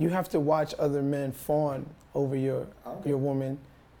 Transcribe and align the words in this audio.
You 0.00 0.08
have 0.08 0.30
to 0.30 0.40
watch 0.40 0.74
other 0.78 1.02
men 1.02 1.30
fawn 1.30 1.84
over 2.14 2.34
your 2.34 2.66
your 3.04 3.18
woman, 3.18 3.58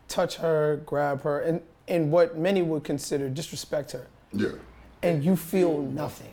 touch 0.08 0.36
her, 0.36 0.80
grab 0.86 1.22
her, 1.22 1.40
and, 1.40 1.60
and 1.88 2.10
what 2.10 2.38
many 2.38 2.62
would 2.62 2.84
consider 2.84 3.28
disrespect 3.28 3.92
her. 3.92 4.08
Yeah. 4.32 4.52
And 5.02 5.22
you 5.22 5.36
feel 5.36 5.82
nothing. 5.82 6.32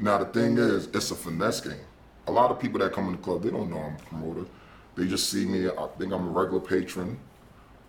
Now 0.00 0.18
the 0.18 0.26
thing 0.26 0.58
is, 0.58 0.88
it's 0.88 1.12
a 1.12 1.14
finesse 1.14 1.60
game. 1.60 1.86
A 2.26 2.32
lot 2.32 2.50
of 2.50 2.58
people 2.58 2.80
that 2.80 2.92
come 2.92 3.06
in 3.06 3.12
the 3.12 3.18
club, 3.18 3.42
they 3.44 3.50
don't 3.50 3.70
know 3.70 3.78
I'm 3.78 3.94
a 3.94 3.98
promoter. 3.98 4.46
They 4.96 5.06
just 5.06 5.30
see 5.30 5.46
me. 5.46 5.68
I 5.68 5.86
think 5.96 6.12
I'm 6.12 6.26
a 6.26 6.30
regular 6.30 6.60
patron. 6.60 7.16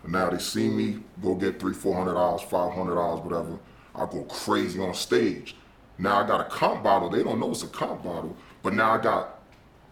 And 0.03 0.12
now 0.12 0.29
they 0.29 0.37
see 0.37 0.70
me 0.70 0.99
go 1.23 1.34
get 1.34 1.59
three, 1.59 1.73
four 1.73 1.95
hundred 1.95 2.13
dollars, 2.13 2.43
five 2.43 2.71
hundred 2.71 2.95
dollars, 2.95 3.21
whatever. 3.21 3.57
I 3.95 4.05
go 4.05 4.23
crazy 4.26 4.79
on 4.79 4.93
stage. 4.93 5.55
Now 5.98 6.21
I 6.23 6.27
got 6.27 6.41
a 6.41 6.49
comp 6.49 6.84
bottle. 6.84 7.09
They 7.09 7.23
don't 7.23 7.39
know 7.39 7.49
it's 7.49 7.63
a 7.63 7.67
comp 7.67 8.03
bottle, 8.03 8.37
but 8.62 8.76
now 8.76 8.91
I 8.91 9.01
got 9.01 9.39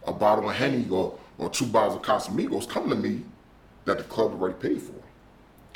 a 0.06 0.14
bottle 0.14 0.50
of 0.50 0.56
Henny 0.56 0.88
or, 0.90 1.18
or 1.38 1.50
two 1.50 1.66
bottles 1.66 1.96
of 1.96 2.02
Casamigos 2.02 2.68
coming 2.68 2.89
to 2.89 2.95
me 2.95 3.22
that 3.86 3.98
the 3.98 4.03
club 4.03 4.31
already 4.34 4.56
paid 4.56 4.81
for, 4.81 4.94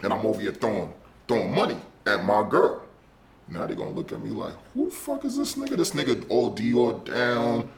and 0.03 0.13
I'm 0.13 0.25
over 0.25 0.39
here 0.39 0.53
throwing 0.53 0.93
throwing 1.27 1.53
money 1.53 1.77
at 2.05 2.23
my 2.23 2.47
girl. 2.47 2.83
Now 3.49 3.65
they're 3.65 3.75
gonna 3.75 3.91
look 3.91 4.11
at 4.11 4.21
me 4.21 4.29
like, 4.29 4.53
who 4.73 4.85
the 4.85 4.91
fuck 4.91 5.25
is 5.25 5.37
this 5.37 5.55
nigga? 5.55 5.77
This 5.77 5.91
nigga 5.91 6.25
all 6.29 6.55
Dior 6.55 7.03
down, 7.05 7.69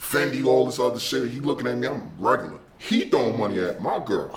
Fendi, 0.00 0.44
all 0.44 0.66
this 0.66 0.78
other 0.78 0.98
shit. 0.98 1.30
He 1.30 1.40
looking 1.40 1.66
at 1.66 1.78
me, 1.78 1.88
I'm 1.88 2.10
regular. 2.18 2.58
He 2.78 3.08
throwing 3.08 3.38
money 3.38 3.58
at 3.60 3.80
my 3.80 3.98
girl. 4.04 4.30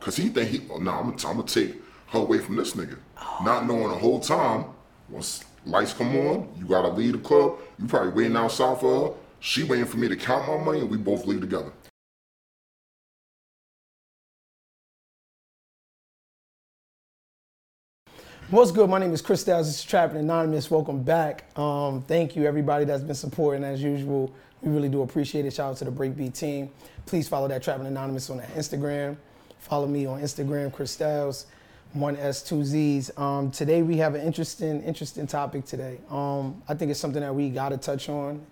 Cause 0.00 0.16
he 0.16 0.28
think 0.30 0.48
he, 0.48 0.66
oh, 0.70 0.78
nah, 0.78 1.00
I'm 1.00 1.14
gonna 1.16 1.42
take 1.42 1.76
her 2.08 2.20
away 2.20 2.38
from 2.38 2.56
this 2.56 2.72
nigga. 2.72 2.98
Not 3.42 3.66
knowing 3.66 3.88
the 3.88 3.98
whole 3.98 4.20
time, 4.20 4.64
once 5.08 5.44
lights 5.66 5.92
come 5.92 6.16
on, 6.16 6.52
you 6.58 6.64
gotta 6.66 6.88
leave 6.88 7.12
the 7.12 7.18
club. 7.18 7.58
You 7.78 7.86
probably 7.86 8.12
waiting 8.12 8.36
outside 8.36 8.80
for 8.80 9.08
her. 9.08 9.14
She 9.40 9.64
waiting 9.64 9.86
for 9.86 9.96
me 9.96 10.08
to 10.08 10.16
count 10.16 10.46
my 10.48 10.62
money 10.62 10.80
and 10.80 10.90
we 10.90 10.96
both 10.96 11.26
leave 11.26 11.40
together. 11.40 11.72
What's 18.50 18.72
good? 18.72 18.90
My 18.90 18.98
name 18.98 19.12
is 19.12 19.22
Chris 19.22 19.42
Styles. 19.42 19.68
This 19.68 19.78
is 19.78 19.84
Trapping 19.84 20.16
Anonymous. 20.16 20.72
Welcome 20.72 21.04
back. 21.04 21.56
Um, 21.56 22.02
thank 22.02 22.34
you, 22.34 22.46
everybody 22.46 22.84
that's 22.84 23.04
been 23.04 23.14
supporting 23.14 23.62
as 23.62 23.80
usual. 23.80 24.34
We 24.60 24.72
really 24.72 24.88
do 24.88 25.02
appreciate 25.02 25.46
it. 25.46 25.52
Shout 25.52 25.70
out 25.70 25.76
to 25.76 25.84
the 25.84 25.92
Breakbeat 25.92 26.36
team. 26.36 26.68
Please 27.06 27.28
follow 27.28 27.46
that 27.46 27.62
Trapping 27.62 27.86
Anonymous 27.86 28.28
on 28.28 28.38
that 28.38 28.52
Instagram. 28.56 29.16
Follow 29.60 29.86
me 29.86 30.04
on 30.04 30.20
Instagram, 30.20 30.72
Chris 30.72 30.90
Styles, 30.90 31.46
one 31.92 32.16
S, 32.16 32.42
two 32.42 32.64
Z's. 32.64 33.16
Um, 33.16 33.52
today 33.52 33.82
we 33.82 33.98
have 33.98 34.16
an 34.16 34.22
interesting, 34.22 34.82
interesting 34.82 35.28
topic 35.28 35.64
today. 35.64 35.98
Um, 36.10 36.60
I 36.68 36.74
think 36.74 36.90
it's 36.90 36.98
something 36.98 37.22
that 37.22 37.32
we 37.32 37.50
got 37.50 37.68
to 37.68 37.76
touch 37.76 38.08
on. 38.08 38.44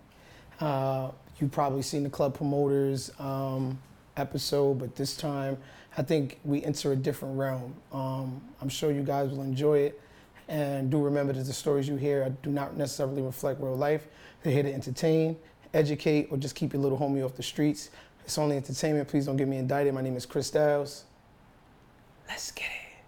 Uh, 0.61 1.11
you've 1.41 1.51
probably 1.51 1.83
seen 1.83 2.05
the 2.05 2.11
club 2.11 2.35
promoters 2.35 3.11
um, 3.19 3.77
episode, 4.17 4.79
but 4.79 4.95
this 4.95 5.17
time 5.17 5.59
I 5.99 6.03
think 6.03 6.39
we 6.45 6.63
enter 6.63 6.93
a 6.93 6.97
different 6.97 7.37
realm. 7.37 7.75
Um, 7.93 8.41
I'm 8.63 8.69
sure 8.69 8.93
you 8.93 9.03
guys 9.03 9.31
will 9.31 9.43
enjoy 9.43 9.79
it. 9.81 10.01
And 10.47 10.93
do 10.93 11.03
remember 11.03 11.33
that 11.33 11.43
the 11.43 11.53
stories 11.53 11.89
you 11.89 11.97
hear 11.97 12.35
do 12.45 12.51
not 12.51 12.77
necessarily 12.77 13.21
reflect 13.21 13.61
real 13.61 13.77
life. 13.77 14.07
They're 14.43 14.53
here 14.53 14.63
to 14.63 14.73
entertain, 14.73 15.37
educate, 15.75 16.29
or 16.31 16.37
just 16.37 16.55
keep 16.55 16.73
your 16.73 16.81
little 16.81 16.97
homie 16.97 17.25
off 17.25 17.35
the 17.35 17.43
streets. 17.43 17.91
It's 18.25 18.39
only 18.39 18.57
entertainment. 18.57 19.09
Please 19.09 19.27
don't 19.27 19.37
get 19.37 19.49
me 19.49 19.57
indicted. 19.57 19.93
My 19.93 20.01
name 20.01 20.17
is 20.17 20.25
Chris 20.25 20.47
Styles. 20.47 21.03
Let's 22.29 22.53
get 22.53 22.67
it. 22.67 23.03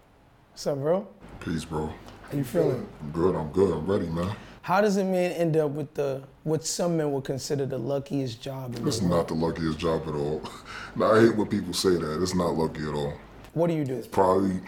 What's 0.51 0.67
up, 0.67 0.77
bro? 0.77 1.07
Peace, 1.39 1.63
bro. 1.63 1.93
How 2.29 2.37
you 2.37 2.43
feeling? 2.43 2.85
I'm 2.99 3.11
good. 3.11 3.35
I'm 3.35 3.51
good. 3.51 3.71
I'm 3.71 3.85
ready, 3.85 4.07
man. 4.07 4.35
How 4.63 4.79
does 4.79 4.97
a 4.97 5.03
man 5.03 5.31
end 5.31 5.57
up 5.57 5.71
with 5.71 5.93
the 5.95 6.23
what 6.43 6.65
some 6.65 6.97
men 6.97 7.11
would 7.11 7.23
consider 7.23 7.65
the 7.65 7.77
luckiest 7.77 8.41
job 8.41 8.75
in 8.75 8.83
the 8.83 8.87
It's 8.87 9.01
not 9.01 9.27
the 9.27 9.33
luckiest 9.33 9.79
job 9.79 10.03
at 10.07 10.13
all. 10.13 10.43
now, 10.95 11.13
I 11.13 11.21
hate 11.21 11.35
when 11.35 11.47
people 11.47 11.73
say 11.73 11.91
that. 11.91 12.21
It's 12.21 12.35
not 12.35 12.55
lucky 12.55 12.83
at 12.83 12.93
all. 12.93 13.13
What 13.53 13.67
do 13.67 13.73
you 13.73 13.85
do? 13.85 14.01
Probably, 14.11 14.59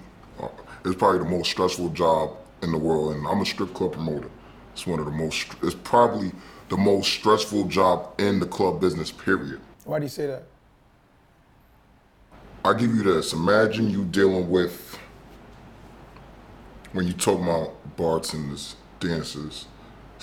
uh, 0.42 0.48
it's 0.84 0.96
probably 0.96 1.20
the 1.20 1.38
most 1.38 1.52
stressful 1.52 1.90
job 1.90 2.38
in 2.62 2.72
the 2.72 2.78
world, 2.78 3.16
and 3.16 3.28
I'm 3.28 3.42
a 3.42 3.46
strip 3.46 3.74
club 3.74 3.94
promoter. 3.94 4.30
It's 4.74 4.88
one 4.88 5.00
of 5.00 5.06
the 5.06 5.12
most. 5.12 5.48
It's 5.62 5.76
probably 5.76 6.32
the 6.70 6.78
most 6.78 7.14
stressful 7.14 7.66
job 7.66 8.20
in 8.20 8.40
the 8.40 8.48
club 8.48 8.82
business. 8.82 9.12
Period. 9.12 9.60
Why 9.86 10.00
do 10.00 10.06
you 10.06 10.10
say 10.10 10.26
that? 10.28 10.44
I 12.66 12.74
give 12.74 12.96
you 12.96 13.04
this. 13.04 13.34
Imagine 13.34 13.90
you 13.90 14.06
dealing 14.06 14.50
with 14.50 14.98
when 16.94 17.06
you 17.06 17.14
talk 17.14 17.42
about 17.42 17.96
bartenders, 17.98 18.76
dancers, 19.00 19.68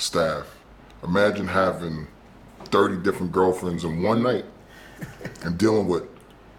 staff. 0.01 0.47
Imagine 1.03 1.47
having 1.47 2.07
30 2.67 2.99
different 2.99 3.33
girlfriends 3.33 3.85
in 3.85 4.03
one 4.03 4.23
night 4.23 4.45
and 5.43 5.59
dealing 5.59 5.89
with 5.89 6.05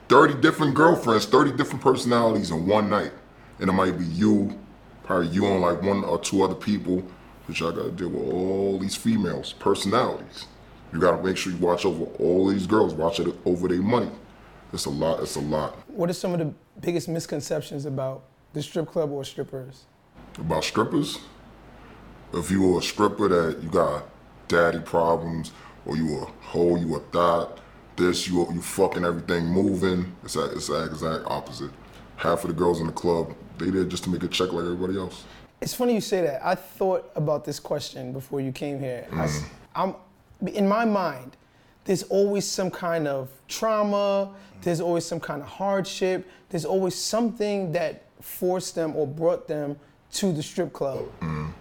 30 0.10 0.42
different 0.42 0.76
girlfriends, 0.76 1.26
30 1.26 1.54
different 1.54 1.82
personalities 1.82 2.52
in 2.52 2.68
one 2.68 2.90
night. 2.90 3.12
And 3.60 3.70
it 3.70 3.74
might 3.74 3.98
be 3.98 4.06
you, 4.06 4.58
probably 5.04 5.28
you 5.28 5.46
and 5.46 5.62
like 5.62 5.82
one 5.82 6.04
or 6.04 6.20
two 6.20 6.44
other 6.44 6.56
people, 6.56 7.04
but 7.48 7.60
y'all 7.60 7.72
gotta 7.72 7.92
deal 7.92 8.10
with 8.10 8.34
all 8.34 8.80
these 8.80 8.96
females, 8.96 9.54
personalities. 9.54 10.48
You 10.92 11.00
gotta 11.00 11.24
make 11.24 11.38
sure 11.38 11.54
you 11.54 11.60
watch 11.60 11.86
over 11.86 12.06
all 12.20 12.48
these 12.48 12.68
girls, 12.68 12.94
watch 12.94 13.20
it 13.20 13.34
over 13.46 13.68
their 13.68 13.82
money. 13.82 14.10
It's 14.74 14.86
a 14.86 14.90
lot, 14.90 15.22
it's 15.22 15.36
a 15.36 15.42
lot. 15.42 15.78
What 15.90 16.10
are 16.10 16.14
some 16.14 16.34
of 16.34 16.40
the 16.40 16.54
biggest 16.80 17.08
misconceptions 17.08 17.86
about 17.86 18.24
the 18.54 18.62
strip 18.62 18.88
club 18.88 19.12
or 19.12 19.24
strippers? 19.24 19.86
about 20.38 20.64
strippers. 20.64 21.20
If 22.34 22.50
you 22.50 22.62
were 22.62 22.80
a 22.80 22.82
stripper 22.82 23.28
that 23.28 23.62
you 23.62 23.70
got 23.70 24.06
daddy 24.48 24.80
problems, 24.80 25.52
or 25.86 25.98
you 25.98 26.20
a 26.20 26.26
hoe, 26.42 26.76
you 26.76 26.96
a 26.96 27.00
thought, 27.00 27.60
this, 27.96 28.28
you 28.28 28.48
you 28.52 28.62
fucking 28.62 29.04
everything 29.04 29.46
moving. 29.46 30.16
It's 30.24 30.34
that 30.36 30.54
it's 30.54 30.68
the 30.68 30.86
exact 30.86 31.26
opposite. 31.26 31.72
Half 32.18 32.44
of 32.44 32.50
the 32.50 32.54
girls 32.54 32.80
in 32.80 32.88
the 32.88 32.94
club, 32.94 33.34
they 33.58 33.70
there 33.70 33.84
just 33.86 34.04
to 34.06 34.10
make 34.10 34.24
a 34.24 34.28
check 34.28 34.54
like 34.54 34.64
everybody 34.64 34.98
else. 34.98 35.24
It's 35.60 35.74
funny 35.74 35.94
you 35.94 36.02
say 36.02 36.22
that. 36.22 36.46
I 36.46 36.56
thought 36.56 37.12
about 37.16 37.46
this 37.46 37.60
question 37.60 38.14
before 38.14 38.42
you 38.42 38.52
came 38.52 38.80
here. 38.80 39.06
Mm-hmm. 39.10 39.48
I'm 39.76 39.96
in 40.48 40.68
my 40.68 40.86
mind, 40.86 41.38
there's 41.86 42.04
always 42.04 42.48
some 42.48 42.72
kind 42.72 43.08
of 43.08 43.30
trauma, 43.48 44.34
there's 44.62 44.82
always 44.82 45.06
some 45.06 45.20
kind 45.20 45.42
of 45.42 45.48
hardship, 45.48 46.28
there's 46.50 46.66
always 46.66 46.96
something 46.96 47.72
that 47.74 48.06
forced 48.22 48.76
them 48.76 48.96
or 48.96 49.06
brought 49.06 49.48
them 49.48 49.78
to 50.14 50.32
the 50.34 50.44
strip 50.44 50.74
club. 50.74 51.06
Mm. 51.22 51.54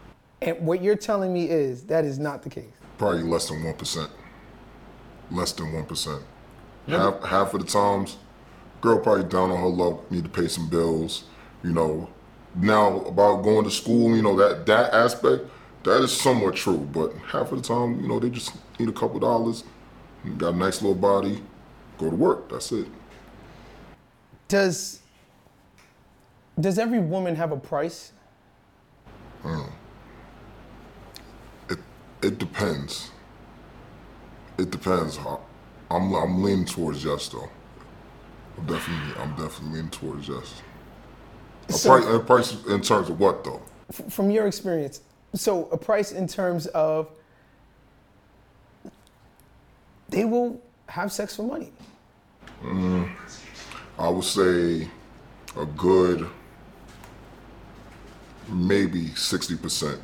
And 0.42 0.58
what 0.66 0.82
you're 0.82 0.96
telling 0.96 1.32
me 1.32 1.48
is 1.50 1.84
that 1.84 2.04
is 2.04 2.18
not 2.18 2.42
the 2.42 2.50
case. 2.50 2.72
Probably 2.98 3.22
less 3.22 3.48
than 3.48 3.62
one 3.62 3.74
percent. 3.74 4.10
Less 5.30 5.52
than 5.52 5.72
one 5.72 5.84
percent. 5.84 6.22
Half 6.88 7.22
half 7.22 7.54
of 7.54 7.60
the 7.60 7.66
times, 7.66 8.16
girl 8.80 8.98
probably 8.98 9.24
down 9.24 9.50
on 9.50 9.60
her 9.60 9.68
luck, 9.68 10.10
need 10.10 10.24
to 10.24 10.30
pay 10.30 10.48
some 10.48 10.68
bills. 10.68 11.24
You 11.62 11.72
know, 11.72 12.08
now 12.54 13.00
about 13.00 13.42
going 13.42 13.64
to 13.64 13.70
school, 13.70 14.16
you 14.16 14.22
know 14.22 14.36
that 14.36 14.66
that 14.66 14.92
aspect 14.92 15.44
that 15.84 16.02
is 16.02 16.12
somewhat 16.12 16.56
true. 16.56 16.78
But 16.78 17.14
half 17.28 17.52
of 17.52 17.62
the 17.62 17.68
time, 17.68 18.00
you 18.00 18.08
know, 18.08 18.18
they 18.18 18.30
just 18.30 18.52
need 18.78 18.88
a 18.88 18.92
couple 18.92 19.20
dollars. 19.20 19.64
Got 20.36 20.54
a 20.54 20.56
nice 20.56 20.82
little 20.82 20.94
body, 20.94 21.42
go 21.98 22.10
to 22.10 22.16
work. 22.16 22.50
That's 22.50 22.72
it. 22.72 22.88
Does 24.48 25.00
does 26.58 26.78
every 26.78 26.98
woman 26.98 27.36
have 27.36 27.52
a 27.52 27.56
price? 27.56 28.12
It 29.44 29.48
it 32.22 32.38
depends. 32.38 33.10
It 34.58 34.70
depends. 34.70 35.18
I'm 35.90 36.14
I'm 36.14 36.42
leaning 36.42 36.64
towards 36.64 37.04
yes 37.04 37.28
though. 37.28 37.48
I'm 38.58 38.66
definitely 38.66 39.20
I'm 39.22 39.30
definitely 39.30 39.76
leaning 39.76 39.90
towards 39.90 40.28
yes. 40.28 40.62
A 41.68 41.72
So- 41.72 41.88
price, 42.00 42.14
a 42.14 42.18
price 42.20 42.64
in 42.66 42.80
terms 42.80 43.08
of 43.10 43.18
what 43.18 43.44
though? 43.44 43.62
From 44.08 44.30
your 44.30 44.46
experience, 44.46 45.00
so 45.34 45.66
a 45.72 45.76
price 45.76 46.12
in 46.12 46.26
terms 46.28 46.66
of 46.68 47.08
they 50.08 50.24
will 50.24 50.60
have 50.88 51.12
sex 51.12 51.36
for 51.36 51.42
money. 51.44 51.72
Mm, 52.62 53.10
I 53.98 54.08
would 54.08 54.24
say 54.24 54.88
a 55.56 55.64
good 55.66 56.28
maybe 58.48 59.14
sixty 59.14 59.56
percent. 59.56 60.00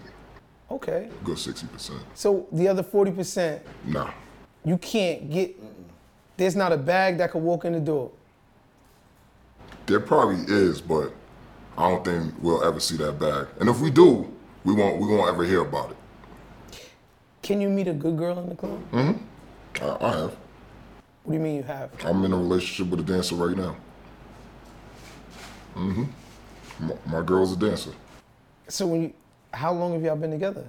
Okay. 0.71 1.09
Good 1.25 1.39
sixty 1.39 1.67
percent. 1.67 2.01
So 2.15 2.47
the 2.53 2.69
other 2.69 2.83
40%, 2.83 3.61
Nah. 3.85 4.11
You 4.65 4.79
can't 4.79 5.31
get. 5.31 5.57
There's 6.37 6.57
not 6.57 6.73
a 6.73 6.77
bag 6.77 7.19
that 7.19 7.31
could 7.31 7.43
walk 7.43 7.65
in 7.65 7.73
the 7.73 7.81
door. 7.81 8.11
There 9.87 10.01
probably 10.01 10.43
is, 10.49 10.81
but 10.81 11.13
I 11.79 11.89
don't 11.89 12.05
think 12.05 12.35
we'll 12.41 12.65
ever 12.65 12.81
see 12.81 12.97
that 12.97 13.21
bag. 13.21 13.47
And 13.61 13.69
if 13.69 13.79
we 13.81 13.91
do, 13.91 14.33
we 14.65 14.75
won't 14.75 15.01
we 15.01 15.07
won't 15.07 15.29
ever 15.33 15.45
hear 15.45 15.61
about 15.61 15.93
it. 15.93 15.97
Can 17.43 17.61
you 17.61 17.69
meet 17.69 17.87
a 17.87 17.93
good 17.93 18.17
girl 18.19 18.39
in 18.41 18.49
the 18.49 18.57
club? 18.57 18.81
Mm-hmm. 18.91 19.85
I, 19.85 20.05
I 20.05 20.11
have. 20.19 20.37
What 21.23 21.33
do 21.33 21.33
you 21.35 21.39
mean 21.39 21.57
you 21.57 21.63
have? 21.63 21.91
I'm 22.05 22.25
in 22.25 22.33
a 22.33 22.37
relationship 22.37 22.91
with 22.91 23.01
a 23.01 23.13
dancer 23.13 23.37
right 23.37 23.57
now. 23.57 23.77
Mm 25.77 25.95
hmm 25.95 26.05
My, 26.87 26.95
my 27.07 27.23
girl's 27.23 27.53
a 27.53 27.57
dancer. 27.57 27.91
So 28.69 28.87
when 28.89 29.03
you, 29.03 29.13
how 29.53 29.73
long 29.73 29.93
have 29.95 30.03
y'all 30.03 30.17
been 30.17 30.31
together? 30.31 30.65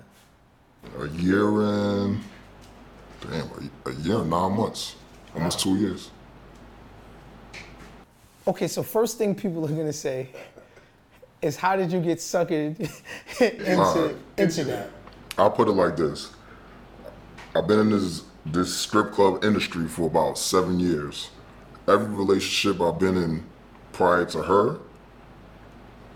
A 0.99 1.07
year 1.07 1.61
and 1.61 2.19
damn, 3.21 3.71
a, 3.85 3.89
a 3.89 3.93
year 3.93 4.19
and 4.19 4.29
nine 4.29 4.53
months, 4.53 4.95
almost 5.35 5.59
two 5.59 5.75
years. 5.75 6.11
Okay, 8.47 8.67
so 8.67 8.81
first 8.81 9.17
thing 9.17 9.35
people 9.35 9.65
are 9.65 9.69
gonna 9.69 9.91
say 9.91 10.29
is 11.41 11.55
how 11.55 11.75
did 11.75 11.91
you 11.91 11.99
get 11.99 12.19
suckered 12.19 12.79
into 13.41 14.15
into 14.37 14.63
that? 14.63 14.89
I'll 15.37 15.51
put 15.51 15.67
it 15.67 15.73
like 15.73 15.97
this. 15.97 16.31
I've 17.55 17.67
been 17.67 17.79
in 17.79 17.89
this 17.89 18.23
this 18.45 18.73
strip 18.75 19.11
club 19.11 19.43
industry 19.43 19.87
for 19.87 20.07
about 20.07 20.37
seven 20.37 20.79
years. 20.79 21.29
Every 21.87 22.07
relationship 22.07 22.81
I've 22.81 22.99
been 22.99 23.17
in 23.17 23.43
prior 23.91 24.25
to 24.25 24.43
her, 24.43 24.79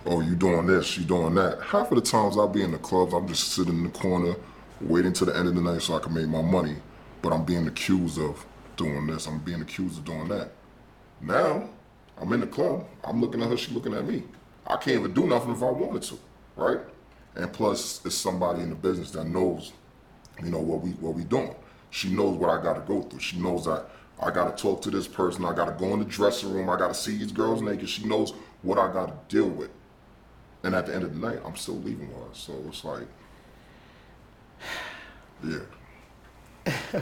oh, 0.05 0.21
you 0.21 0.35
doing 0.35 0.67
this, 0.67 0.97
you 0.97 1.03
doing 1.03 1.35
that. 1.35 1.61
Half 1.61 1.91
of 1.91 1.95
the 1.95 2.01
times 2.01 2.37
I'll 2.37 2.47
be 2.47 2.63
in 2.63 2.71
the 2.71 2.77
clubs, 2.77 3.13
I'm 3.13 3.27
just 3.27 3.49
sitting 3.53 3.73
in 3.73 3.83
the 3.83 3.89
corner, 3.89 4.35
waiting 4.81 5.13
till 5.13 5.27
the 5.27 5.37
end 5.37 5.47
of 5.47 5.55
the 5.55 5.61
night 5.61 5.81
so 5.81 5.95
I 5.95 5.99
can 5.99 6.13
make 6.13 6.27
my 6.27 6.41
money. 6.41 6.77
But 7.21 7.33
I'm 7.33 7.45
being 7.45 7.67
accused 7.67 8.19
of 8.19 8.45
doing 8.77 9.07
this, 9.07 9.27
I'm 9.27 9.39
being 9.39 9.61
accused 9.61 9.99
of 9.99 10.05
doing 10.05 10.27
that. 10.29 10.51
Now, 11.21 11.69
I'm 12.17 12.33
in 12.33 12.39
the 12.39 12.47
club, 12.47 12.85
I'm 13.03 13.21
looking 13.21 13.41
at 13.41 13.49
her, 13.49 13.57
she 13.57 13.73
looking 13.73 13.93
at 13.93 14.05
me. 14.05 14.23
I 14.65 14.75
can't 14.77 14.99
even 14.99 15.13
do 15.13 15.27
nothing 15.27 15.51
if 15.51 15.61
I 15.61 15.69
wanted 15.69 16.03
to, 16.03 16.19
right? 16.55 16.79
And 17.35 17.51
plus, 17.51 18.05
it's 18.05 18.15
somebody 18.15 18.61
in 18.61 18.69
the 18.69 18.75
business 18.75 19.11
that 19.11 19.25
knows, 19.25 19.71
you 20.41 20.49
know, 20.49 20.59
what 20.59 20.81
we 20.81 20.91
what 20.91 21.13
we 21.13 21.23
doing. 21.23 21.55
She 21.89 22.09
knows 22.09 22.37
what 22.37 22.49
I 22.49 22.61
got 22.61 22.73
to 22.73 22.81
go 22.81 23.01
through. 23.01 23.19
She 23.19 23.37
knows 23.37 23.65
that 23.65 23.85
I 24.19 24.31
got 24.31 24.55
to 24.55 24.61
talk 24.61 24.81
to 24.83 24.91
this 24.91 25.07
person. 25.07 25.45
I 25.45 25.53
got 25.53 25.65
to 25.65 25.71
go 25.71 25.93
in 25.93 25.99
the 25.99 26.05
dressing 26.05 26.53
room. 26.53 26.69
I 26.69 26.77
got 26.77 26.89
to 26.89 26.93
see 26.93 27.17
these 27.17 27.31
girls 27.31 27.61
naked. 27.61 27.89
She 27.89 28.05
knows 28.05 28.33
what 28.61 28.77
I 28.77 28.91
got 28.91 29.07
to 29.07 29.35
deal 29.35 29.49
with. 29.49 29.69
And 30.63 30.75
at 30.75 30.85
the 30.85 30.93
end 30.95 31.03
of 31.03 31.19
the 31.19 31.27
night, 31.27 31.39
I'm 31.45 31.55
still 31.55 31.79
leaving 31.79 32.07
her. 32.07 32.33
So 32.33 32.53
it's 32.67 32.83
like, 32.83 33.07
yeah. 35.43 37.01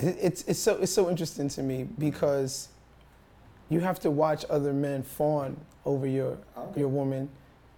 It's 0.00 0.42
it's 0.42 0.60
so 0.60 0.76
it's 0.76 0.92
so 0.92 1.10
interesting 1.10 1.48
to 1.48 1.62
me 1.62 1.82
because 1.98 2.68
you 3.68 3.80
have 3.80 3.98
to 4.00 4.12
watch 4.12 4.44
other 4.48 4.72
men 4.72 5.02
fawn 5.02 5.56
over 5.84 6.06
your 6.06 6.38
your 6.76 6.86
woman, 6.86 7.28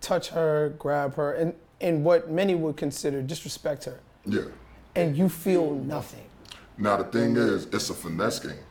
touch 0.03 0.29
her, 0.29 0.75
grab 0.79 1.15
her, 1.15 1.33
and 1.33 1.55
and 1.81 2.05
what 2.05 2.31
many 2.31 2.55
would 2.55 2.77
consider 2.77 3.23
disrespect 3.23 3.85
her, 3.87 4.01
Yeah. 4.27 4.43
and 4.95 5.17
you 5.17 5.31
feel 5.31 5.75
nothing. 5.75 6.25
Now 6.77 6.99
the 6.99 7.05
thing 7.05 7.37
is, 7.39 7.65
it's 7.73 7.89
a 7.89 7.95
finesse 7.95 8.39
game. 8.41 8.65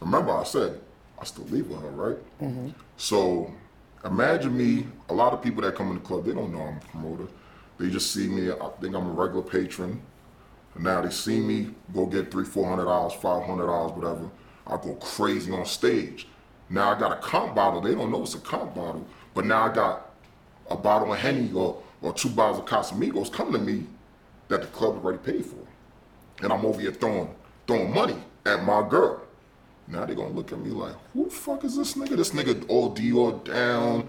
Remember, 0.00 0.30
I 0.30 0.44
said 0.44 0.78
I 1.20 1.24
still 1.24 1.46
leave 1.46 1.66
with 1.68 1.80
her, 1.82 1.90
right? 1.90 2.18
Mm-hmm. 2.40 2.68
So 2.96 3.50
imagine 4.04 4.56
me. 4.56 4.86
A 5.08 5.14
lot 5.14 5.32
of 5.32 5.42
people 5.42 5.62
that 5.62 5.74
come 5.74 5.88
in 5.88 5.94
the 5.94 6.00
club, 6.00 6.24
they 6.24 6.32
don't 6.32 6.52
know 6.52 6.62
I'm 6.62 6.76
a 6.76 6.80
promoter. 6.80 7.26
They 7.78 7.90
just 7.90 8.12
see 8.12 8.28
me. 8.28 8.50
I 8.50 8.68
think 8.80 8.94
I'm 8.94 9.06
a 9.06 9.10
regular 9.10 9.42
patron. 9.42 10.00
Now 10.78 11.02
they 11.02 11.10
see 11.10 11.40
me 11.40 11.70
go 11.92 12.06
get 12.06 12.30
three, 12.30 12.44
four 12.44 12.68
hundred 12.68 12.84
dollars, 12.84 13.12
five 13.14 13.44
hundred 13.44 13.66
dollars, 13.66 13.92
whatever. 13.92 14.28
I 14.66 14.76
go 14.76 14.94
crazy 14.94 15.52
on 15.52 15.66
stage. 15.66 16.26
Now 16.70 16.94
I 16.94 16.98
got 16.98 17.12
a 17.12 17.16
comp 17.20 17.54
bottle. 17.54 17.80
They 17.80 17.94
don't 17.94 18.10
know 18.10 18.22
it's 18.22 18.34
a 18.34 18.40
comp 18.40 18.74
bottle, 18.74 19.06
but 19.34 19.44
now 19.46 19.70
I 19.70 19.74
got 19.74 20.10
a 20.70 20.76
bottle 20.76 21.12
of 21.12 21.18
Henny 21.18 21.52
or, 21.52 21.82
or 22.02 22.12
two 22.12 22.30
bottles 22.30 22.58
of 22.58 22.64
Casamigos 22.64 23.32
coming 23.32 23.52
to 23.52 23.58
me 23.58 23.86
that 24.48 24.62
the 24.62 24.66
club 24.68 24.96
already 25.04 25.18
paid 25.18 25.44
for 25.44 25.64
and 26.42 26.52
I'm 26.52 26.64
over 26.64 26.80
here 26.80 26.92
throwing 26.92 27.34
throwing 27.66 27.92
money 27.92 28.16
at 28.44 28.62
my 28.64 28.86
girl. 28.88 29.22
Now 29.86 30.06
they 30.06 30.14
gonna 30.14 30.34
look 30.34 30.52
at 30.52 30.58
me 30.58 30.70
like, 30.70 30.94
who 31.12 31.24
the 31.24 31.30
fuck 31.30 31.64
is 31.64 31.76
this 31.76 31.94
nigga? 31.94 32.16
This 32.16 32.30
nigga 32.30 32.64
all 32.68 32.94
Dior 32.94 33.44
down, 33.44 34.08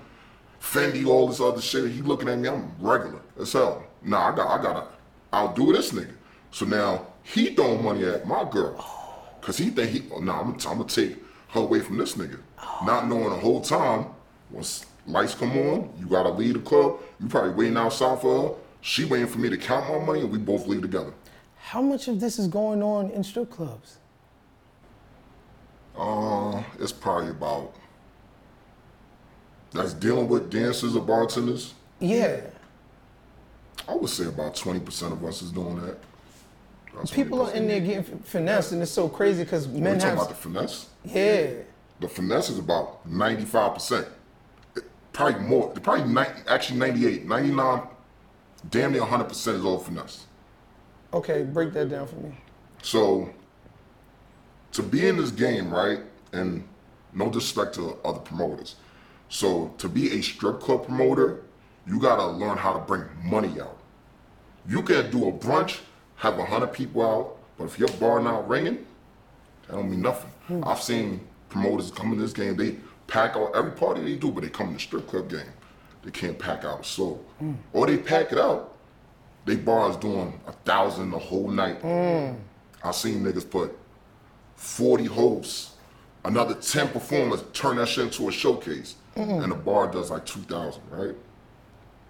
Fendi, 0.62 1.06
all 1.06 1.28
this 1.28 1.42
other 1.42 1.62
shit. 1.62 1.92
He 1.92 2.02
looking 2.02 2.30
at 2.30 2.40
me, 2.40 2.48
I'm 2.48 2.72
regular 2.80 3.20
as 3.40 3.54
hell. 3.54 3.84
Nah, 4.02 4.32
I 4.32 4.36
got 4.36 4.60
I 4.60 4.64
gotta 4.64 4.88
outdo 5.34 5.74
this 5.74 5.92
nigga. 5.92 6.14
So 6.52 6.66
now 6.66 7.08
he 7.24 7.54
throwing 7.54 7.84
money 7.84 8.06
at 8.06 8.26
my 8.28 8.50
girl. 8.50 8.76
Cause 9.42 9.58
he 9.58 9.70
think 9.70 9.92
he 9.92 10.04
oh, 10.12 10.20
nah, 10.20 10.40
I'm, 10.40 10.54
I'm 10.54 10.58
gonna 10.58 10.86
take 10.86 11.18
her 11.50 11.60
away 11.62 11.82
from 11.82 11.98
this 11.98 12.16
nigga. 12.16 12.40
Not 12.86 13.08
knowing 13.08 13.30
the 13.30 13.36
whole 13.36 13.62
time, 13.62 14.08
once 14.50 14.86
lights 15.06 15.36
come 15.36 15.58
on, 15.58 15.94
you 16.00 16.06
gotta 16.08 16.30
leave 16.30 16.54
the 16.54 16.60
club. 16.62 17.00
You 17.20 17.28
probably 17.28 17.52
waiting 17.52 17.78
outside 17.78 18.22
for 18.22 18.42
her. 18.42 18.56
She 18.82 19.06
waiting 19.06 19.28
for 19.28 19.40
me 19.40 19.50
to 19.50 19.58
count 19.58 19.90
my 19.90 20.06
money 20.06 20.22
and 20.22 20.32
we 20.32 20.38
both 20.38 20.68
leave 20.68 20.82
together. 20.82 21.12
How 21.58 21.82
much 21.82 22.08
of 22.08 22.20
this 22.20 22.38
is 22.38 22.48
going 22.48 22.84
on 22.84 23.10
in 23.10 23.24
strip 23.24 23.50
clubs? 23.50 23.98
Uh, 25.98 26.62
it's 26.80 26.92
probably 26.92 27.30
about 27.30 27.74
that's 29.72 29.94
dealing 29.94 30.28
with 30.28 30.50
dancers 30.52 30.96
or 30.96 31.02
bartenders. 31.02 31.74
Yeah, 32.00 32.42
I 33.88 33.96
would 33.96 34.10
say 34.10 34.26
about 34.26 34.56
twenty 34.56 34.80
percent 34.80 35.14
of 35.14 35.24
us 35.24 35.42
is 35.42 35.52
doing 35.52 35.78
that. 35.86 35.98
About 36.94 37.12
people 37.12 37.42
are 37.42 37.52
in 37.54 37.68
there 37.68 37.80
getting 37.80 38.04
fin- 38.04 38.20
finessed, 38.20 38.72
and 38.72 38.82
it's 38.82 38.92
so 38.92 39.08
crazy 39.10 39.44
because 39.44 39.68
We 39.68 39.82
men 39.82 39.96
talking 40.00 40.10
have 40.10 40.18
about 40.18 40.30
the 40.30 40.36
finesse. 40.36 40.88
yeah. 41.04 41.48
The 42.02 42.10
finesse 42.10 42.50
is 42.50 42.60
about 42.60 43.06
ninety-five 43.08 43.74
percent, 43.74 44.08
probably 45.14 45.40
more. 45.42 45.70
Probably 45.72 46.06
90, 46.12 46.42
actually 46.48 46.80
98, 46.80 47.26
99, 47.26 47.82
damn 48.70 48.92
near 48.92 49.04
hundred 49.06 49.30
percent 49.30 49.58
is 49.58 49.64
all 49.66 49.80
finesse. 49.80 50.26
Okay, 51.14 51.44
break 51.44 51.72
that 51.74 51.90
down 51.90 52.08
for 52.08 52.16
me. 52.18 52.38
So, 52.82 53.30
to 54.76 54.84
be 54.84 55.08
in 55.08 55.16
this 55.16 55.32
game, 55.32 55.74
right, 55.74 56.00
and 56.34 56.68
no 57.14 57.28
disrespect 57.28 57.76
to 57.76 57.98
other 58.04 58.20
promoters. 58.20 58.76
So, 59.30 59.74
to 59.78 59.88
be 59.88 60.12
a 60.20 60.22
strip 60.22 60.60
club 60.60 60.86
promoter, 60.86 61.44
you 61.88 61.98
gotta 61.98 62.28
learn 62.28 62.58
how 62.58 62.74
to 62.74 62.80
bring 62.80 63.04
money 63.24 63.60
out. 63.62 63.78
You 64.68 64.82
can 64.82 65.10
do 65.12 65.30
a 65.30 65.32
brunch, 65.32 65.80
have 66.18 66.38
a 66.40 66.46
hundred 66.46 66.74
people 66.74 67.02
out, 67.04 67.38
but 67.58 67.66
if 67.66 67.80
your 67.80 67.88
bar 68.00 68.20
not 68.22 68.50
ringing, 68.50 68.86
that 69.68 69.76
don't 69.76 69.90
mean 69.90 70.02
nothing. 70.02 70.30
Hmm. 70.48 70.64
I've 70.66 70.82
seen 70.82 71.26
promoters 71.48 71.90
come 71.90 72.12
in 72.12 72.20
this 72.20 72.34
game, 72.34 72.58
they 72.58 72.76
pack 73.08 73.38
out 73.38 73.56
every 73.56 73.72
party 73.72 74.02
they 74.04 74.18
do, 74.18 74.30
but 74.30 74.44
they 74.44 74.50
come 74.50 74.68
in 74.68 74.74
the 74.74 74.80
strip 74.80 75.08
club 75.08 75.30
game. 75.30 75.54
They 76.04 76.12
can't 76.12 76.38
pack 76.38 76.66
out 76.66 76.82
a 76.82 76.84
soul. 76.84 77.24
Hmm. 77.40 77.54
Or 77.72 77.88
they 77.88 77.98
pack 77.98 78.34
it 78.34 78.38
out, 78.38 78.76
they 79.46 79.56
bars 79.56 79.96
doing 79.96 80.38
a 80.48 80.52
thousand 80.52 81.12
the 81.12 81.20
whole 81.20 81.48
night. 81.48 81.78
Hmm. 81.78 82.34
I 82.84 82.92
seen 82.92 83.24
niggas 83.24 83.50
put 83.50 83.78
40 84.56 85.06
hosts, 85.06 85.76
another 86.24 86.56
10 86.56 86.90
performers, 86.90 87.44
turn 87.54 87.78
that 87.78 87.88
shit 87.88 88.06
into 88.06 88.28
a 88.28 88.32
showcase. 88.32 88.96
And 89.16 89.52
the 89.52 89.56
bar 89.56 89.90
does 89.90 90.12
like 90.12 90.26
2,000, 90.26 90.82
right? 90.90 91.16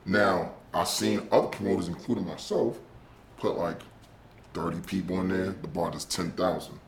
Now, 0.05 0.53
I've 0.73 0.87
seen 0.87 1.27
other 1.31 1.47
promoters, 1.47 1.87
including 1.87 2.27
myself, 2.27 2.79
put 3.37 3.57
like 3.57 3.79
30 4.53 4.79
people 4.81 5.19
in 5.21 5.29
there, 5.29 5.51
the 5.61 5.67
bar 5.67 5.91
does 5.91 6.05
10,000. 6.05 6.79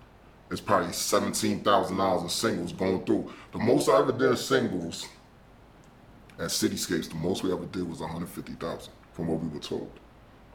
It's 0.50 0.62
probably 0.62 0.90
$17,000 0.90 2.22
in 2.24 2.30
singles 2.30 2.72
going 2.72 3.06
through. 3.06 3.32
The 3.52 3.60
most 3.60 3.90
I 3.90 4.00
ever 4.00 4.12
did 4.12 4.32
in 4.32 4.38
singles 4.38 5.08
at 6.40 6.46
Cityscapes, 6.46 7.10
the 7.10 7.16
most 7.16 7.44
we 7.44 7.52
ever 7.52 7.66
did 7.66 7.88
was 7.88 8.00
150,000 8.00 8.94
from 9.12 9.28
what 9.28 9.42
we 9.42 9.50
were 9.50 9.60
told. 9.60 9.92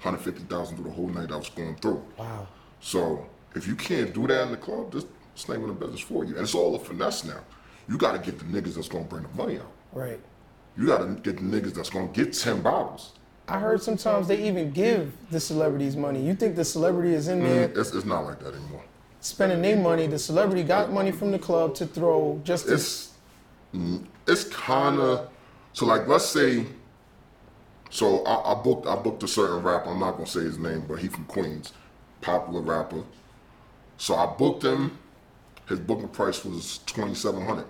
150,000 0.00 0.76
through 0.76 0.86
the 0.86 0.90
whole 0.90 1.08
night 1.08 1.30
I 1.30 1.36
was 1.36 1.50
going 1.50 1.76
through. 1.76 2.02
Wow. 2.16 2.48
So 2.80 3.26
if 3.54 3.66
you 3.66 3.74
can't 3.76 4.12
do 4.12 4.26
that 4.26 4.42
in 4.42 4.50
the 4.50 4.56
club, 4.56 4.92
this 4.92 5.04
this 5.34 5.48
ain't 5.48 5.60
gonna 5.60 5.72
business 5.72 6.00
for 6.00 6.24
you. 6.24 6.34
And 6.34 6.42
it's 6.42 6.54
all 6.54 6.74
a 6.74 6.78
finesse 6.78 7.24
now. 7.24 7.40
You 7.88 7.96
gotta 7.98 8.18
get 8.18 8.38
the 8.38 8.44
niggas 8.44 8.74
that's 8.74 8.88
gonna 8.88 9.04
bring 9.04 9.22
the 9.22 9.28
money 9.30 9.58
out. 9.58 9.72
Right. 9.92 10.20
You 10.76 10.86
gotta 10.86 11.06
get 11.22 11.36
the 11.36 11.42
niggas 11.42 11.74
that's 11.74 11.90
gonna 11.90 12.08
get 12.08 12.32
10 12.32 12.62
bottles. 12.62 13.12
I 13.48 13.58
heard 13.58 13.82
sometimes 13.82 14.28
they 14.28 14.46
even 14.46 14.70
give 14.70 15.12
the 15.30 15.40
celebrities 15.40 15.96
money. 15.96 16.24
You 16.24 16.34
think 16.34 16.54
the 16.56 16.64
celebrity 16.64 17.14
is 17.14 17.28
in 17.28 17.40
there 17.40 17.70
It's, 17.74 17.92
it's 17.92 18.06
not 18.06 18.24
like 18.24 18.38
that 18.40 18.54
anymore. 18.54 18.84
spending 19.20 19.60
their 19.62 19.76
money? 19.76 20.06
The 20.06 20.18
celebrity 20.18 20.62
got 20.62 20.92
money 20.92 21.10
from 21.10 21.30
the 21.32 21.38
club 21.38 21.74
to 21.76 21.86
throw 21.86 22.40
just 22.44 22.66
to 22.66 22.74
It's 22.74 23.12
mm, 23.74 24.04
it's 24.26 24.44
kinda 24.44 25.28
so 25.72 25.86
like 25.86 26.06
let's 26.06 26.26
say 26.26 26.66
so 27.90 28.22
I, 28.24 28.52
I 28.52 28.62
booked 28.62 28.86
I 28.86 28.96
booked 28.96 29.22
a 29.22 29.28
certain 29.28 29.62
rapper, 29.62 29.90
I'm 29.90 29.98
not 30.00 30.12
gonna 30.12 30.26
say 30.26 30.40
his 30.40 30.58
name, 30.58 30.84
but 30.88 30.98
he 30.98 31.08
from 31.08 31.24
Queens, 31.24 31.72
popular 32.20 32.60
rapper. 32.60 33.02
So 34.02 34.16
I 34.16 34.26
booked 34.26 34.64
him, 34.64 34.98
his 35.68 35.78
booking 35.78 36.08
price 36.08 36.44
was 36.44 36.80
twenty 36.86 37.14
seven 37.14 37.46
hundred. 37.46 37.66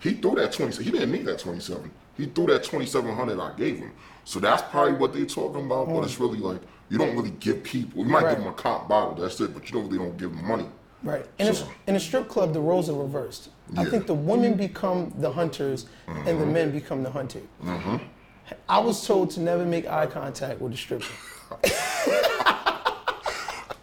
He 0.00 0.14
threw 0.14 0.34
that 0.34 0.50
twenty 0.50 0.82
he 0.82 0.90
didn't 0.90 1.12
need 1.12 1.24
that 1.26 1.38
twenty 1.38 1.60
seven. 1.60 1.92
He 2.16 2.26
threw 2.26 2.46
that 2.46 2.64
twenty 2.64 2.84
seven 2.84 3.14
hundred 3.14 3.38
I 3.38 3.54
gave 3.56 3.78
him. 3.78 3.92
So 4.24 4.40
that's 4.40 4.60
probably 4.72 4.94
what 4.94 5.12
they're 5.12 5.24
talking 5.24 5.66
about, 5.66 5.86
but 5.88 6.02
it's 6.02 6.18
really 6.18 6.40
like, 6.40 6.60
You 6.88 6.98
don't 6.98 7.14
really 7.14 7.30
give 7.38 7.62
people. 7.62 8.02
You 8.02 8.06
might 8.10 8.24
Right. 8.24 8.30
give 8.34 8.42
them 8.42 8.52
a 8.52 8.56
cop 8.56 8.88
bottle. 8.88 9.14
That's 9.14 9.40
it. 9.40 9.54
But 9.54 9.70
you 9.70 9.74
don't 9.74 9.84
really 9.88 9.98
don't 10.04 10.16
give 10.16 10.34
them 10.34 10.44
money. 10.44 10.66
Right. 11.04 11.26
In 11.38 11.46
a, 11.46 11.54
in 11.86 11.94
a 11.94 12.00
strip 12.00 12.28
club, 12.28 12.52
the 12.52 12.60
roles 12.60 12.90
are 12.90 13.00
reversed. 13.00 13.50
I 13.76 13.84
think 13.84 14.08
the 14.08 14.14
women 14.14 14.54
become 14.54 15.14
the 15.18 15.30
hunters 15.30 15.86
and 16.08 16.40
the 16.40 16.46
men 16.46 16.72
become 16.72 17.04
the 17.04 17.10
hunted. 17.10 17.46
Mm-hmm. 17.62 17.98
I 18.68 18.80
was 18.80 19.06
told 19.06 19.30
to 19.30 19.40
never 19.40 19.64
make 19.64 19.86
eye 19.86 20.06
contact 20.06 20.60
with 20.60 20.72
a 20.72 20.76
stripper. 20.76 21.06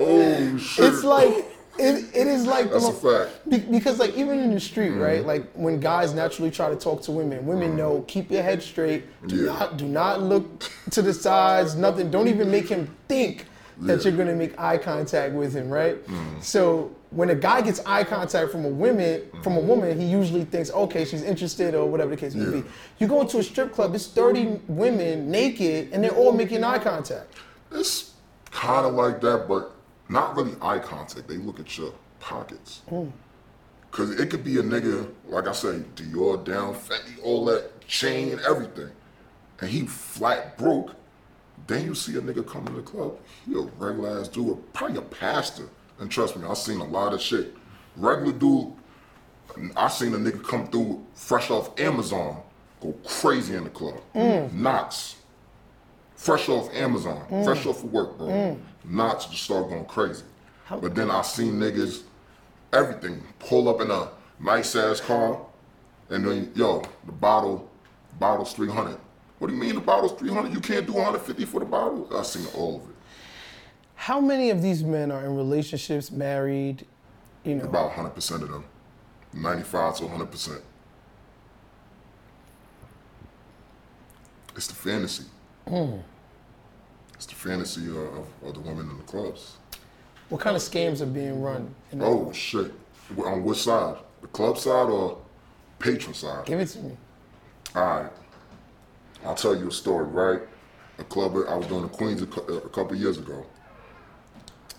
Oh 0.01 0.57
shit! 0.61 0.85
It's 0.85 1.03
like 1.03 1.45
it, 1.79 2.05
it 2.15 2.27
is 2.27 2.45
like 2.45 2.69
That's 2.71 2.87
the 2.89 3.07
a 3.07 3.25
fact. 3.25 3.49
Be- 3.49 3.57
because 3.59 3.99
like 3.99 4.13
even 4.15 4.39
in 4.39 4.53
the 4.53 4.59
street, 4.59 4.91
Mm-hmm. 4.91 4.99
right? 5.01 5.25
Like 5.25 5.49
when 5.53 5.79
guys 5.79 6.13
naturally 6.13 6.51
try 6.51 6.69
to 6.69 6.75
talk 6.75 7.01
to 7.03 7.11
women, 7.11 7.45
women 7.45 7.75
know 7.75 8.03
keep 8.07 8.29
your 8.31 8.43
head 8.43 8.61
straight. 8.61 9.05
Do 9.27 9.35
Yeah. 9.35 9.45
not 9.45 9.77
do 9.77 9.85
not 9.85 10.21
look 10.21 10.69
to 10.91 11.01
the 11.01 11.13
sides. 11.13 11.75
Nothing. 11.75 12.11
Don't 12.11 12.27
even 12.27 12.51
make 12.51 12.67
him 12.69 12.93
think 13.07 13.45
that 13.81 13.99
Yeah. 14.03 14.09
you're 14.09 14.17
gonna 14.17 14.35
make 14.35 14.59
eye 14.59 14.77
contact 14.77 15.33
with 15.33 15.53
him, 15.53 15.69
right? 15.69 15.97
So 16.41 16.91
when 17.11 17.29
a 17.29 17.35
guy 17.35 17.61
gets 17.61 17.81
eye 17.85 18.03
contact 18.03 18.51
from 18.51 18.65
a 18.65 18.69
woman, 18.69 19.21
from 19.41 19.55
a 19.57 19.59
woman, 19.61 19.99
he 19.99 20.05
usually 20.05 20.43
thinks, 20.43 20.69
okay, 20.71 21.05
she's 21.05 21.23
interested 21.23 21.73
or 21.73 21.89
whatever 21.89 22.11
the 22.11 22.17
case 22.17 22.35
may 22.35 22.43
Yeah. 22.45 22.61
be. 22.61 22.63
You 22.99 23.07
go 23.07 23.21
into 23.21 23.39
a 23.39 23.43
strip 23.43 23.73
club, 23.73 23.95
it's 23.95 24.05
30 24.07 24.59
women 24.67 25.31
naked, 25.31 25.89
and 25.91 26.03
they're 26.03 26.11
all 26.11 26.33
making 26.33 26.63
eye 26.63 26.77
contact. 26.79 27.33
It's 27.71 28.11
kind 28.51 28.85
of 28.85 28.93
like 28.95 29.21
that, 29.21 29.47
but 29.47 29.71
not 30.09 30.35
really 30.35 30.55
eye 30.61 30.79
contact. 30.79 31.27
They 31.27 31.37
look 31.37 31.59
at 31.59 31.77
your 31.77 31.93
pockets. 32.19 32.81
Oh. 32.91 33.11
Cause 33.91 34.11
it 34.19 34.29
could 34.29 34.43
be 34.43 34.59
a 34.59 34.63
nigga, 34.63 35.11
like 35.27 35.47
I 35.47 35.51
say, 35.51 35.81
Dior 35.95 36.43
down, 36.43 36.75
Fendi, 36.75 37.23
all 37.23 37.45
that 37.45 37.87
chain, 37.87 38.39
everything, 38.47 38.91
and 39.61 39.69
he 39.69 39.87
flat 39.87 40.57
broke. 40.59 40.95
Then 41.65 41.85
you 41.85 41.95
see 41.95 42.15
a 42.15 42.21
nigga 42.21 42.47
come 42.47 42.67
in 42.67 42.75
the 42.75 42.81
club, 42.83 43.17
he 43.45 43.55
a 43.55 43.61
regular 43.61 44.19
ass 44.19 44.27
dude, 44.27 44.73
probably 44.73 44.97
a 44.97 45.01
pastor. 45.01 45.69
And 45.99 46.09
trust 46.09 46.37
me, 46.37 46.47
I 46.47 46.53
seen 46.53 46.79
a 46.79 46.85
lot 46.85 47.13
of 47.13 47.21
shit. 47.21 47.55
Regular 47.95 48.31
dude, 48.31 48.73
I 49.75 49.87
seen 49.87 50.13
a 50.13 50.17
nigga 50.17 50.43
come 50.43 50.67
through 50.67 51.03
fresh 51.15 51.49
off 51.49 51.77
Amazon, 51.79 52.41
go 52.81 52.93
crazy 53.03 53.55
in 53.55 53.63
the 53.63 53.69
club. 53.71 53.99
Mm. 54.13 54.53
Knots. 54.53 55.15
Fresh 56.19 56.49
off 56.49 56.69
Amazon, 56.75 57.25
mm. 57.29 57.45
fresh 57.45 57.65
off 57.65 57.81
of 57.81 57.93
work, 57.93 58.17
bro. 58.17 58.27
Mm. 58.27 58.59
Knots 58.83 59.27
just 59.27 59.41
start 59.41 59.69
going 59.69 59.85
crazy. 59.85 60.25
But 60.69 60.93
then 60.93 61.09
I 61.09 61.21
seen 61.21 61.53
niggas, 61.53 62.01
everything, 62.73 63.23
pull 63.39 63.69
up 63.69 63.79
in 63.79 63.89
a 63.89 64.09
nice 64.37 64.75
ass 64.75 64.99
car, 64.99 65.39
and 66.09 66.27
then 66.27 66.51
yo, 66.55 66.83
the 67.05 67.13
bottle, 67.13 67.69
bottle's 68.19 68.51
three 68.51 68.69
hundred. 68.69 68.97
What 69.37 69.47
do 69.47 69.53
you 69.53 69.61
mean 69.61 69.75
the 69.75 69.81
bottle's 69.81 70.11
three 70.11 70.29
hundred? 70.29 70.53
You 70.53 70.59
can't 70.59 70.85
do 70.85 70.91
one 70.91 71.05
hundred 71.05 71.21
fifty 71.21 71.45
for 71.45 71.61
the 71.61 71.65
bottle? 71.65 72.05
I 72.13 72.21
seen 72.23 72.45
all 72.53 72.81
of 72.83 72.89
it. 72.89 72.95
How 73.95 74.19
many 74.19 74.49
of 74.49 74.61
these 74.61 74.83
men 74.83 75.13
are 75.13 75.23
in 75.23 75.37
relationships, 75.37 76.11
married, 76.11 76.85
you 77.45 77.55
know? 77.55 77.63
About 77.63 77.93
hundred 77.93 78.09
percent 78.09 78.43
of 78.43 78.49
them, 78.49 78.65
ninety-five 79.31 79.95
to 79.99 80.07
hundred 80.09 80.31
percent. 80.31 80.61
It's 84.57 84.67
the 84.67 84.75
fantasy. 84.75 85.23
It's 87.13 87.25
the 87.25 87.35
fantasy 87.35 87.87
of, 87.87 87.95
of, 87.97 88.27
of 88.43 88.53
the 88.55 88.59
women 88.61 88.89
in 88.89 88.97
the 88.97 89.03
clubs. 89.03 89.57
What 90.29 90.41
kind 90.41 90.55
of 90.55 90.61
scams 90.61 91.01
are 91.01 91.05
being 91.05 91.41
run? 91.41 91.73
Oh 91.99 92.31
shit! 92.31 92.71
On 93.17 93.43
which 93.43 93.59
side? 93.59 93.97
The 94.21 94.27
club 94.27 94.57
side 94.57 94.89
or 94.89 95.17
patron 95.79 96.13
side? 96.13 96.45
Give 96.45 96.59
it 96.59 96.67
to 96.67 96.79
me. 96.79 96.97
All 97.75 97.83
right. 97.83 98.11
I'll 99.23 99.35
tell 99.35 99.55
you 99.55 99.67
a 99.67 99.71
story, 99.71 100.05
right? 100.05 100.41
A 100.97 101.03
club 101.03 101.35
I 101.47 101.55
was 101.55 101.67
doing 101.67 101.83
in 101.83 101.89
Queens 101.89 102.21
a, 102.21 102.25
a 102.25 102.69
couple 102.69 102.95
years 102.95 103.17
ago. 103.17 103.45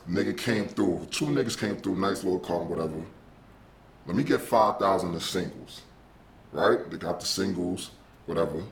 Nigga 0.09 0.37
came 0.37 0.66
through. 0.66 1.06
Two 1.11 1.26
niggas 1.26 1.59
came 1.59 1.76
through. 1.76 1.97
Nice 1.97 2.25
little 2.25 2.40
car, 2.40 2.62
whatever. 2.62 3.00
Let 4.06 4.16
me 4.16 4.25
get 4.25 4.40
five 4.40 4.78
thousand 4.78 5.14
in 5.14 5.20
singles, 5.20 5.82
right? 6.52 6.90
They 6.90 6.97
got 6.97 7.20
the 7.20 7.26
singles, 7.26 7.90
whatever. 8.26 8.62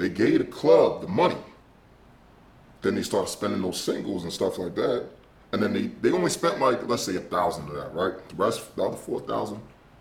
They 0.00 0.08
gave 0.08 0.38
the 0.38 0.46
club 0.46 1.02
the 1.02 1.08
money. 1.08 1.36
Then 2.80 2.94
they 2.94 3.02
started 3.02 3.28
spending 3.28 3.60
those 3.60 3.78
singles 3.78 4.22
and 4.22 4.32
stuff 4.32 4.56
like 4.56 4.74
that. 4.76 5.04
And 5.52 5.62
then 5.62 5.74
they, 5.74 5.88
they 6.00 6.10
only 6.10 6.30
spent 6.30 6.58
like, 6.58 6.88
let's 6.88 7.02
say 7.02 7.16
a 7.16 7.20
thousand 7.20 7.68
of 7.68 7.74
that, 7.74 7.92
right? 7.94 8.26
The 8.30 8.34
rest, 8.34 8.74
the 8.76 8.84
other 8.84 8.96
four 8.96 9.20
thousand, 9.20 9.60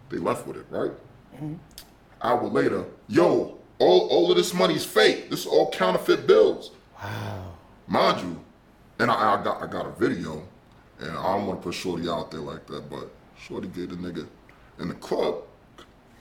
they 0.10 0.18
left 0.18 0.48
with 0.48 0.56
it, 0.56 0.66
right? 0.70 0.92
Mm-hmm. 1.36 1.56
Hour 2.22 2.48
later, 2.48 2.86
yo, 3.10 3.58
all, 3.78 4.08
all 4.08 4.32
of 4.32 4.38
this 4.38 4.54
money's 4.54 4.86
fake. 4.86 5.30
This 5.30 5.42
is 5.42 5.48
all 5.48 5.70
counterfeit 5.70 6.26
bills. 6.26 6.72
Wow. 7.04 7.52
Mind 7.86 8.22
you, 8.22 8.42
and 9.00 9.12
I, 9.12 9.34
I 9.34 9.44
got 9.44 9.62
I 9.62 9.68
got 9.68 9.86
a 9.86 9.92
video, 9.92 10.48
and 11.00 11.12
I 11.12 11.36
don't 11.36 11.46
want 11.46 11.60
to 11.60 11.64
put 11.66 11.74
Shorty 11.74 12.08
out 12.08 12.32
there 12.32 12.40
like 12.40 12.66
that, 12.68 12.90
but 12.90 13.12
Shorty 13.38 13.68
gave 13.68 13.90
the 13.90 13.98
nigga 13.98 14.26
in 14.80 14.88
the 14.88 14.94
club. 14.94 15.44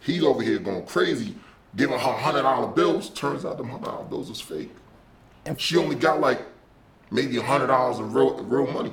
He's 0.00 0.24
over 0.24 0.42
here 0.42 0.58
going 0.58 0.84
crazy, 0.86 1.36
giving 1.76 1.98
her 1.98 2.12
hundred 2.12 2.42
dollar 2.42 2.68
bills. 2.68 3.10
Turns 3.10 3.44
out 3.44 3.56
them 3.58 3.68
hundred 3.68 3.86
dollar 3.86 4.04
bills 4.04 4.30
is 4.30 4.40
fake. 4.40 4.70
And- 5.46 5.60
She 5.60 5.76
only 5.76 5.94
got 5.96 6.20
like 6.20 6.42
maybe 7.10 7.36
a 7.38 7.42
hundred 7.42 7.68
dollars 7.68 7.98
in 7.98 8.12
real 8.12 8.34
real 8.44 8.66
money. 8.72 8.92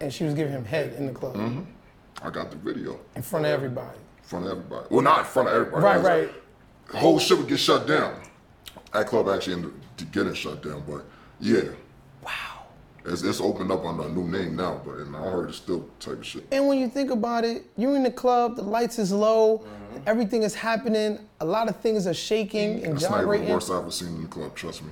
And 0.00 0.12
she 0.12 0.24
was 0.24 0.34
giving 0.34 0.52
him 0.52 0.64
head 0.64 0.94
in 0.94 1.06
the 1.06 1.12
club 1.12 1.34
Mm-hmm. 1.36 1.62
I 2.22 2.30
got 2.30 2.50
the 2.50 2.56
video 2.56 2.98
in 3.14 3.22
front 3.22 3.44
of 3.46 3.52
everybody. 3.52 3.98
in 4.18 4.24
front 4.24 4.46
of 4.46 4.52
everybody. 4.52 4.86
Well, 4.90 5.02
not 5.02 5.20
in 5.20 5.24
front 5.26 5.48
of 5.48 5.54
everybody. 5.54 5.84
Right, 5.84 6.02
right. 6.26 6.30
The 6.90 6.98
whole 6.98 7.18
shit 7.18 7.36
would 7.38 7.48
get 7.48 7.58
shut 7.58 7.86
down. 7.86 8.20
That 8.92 9.06
club 9.06 9.28
actually 9.28 9.54
ended 9.54 9.72
up 10.00 10.12
getting 10.12 10.32
shut 10.34 10.62
down, 10.62 10.82
but 10.88 11.04
yeah. 11.40 11.62
Wow. 12.22 12.30
It's, 13.04 13.22
it's 13.22 13.40
opened 13.40 13.70
up 13.70 13.84
under 13.84 14.04
a 14.04 14.08
new 14.08 14.24
name 14.26 14.56
now, 14.56 14.80
but 14.84 14.96
and 14.98 15.14
I 15.16 15.20
heard 15.30 15.48
it's 15.50 15.58
still 15.58 15.88
type 16.00 16.14
of 16.18 16.26
shit. 16.26 16.46
And 16.50 16.66
when 16.68 16.78
you 16.78 16.88
think 16.88 17.10
about 17.10 17.44
it, 17.44 17.64
you're 17.76 17.94
in 17.96 18.02
the 18.02 18.10
club, 18.10 18.56
the 18.56 18.62
lights 18.62 18.98
is 18.98 19.12
low, 19.12 19.58
Mm-hmm. 19.58 19.85
Everything 20.06 20.42
is 20.42 20.54
happening, 20.54 21.18
a 21.40 21.44
lot 21.44 21.68
of 21.68 21.76
things 21.76 22.06
are 22.06 22.14
shaking 22.14 22.84
and 22.84 22.94
That's 22.94 23.10
not 23.10 23.22
even 23.22 23.46
the 23.46 23.52
worst 23.52 23.70
I've 23.70 23.82
ever 23.82 23.90
seen 23.90 24.08
in 24.08 24.22
the 24.22 24.28
club, 24.28 24.54
trust 24.54 24.82
me. 24.82 24.90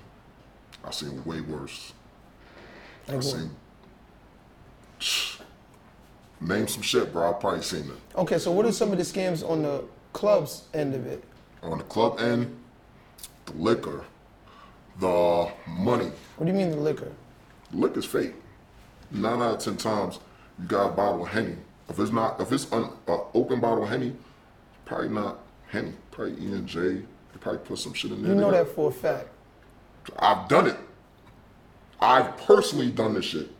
I've 0.84 0.94
seen 0.94 1.24
way 1.24 1.40
worse. 1.40 1.92
Like 3.06 3.18
I've 3.18 3.24
what? 3.24 3.34
seen. 5.00 5.40
Name 6.40 6.68
some 6.68 6.82
shit, 6.82 7.12
bro. 7.12 7.32
I've 7.32 7.40
probably 7.40 7.62
seen 7.62 7.84
it. 7.84 8.18
Okay, 8.18 8.38
so 8.38 8.52
what 8.52 8.66
are 8.66 8.72
some 8.72 8.92
of 8.92 8.98
the 8.98 9.04
scams 9.04 9.48
on 9.48 9.62
the 9.62 9.84
club's 10.12 10.64
end 10.74 10.94
of 10.94 11.06
it? 11.06 11.24
On 11.62 11.78
the 11.78 11.84
club 11.84 12.20
end, 12.20 12.54
the 13.46 13.52
liquor, 13.54 14.04
the 15.00 15.50
money. 15.66 16.10
What 16.36 16.46
do 16.46 16.52
you 16.52 16.58
mean 16.58 16.70
the 16.70 16.76
liquor? 16.76 17.12
Liquor's 17.72 18.04
fake. 18.04 18.34
Nine 19.10 19.40
out 19.40 19.54
of 19.54 19.58
ten 19.60 19.76
times, 19.76 20.18
you 20.58 20.66
got 20.66 20.90
a 20.90 20.92
bottle 20.92 21.22
of 21.22 21.28
Henny. 21.28 21.56
If 21.88 21.98
it's 21.98 22.12
not, 22.12 22.40
if 22.40 22.52
it's 22.52 22.70
an 22.72 22.88
uh, 23.06 23.18
open 23.34 23.60
bottle 23.60 23.84
of 23.84 23.90
Henny, 23.90 24.14
probably 24.84 25.08
not 25.08 25.38
Henny. 25.68 25.92
Probably 26.10 26.32
E 26.34 26.52
and 26.52 26.66
J. 26.66 26.80
They 26.80 27.04
probably 27.40 27.60
put 27.60 27.78
some 27.78 27.92
shit 27.94 28.12
in 28.12 28.22
there. 28.22 28.34
You 28.34 28.40
know 28.40 28.50
that 28.50 28.68
for 28.68 28.88
a 28.90 28.92
fact. 28.92 29.28
I've 30.18 30.48
done 30.48 30.68
it. 30.68 30.76
I've 32.00 32.36
personally 32.36 32.90
done 32.90 33.14
this 33.14 33.24
shit. 33.24 33.50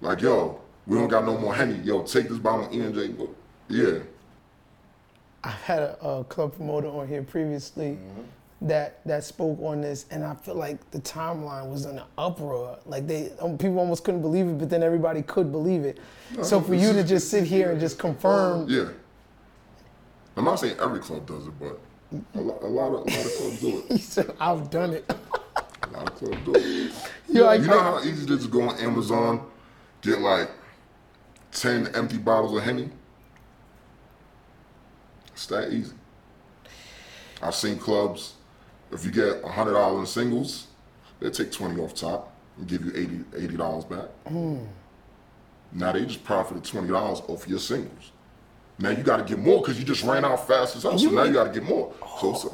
Like, 0.00 0.20
yo, 0.20 0.60
we 0.86 0.98
don't 0.98 1.08
got 1.08 1.24
no 1.24 1.38
more 1.38 1.54
Henny. 1.54 1.78
Yo, 1.78 2.02
take 2.02 2.28
this 2.28 2.38
bottle 2.38 2.66
of 2.66 2.72
E 2.74 2.80
and 2.80 2.94
J. 2.94 3.14
Yeah. 3.68 3.98
I've 5.42 5.52
had 5.62 5.82
a, 5.82 6.04
a 6.06 6.24
club 6.24 6.54
promoter 6.56 6.88
on 6.88 7.06
here 7.08 7.22
previously 7.22 7.98
Mm-hmm. 7.98 8.22
that 8.68 9.04
that 9.06 9.24
spoke 9.24 9.58
on 9.62 9.80
this, 9.82 10.06
and 10.10 10.24
I 10.24 10.34
feel 10.34 10.54
like 10.54 10.90
the 10.90 11.00
timeline 11.00 11.70
was 11.70 11.84
in 11.86 11.98
an 11.98 12.04
uproar. 12.18 12.78
Like 12.86 13.06
they, 13.06 13.30
um, 13.40 13.56
people 13.58 13.78
almost 13.78 14.04
couldn't 14.04 14.22
believe 14.22 14.46
it, 14.48 14.58
but 14.58 14.68
then 14.70 14.82
everybody 14.82 15.22
could 15.22 15.52
believe 15.52 15.84
it. 15.84 15.98
So 16.42 16.60
for 16.60 16.74
you 16.74 16.92
to 16.92 17.04
just 17.04 17.30
sit 17.30 17.44
here 17.44 17.70
and 17.72 17.80
just 17.80 17.98
confirm, 17.98 18.68
Yeah. 18.68 18.88
I'm 20.36 20.44
not 20.44 20.56
saying 20.56 20.76
every 20.80 21.00
club 21.00 21.26
does 21.26 21.46
it, 21.46 21.52
but 21.60 21.78
a 22.34 22.40
lot, 22.40 22.62
a 22.62 22.66
lot 22.66 22.88
of 22.88 22.94
a 22.94 23.16
lot 23.16 23.26
of 23.26 23.32
clubs 23.36 23.60
do 23.60 23.78
it. 23.78 23.84
he 23.92 23.98
said, 23.98 24.34
"I've 24.40 24.70
done 24.70 24.92
it." 24.94 25.04
A 25.08 25.86
lot 25.90 26.08
of 26.08 26.14
clubs 26.16 26.38
do 26.44 26.54
it. 26.56 26.92
Yo, 27.28 27.46
I, 27.46 27.54
You 27.56 27.66
know 27.66 27.80
how 27.80 28.00
easy 28.00 28.24
it 28.24 28.30
is 28.30 28.44
to 28.44 28.50
go 28.50 28.62
on 28.62 28.78
Amazon, 28.78 29.46
get 30.02 30.20
like 30.20 30.50
10 31.52 31.88
empty 31.94 32.18
bottles 32.18 32.56
of 32.56 32.62
Henny? 32.62 32.90
It's 35.32 35.46
that 35.46 35.72
easy. 35.72 35.94
I've 37.42 37.54
seen 37.54 37.78
clubs, 37.78 38.34
if 38.92 39.04
you 39.04 39.10
get 39.10 39.42
$100 39.42 40.00
in 40.00 40.06
singles, 40.06 40.68
they 41.20 41.30
take 41.30 41.52
20 41.52 41.80
off 41.80 41.94
top 41.94 42.32
and 42.56 42.66
give 42.66 42.84
you 42.84 42.92
80 42.94 43.56
$80 43.56 43.88
back. 43.88 44.08
Hmm. 44.28 44.58
Now 45.72 45.92
they 45.92 46.04
just 46.06 46.22
profited 46.24 46.62
$20 46.62 47.28
off 47.28 47.48
your 47.48 47.58
singles. 47.58 48.12
Now 48.78 48.90
you 48.90 49.02
got 49.02 49.18
to 49.18 49.24
get 49.24 49.38
more 49.42 49.60
because 49.60 49.78
you 49.78 49.84
just 49.84 50.02
ran 50.02 50.24
out 50.24 50.46
fast 50.46 50.76
as 50.76 50.82
hell. 50.82 50.98
So 50.98 51.10
now 51.10 51.24
you 51.24 51.32
got 51.32 51.44
to 51.44 51.60
get 51.60 51.68
more. 51.68 51.92
So 52.20 52.30
it's 52.32 52.44
a, 52.44 52.48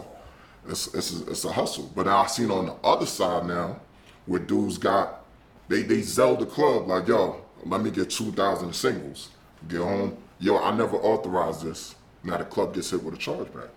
it's, 0.69 0.95
it's, 0.95 1.21
a, 1.21 1.31
it's 1.31 1.45
a 1.45 1.53
hustle. 1.53 1.91
But 1.95 2.07
I've 2.09 2.31
seen 2.31 2.50
on 2.50 2.67
the 2.67 2.75
other 2.85 3.07
side 3.07 3.47
now 3.47 3.81
where 4.27 4.41
dudes 4.41 4.79
got, 4.79 5.25
they, 5.69 5.83
they 5.83 6.03
sell 6.03 6.37
the 6.37 6.47
club 6.47 6.89
like, 6.89 7.09
yo, 7.09 7.43
let 7.65 7.81
me 7.81 7.91
get 7.91 8.11
2,000 8.11 8.73
singles. 8.75 9.31
Get 9.69 9.81
home, 9.81 10.17
yo, 10.39 10.59
I 10.59 10.77
never 10.77 10.97
authorized 10.97 11.62
this. 11.65 11.95
Now 12.23 12.37
the 12.37 12.45
club 12.45 12.75
gets 12.75 12.91
hit 12.91 13.03
with 13.03 13.15
a 13.15 13.19
chargeback. 13.19 13.71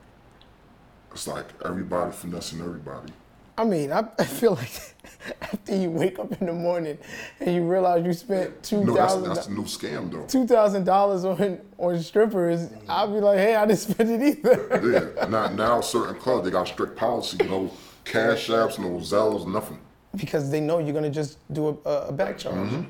It's 1.12 1.28
like 1.28 1.46
everybody 1.64 2.12
finessing 2.12 2.60
everybody. 2.60 3.14
I 3.58 3.64
mean, 3.66 3.92
I, 3.92 4.04
I 4.18 4.24
feel 4.26 4.56
like 4.56 4.72
after 5.42 5.76
you 5.76 5.90
wake 5.92 6.18
up 6.20 6.32
in 6.42 6.48
the 6.48 6.54
morning 6.54 6.98
and 7.40 7.56
you 7.56 7.64
realize 7.64 8.06
you 8.06 8.14
spent 8.14 8.64
two 8.64 8.84
No, 8.84 8.94
that's, 8.94 9.16
that's 9.16 9.46
the 9.48 9.54
new 9.54 9.64
scam 9.64 10.12
though. 10.12 10.26
two 10.26 10.48
thousand 10.48 10.86
dollars 10.86 11.24
on 11.26 11.60
on 11.78 12.02
strippers, 12.02 12.70
I'll 12.90 13.14
be 13.14 13.20
like, 13.20 13.38
hey, 13.38 13.56
I 13.56 13.66
didn't 13.66 13.80
spend 13.92 14.10
it 14.10 14.22
either. 14.40 15.14
Yeah. 15.18 15.28
Now, 15.28 15.48
now 15.50 15.82
certain 15.82 16.16
clubs 16.16 16.46
they 16.46 16.52
got 16.52 16.68
strict 16.68 16.96
policy. 16.98 17.38
No 17.46 17.72
cash 18.06 18.50
apps, 18.50 18.80
no 18.80 18.90
Zelles, 19.00 19.48
nothing. 19.48 19.80
because 20.16 20.50
they 20.50 20.60
know 20.60 20.80
you're 20.80 20.94
gonna 20.94 21.10
just 21.10 21.38
do 21.54 21.80
a, 21.86 21.90
a 21.90 22.12
back 22.12 22.38
charge. 22.38 22.56
Mm-hmm. 22.56 22.82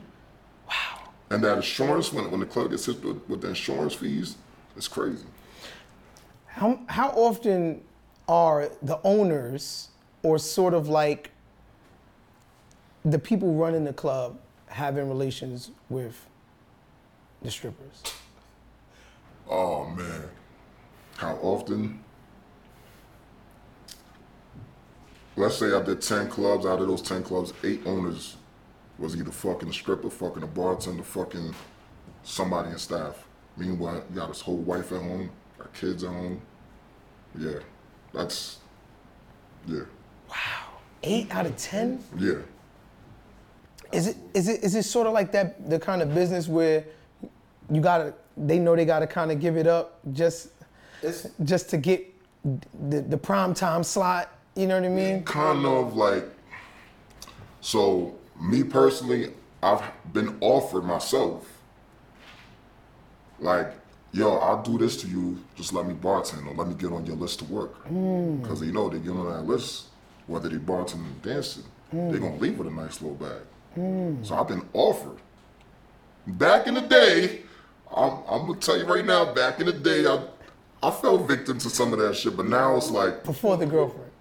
And 1.29 1.43
that 1.43 1.57
insurance, 1.57 2.13
when 2.13 2.29
when 2.31 2.39
the 2.39 2.45
club 2.45 2.69
gets 2.71 2.85
hit 2.85 3.03
with, 3.03 3.21
with 3.27 3.41
the 3.41 3.49
insurance 3.49 3.93
fees, 3.95 4.37
it's 4.77 4.87
crazy. 4.87 5.25
How 6.45 6.79
how 6.87 7.09
often 7.09 7.81
are 8.27 8.69
the 8.81 8.99
owners 9.03 9.89
or 10.23 10.39
sort 10.39 10.73
of 10.73 10.87
like 10.87 11.31
the 13.05 13.19
people 13.19 13.53
running 13.53 13.83
the 13.83 13.93
club 13.93 14.39
having 14.67 15.07
relations 15.07 15.71
with 15.89 16.25
the 17.41 17.51
strippers? 17.51 18.01
Oh 19.49 19.85
man, 19.89 20.23
how 21.17 21.35
often? 21.41 22.01
Let's 25.35 25.57
say 25.57 25.73
I 25.73 25.81
did 25.81 26.01
ten 26.01 26.29
clubs. 26.29 26.65
Out 26.65 26.79
of 26.79 26.87
those 26.87 27.01
ten 27.01 27.23
clubs, 27.23 27.53
eight 27.63 27.81
owners 27.85 28.37
was 28.97 29.15
either 29.15 29.31
fucking 29.31 29.69
a 29.69 29.73
stripper, 29.73 30.09
fucking 30.09 30.43
a 30.43 30.47
bartender, 30.47 31.03
fucking 31.03 31.53
somebody 32.23 32.69
in 32.69 32.77
staff. 32.77 33.25
Meanwhile, 33.57 34.03
you 34.09 34.15
got 34.15 34.29
his 34.29 34.41
whole 34.41 34.57
wife 34.57 34.91
at 34.91 35.01
home, 35.01 35.29
got 35.57 35.73
kids 35.73 36.03
at 36.03 36.11
home. 36.11 36.41
Yeah, 37.37 37.59
that's 38.13 38.59
yeah, 39.65 39.83
Eight 41.03 41.33
out 41.33 41.45
of 41.45 41.55
ten? 41.57 42.03
yeah. 42.17 42.35
Is 43.91 44.07
it 44.07 44.17
is 44.33 44.47
it 44.47 44.63
is 44.63 44.73
it 44.73 44.83
sort 44.83 45.05
of 45.05 45.13
like 45.13 45.31
that 45.33 45.69
the 45.69 45.77
kind 45.77 46.01
of 46.01 46.15
business 46.15 46.47
where 46.47 46.85
you 47.71 47.79
gotta 47.79 48.13
they 48.35 48.57
know 48.57 48.75
they 48.75 48.85
gotta 48.85 49.05
kind 49.05 49.31
of 49.31 49.39
give 49.39 49.55
it 49.55 49.67
up 49.67 49.99
just 50.13 50.49
It's 51.03 51.27
just 51.43 51.69
to 51.69 51.77
get 51.77 52.11
the 52.89 53.01
the 53.01 53.17
prime 53.17 53.53
time 53.53 53.83
slot? 53.83 54.29
You 54.55 54.67
know 54.67 54.75
what 54.79 54.85
I 54.85 54.89
mean? 54.89 55.23
kind 55.23 55.65
of 55.65 55.95
like 55.95 56.25
so 57.63 58.13
me 58.39 58.61
personally 58.61 59.31
i've 59.63 59.81
been 60.11 60.37
offered 60.41 60.83
myself 60.83 61.47
like 63.39 63.73
yo 64.11 64.35
i'll 64.37 64.61
do 64.61 64.77
this 64.77 64.97
to 64.97 65.07
you 65.07 65.41
just 65.55 65.71
let 65.71 65.87
me 65.87 65.93
bartend 65.93 66.45
or 66.45 66.53
let 66.55 66.67
me 66.67 66.75
get 66.75 66.91
on 66.91 67.05
your 67.05 67.15
list 67.15 67.39
to 67.39 67.45
work 67.45 67.87
mm. 67.87 68.41
because 68.41 68.61
you 68.61 68.73
know 68.73 68.89
they 68.89 68.99
get 68.99 69.11
on 69.11 69.31
that 69.31 69.43
list 69.43 69.85
whether 70.33 70.49
they 70.49 70.57
bartend 70.57 71.05
or 71.05 71.27
dancing 71.33 71.63
they're 71.91 72.19
gonna 72.19 72.35
leave 72.37 72.57
with 72.57 72.67
a 72.67 72.71
nice 72.71 73.01
little 73.01 73.15
bag 73.17 74.25
so 74.25 74.35
i've 74.35 74.47
been 74.47 74.67
offered 74.73 75.17
back 76.27 76.67
in 76.67 76.73
the 76.73 76.81
day 76.81 77.41
I'm, 77.95 78.13
I'm 78.27 78.47
gonna 78.47 78.59
tell 78.59 78.77
you 78.77 78.85
right 78.85 79.05
now 79.05 79.33
back 79.33 79.59
in 79.59 79.67
the 79.67 79.73
day 79.73 80.05
i 80.07 80.23
I 80.83 80.91
fell 80.91 81.17
victim 81.17 81.57
to 81.59 81.69
some 81.69 81.93
of 81.93 81.99
that 81.99 82.13
shit, 82.13 82.35
but 82.35 82.45
now 82.45 82.75
it's 82.75 82.91
like 82.91 83.23
Before 83.23 83.55
the 83.55 83.65
girlfriend, 83.65 84.11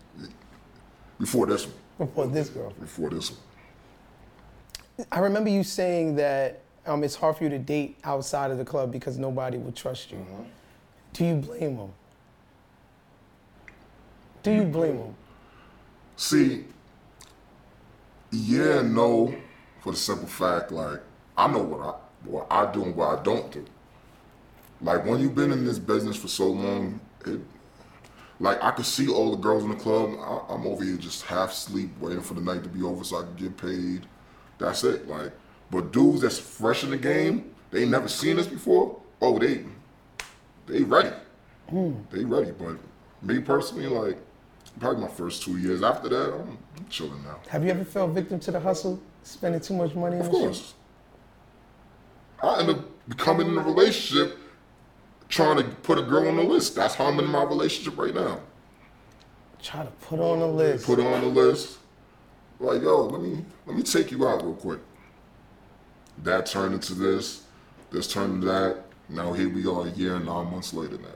before 1.18 1.44
this 1.46 1.66
one, 1.66 1.74
before 1.98 2.26
this 2.28 2.48
girlfriend. 2.50 2.80
before 2.80 3.10
this 3.10 3.32
one. 3.32 5.06
I 5.10 5.18
remember 5.18 5.50
you 5.50 5.64
saying 5.64 6.14
that 6.16 6.60
um, 6.86 7.02
it's 7.02 7.16
hard 7.16 7.36
for 7.36 7.42
you 7.42 7.50
to 7.50 7.58
date 7.58 7.98
outside 8.04 8.52
of 8.52 8.58
the 8.58 8.64
club 8.64 8.92
because 8.92 9.18
nobody 9.18 9.58
would 9.58 9.74
trust 9.74 10.12
you. 10.12 10.24
Do 11.14 11.24
you 11.24 11.34
blame 11.34 11.76
them? 11.78 11.92
Do 14.44 14.52
you 14.52 14.62
blame 14.62 14.98
them? 14.98 15.14
See, 16.22 16.66
yeah, 18.30 18.80
no, 18.80 19.34
for 19.80 19.90
the 19.90 19.98
simple 19.98 20.28
fact, 20.28 20.70
like 20.70 21.00
I 21.36 21.48
know 21.48 21.58
what 21.64 21.80
I 21.80 21.94
what 22.28 22.46
I 22.48 22.72
do 22.72 22.84
and 22.84 22.94
what 22.94 23.18
I 23.18 23.22
don't 23.24 23.50
do. 23.50 23.64
Like 24.80 25.04
when 25.04 25.18
you've 25.18 25.34
been 25.34 25.50
in 25.50 25.64
this 25.64 25.80
business 25.80 26.16
for 26.16 26.28
so 26.28 26.46
long, 26.46 27.00
it, 27.26 27.40
like 28.38 28.62
I 28.62 28.70
could 28.70 28.86
see 28.86 29.08
all 29.08 29.32
the 29.32 29.36
girls 29.36 29.64
in 29.64 29.70
the 29.70 29.74
club. 29.74 30.14
I, 30.20 30.54
I'm 30.54 30.64
over 30.64 30.84
here 30.84 30.96
just 30.96 31.24
half 31.24 31.50
asleep, 31.50 31.90
waiting 31.98 32.22
for 32.22 32.34
the 32.34 32.40
night 32.40 32.62
to 32.62 32.68
be 32.68 32.84
over 32.84 33.02
so 33.02 33.18
I 33.18 33.22
can 33.22 33.34
get 33.34 33.56
paid. 33.56 34.06
That's 34.58 34.84
it. 34.84 35.08
Like, 35.08 35.32
but 35.72 35.92
dudes 35.92 36.20
that's 36.20 36.38
fresh 36.38 36.84
in 36.84 36.90
the 36.90 36.98
game, 36.98 37.52
they 37.72 37.84
never 37.84 38.06
seen 38.06 38.36
this 38.36 38.46
before. 38.46 38.96
Oh, 39.20 39.40
they 39.40 39.64
they 40.68 40.82
ready. 40.84 41.16
Hmm. 41.68 41.94
They 42.12 42.24
ready. 42.24 42.52
But 42.52 42.76
me 43.22 43.40
personally, 43.40 43.88
like 43.88 44.18
probably 44.80 45.02
my 45.02 45.08
first 45.08 45.42
two 45.42 45.58
years. 45.58 45.82
After 45.82 46.08
that, 46.08 46.34
I'm, 46.34 46.58
I'm 46.78 46.88
chilling 46.88 47.22
now. 47.24 47.38
Have 47.48 47.64
you 47.64 47.70
ever 47.70 47.84
fell 47.84 48.08
victim 48.08 48.40
to 48.40 48.50
the 48.50 48.60
hustle, 48.60 49.00
spending 49.22 49.60
too 49.60 49.74
much 49.74 49.94
money 49.94 50.16
on 50.16 50.22
Of 50.22 50.26
shit? 50.26 50.34
course. 50.34 50.74
I 52.42 52.60
end 52.60 52.70
up 52.70 53.08
becoming 53.08 53.48
in 53.48 53.58
a 53.58 53.62
relationship 53.62 54.38
trying 55.28 55.56
to 55.58 55.64
put 55.64 55.98
a 55.98 56.02
girl 56.02 56.28
on 56.28 56.36
the 56.36 56.42
list. 56.42 56.74
That's 56.74 56.94
how 56.94 57.06
I'm 57.06 57.18
in 57.18 57.26
my 57.26 57.44
relationship 57.44 57.96
right 57.98 58.14
now. 58.14 58.40
Try 59.62 59.84
to 59.84 59.90
put 59.90 60.18
on 60.18 60.40
the 60.40 60.46
list. 60.46 60.86
Put 60.86 60.98
her 60.98 61.06
on 61.06 61.20
the 61.20 61.28
list. 61.28 61.78
Like, 62.58 62.82
yo, 62.82 63.06
let 63.06 63.22
me 63.22 63.44
let 63.66 63.76
me 63.76 63.82
take 63.82 64.10
you 64.10 64.26
out 64.26 64.42
real 64.42 64.54
quick. 64.54 64.80
That 66.22 66.46
turned 66.46 66.74
into 66.74 66.94
this, 66.94 67.44
this 67.90 68.12
turned 68.12 68.34
into 68.34 68.46
that. 68.46 68.84
Now 69.08 69.32
here 69.32 69.48
we 69.48 69.66
are 69.66 69.86
a 69.86 69.90
year 69.90 70.16
and 70.16 70.26
nine 70.26 70.50
months 70.50 70.72
later 70.74 70.98
now. 70.98 71.08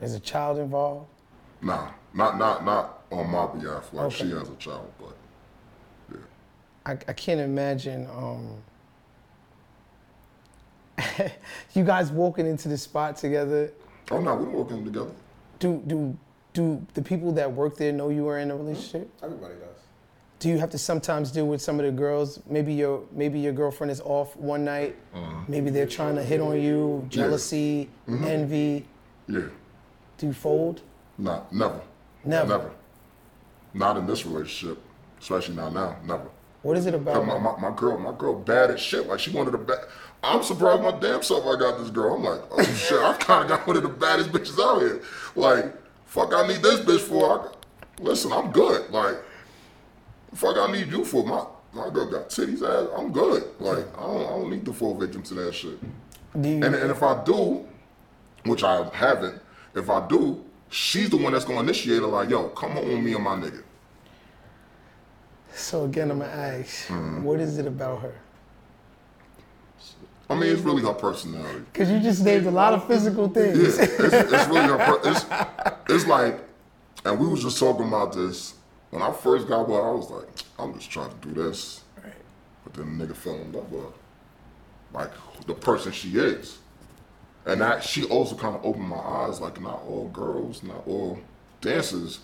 Is 0.00 0.14
a 0.14 0.20
child 0.20 0.58
involved. 0.58 1.08
Nah, 1.62 1.90
not 2.14 2.38
not 2.38 2.64
not 2.64 2.99
on 3.10 3.30
my 3.30 3.46
behalf. 3.46 3.92
Like 3.92 4.12
she 4.12 4.30
has 4.30 4.48
a 4.48 4.54
child, 4.56 4.90
but 4.98 5.16
yeah. 6.12 6.18
I, 6.86 6.92
I 6.92 7.12
can't 7.12 7.40
imagine 7.40 8.06
um, 8.06 8.56
you 11.74 11.84
guys 11.84 12.10
walking 12.10 12.46
into 12.46 12.68
the 12.68 12.78
spot 12.78 13.16
together. 13.16 13.72
Oh 14.10 14.20
no, 14.20 14.34
we're 14.34 14.50
working 14.50 14.84
together. 14.84 15.12
Do 15.58 15.82
do 15.86 16.16
do 16.52 16.84
the 16.94 17.02
people 17.02 17.32
that 17.32 17.50
work 17.50 17.76
there 17.76 17.92
know 17.92 18.08
you 18.08 18.28
are 18.28 18.38
in 18.38 18.50
a 18.50 18.56
relationship? 18.56 19.08
Mm-hmm. 19.16 19.24
everybody 19.26 19.54
does. 19.54 19.66
Do 20.38 20.48
you 20.48 20.58
have 20.58 20.70
to 20.70 20.78
sometimes 20.78 21.30
deal 21.30 21.46
with 21.46 21.60
some 21.60 21.78
of 21.78 21.84
the 21.84 21.92
girls? 21.92 22.40
Maybe 22.48 22.72
your 22.72 23.02
maybe 23.12 23.38
your 23.38 23.52
girlfriend 23.52 23.90
is 23.90 24.00
off 24.00 24.36
one 24.36 24.64
night. 24.64 24.96
Mm-hmm. 25.14 25.52
Maybe 25.52 25.70
they're 25.70 25.86
trying 25.86 26.14
to 26.16 26.24
hit 26.24 26.40
on 26.40 26.60
you. 26.60 27.06
Jealousy, 27.08 27.90
mm-hmm. 28.08 28.24
envy. 28.24 28.86
Yeah. 29.28 29.42
Do 30.18 30.26
you 30.26 30.32
fold? 30.32 30.82
Nah, 31.18 31.42
never. 31.50 31.80
Never. 32.24 32.48
Never. 32.48 32.70
Not 33.74 33.96
in 33.96 34.06
this 34.06 34.26
relationship, 34.26 34.78
especially 35.20 35.56
not 35.56 35.72
now. 35.72 35.96
Never. 36.04 36.28
What 36.62 36.76
is 36.76 36.86
it 36.86 36.94
about? 36.94 37.26
My, 37.26 37.38
my, 37.38 37.56
my 37.70 37.76
girl, 37.76 37.98
my 37.98 38.12
girl, 38.12 38.34
bad 38.34 38.70
as 38.70 38.80
shit. 38.80 39.06
Like 39.06 39.20
she 39.20 39.30
wanted 39.30 39.54
a 39.54 39.58
bad. 39.58 39.78
I'm 40.22 40.42
surprised 40.42 40.82
my 40.82 40.90
damn 40.98 41.22
self 41.22 41.46
I 41.46 41.58
got 41.58 41.78
this 41.78 41.90
girl. 41.90 42.16
I'm 42.16 42.22
like, 42.22 42.42
oh 42.50 42.62
shit, 42.74 43.00
I 43.00 43.14
kind 43.14 43.44
of 43.44 43.48
got 43.48 43.66
one 43.66 43.76
of 43.76 43.82
the 43.82 43.88
baddest 43.88 44.30
bitches 44.30 44.58
out 44.58 44.80
here. 44.80 45.02
Like, 45.34 45.74
fuck, 46.04 46.34
I 46.34 46.46
need 46.46 46.62
this 46.62 46.80
bitch 46.80 47.00
for. 47.00 47.40
I, 47.40 48.02
listen, 48.02 48.32
I'm 48.32 48.50
good. 48.50 48.90
Like, 48.90 49.16
fuck, 50.34 50.56
I 50.58 50.70
need 50.70 50.88
you 50.88 51.04
for. 51.04 51.24
My 51.24 51.46
my 51.72 51.88
girl 51.90 52.10
got 52.10 52.28
titties 52.28 52.62
ass. 52.62 52.90
I'm 52.96 53.12
good. 53.12 53.44
Like, 53.58 53.86
I 53.96 54.02
don't, 54.02 54.26
I 54.26 54.30
don't 54.30 54.50
need 54.50 54.64
to 54.64 54.72
fall 54.72 54.94
victim 54.94 55.22
to 55.22 55.34
that 55.34 55.54
shit. 55.54 55.78
You, 56.34 56.40
And, 56.40 56.64
and 56.64 56.90
if 56.90 57.02
I 57.02 57.22
do, 57.24 57.66
which 58.44 58.64
I 58.64 58.88
haven't, 58.92 59.40
if 59.74 59.88
I 59.88 60.06
do, 60.08 60.44
she's 60.70 61.10
the 61.10 61.16
one 61.16 61.32
that's 61.32 61.44
gonna 61.44 61.60
initiate 61.60 61.98
it. 62.02 62.06
Like, 62.06 62.30
yo, 62.30 62.48
come 62.48 62.72
home 62.72 62.88
with 62.88 63.00
me 63.00 63.14
and 63.14 63.22
my 63.24 63.36
nigga. 63.36 63.62
so 65.54 65.84
again, 65.84 66.10
I'm 66.10 66.20
gonna 66.20 66.30
ask, 66.30 66.86
Mm-hmm. 66.88 67.22
what 67.22 67.40
is 67.40 67.58
it 67.58 67.66
about 67.66 68.00
her? 68.02 68.14
I 70.28 70.34
mean, 70.36 70.52
it's 70.52 70.62
really 70.62 70.82
her 70.82 70.92
personality. 70.94 71.64
Because 71.72 71.90
you 71.90 71.98
just 71.98 72.22
named 72.24 72.46
a 72.46 72.50
lot 72.52 72.72
of 72.72 72.86
physical 72.86 73.24
Yeah, 73.26 73.32
things. 73.52 73.78
it's, 73.78 73.92
it's 73.92 74.46
really 74.48 74.60
her. 74.68 74.78
Per- 74.78 75.10
it's, 75.10 75.24
it's 75.88 76.06
like, 76.06 76.38
and 77.04 77.18
we 77.18 77.26
was 77.26 77.42
just 77.42 77.58
talking 77.58 77.88
about 77.88 78.12
this 78.12 78.54
when 78.90 79.02
I 79.02 79.10
first 79.12 79.48
got 79.48 79.68
with 79.68 79.76
her. 79.76 79.88
I 79.88 79.90
was 79.90 80.08
like, 80.08 80.28
I'm 80.56 80.72
just 80.74 80.88
trying 80.88 81.10
to 81.10 81.28
do 81.28 81.34
this, 81.42 81.80
but 82.62 82.72
then 82.74 82.96
the 82.96 83.06
nigga 83.06 83.16
fell 83.16 83.34
in 83.34 83.50
love 83.50 83.72
with 83.72 83.82
her, 83.82 83.90
like 84.92 85.10
the 85.48 85.54
person 85.54 85.90
she 85.90 86.10
is, 86.16 86.58
and 87.46 87.60
that 87.60 87.82
she 87.82 88.04
also 88.04 88.36
kind 88.36 88.54
of 88.54 88.64
opened 88.64 88.88
my 88.88 88.96
eyes. 88.96 89.40
Like, 89.40 89.60
not 89.60 89.82
all 89.86 90.08
girls, 90.08 90.62
not 90.62 90.86
all 90.86 91.18
dancers 91.60 92.20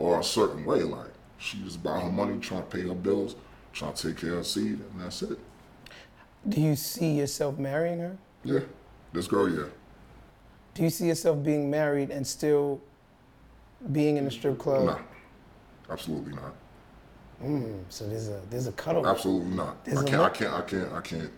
are 0.00 0.20
a 0.20 0.24
certain 0.24 0.64
way. 0.64 0.82
Like, 0.82 1.10
she 1.38 1.58
just 1.62 1.76
about 1.76 2.02
her 2.02 2.10
money, 2.10 2.38
trying 2.38 2.62
to 2.62 2.68
pay 2.68 2.82
her 2.82 2.94
bills, 2.94 3.36
trying 3.72 3.94
to 3.94 4.08
take 4.08 4.18
care 4.18 4.30
of 4.30 4.36
her 4.38 4.44
seed, 4.44 4.80
and 4.80 5.00
that's 5.00 5.22
it. 5.22 5.38
Do 6.48 6.60
you 6.60 6.76
see 6.76 7.12
yourself 7.12 7.58
marrying 7.58 8.00
her? 8.00 8.16
Yeah, 8.44 8.60
this 9.12 9.26
girl, 9.26 9.48
yeah. 9.48 9.66
Do 10.74 10.82
you 10.82 10.90
see 10.90 11.06
yourself 11.06 11.42
being 11.42 11.70
married 11.70 12.10
and 12.10 12.26
still 12.26 12.80
being 13.92 14.16
in 14.16 14.26
a 14.26 14.30
strip 14.30 14.58
club? 14.58 14.84
Nah, 14.84 14.98
absolutely 15.90 16.34
not. 16.34 16.54
Mm, 17.42 17.84
so 17.88 18.06
there's 18.08 18.28
a 18.28 18.40
there's 18.50 18.66
a 18.66 18.72
cutoff. 18.72 19.06
Absolutely 19.06 19.54
not. 19.54 19.84
There's 19.84 19.98
I 19.98 20.04
can't, 20.04 20.18
lo- 20.18 20.26
I 20.26 20.30
can't. 20.30 20.52
I 20.52 20.60
can't. 20.62 20.92
I 20.92 21.00
can't. 21.00 21.30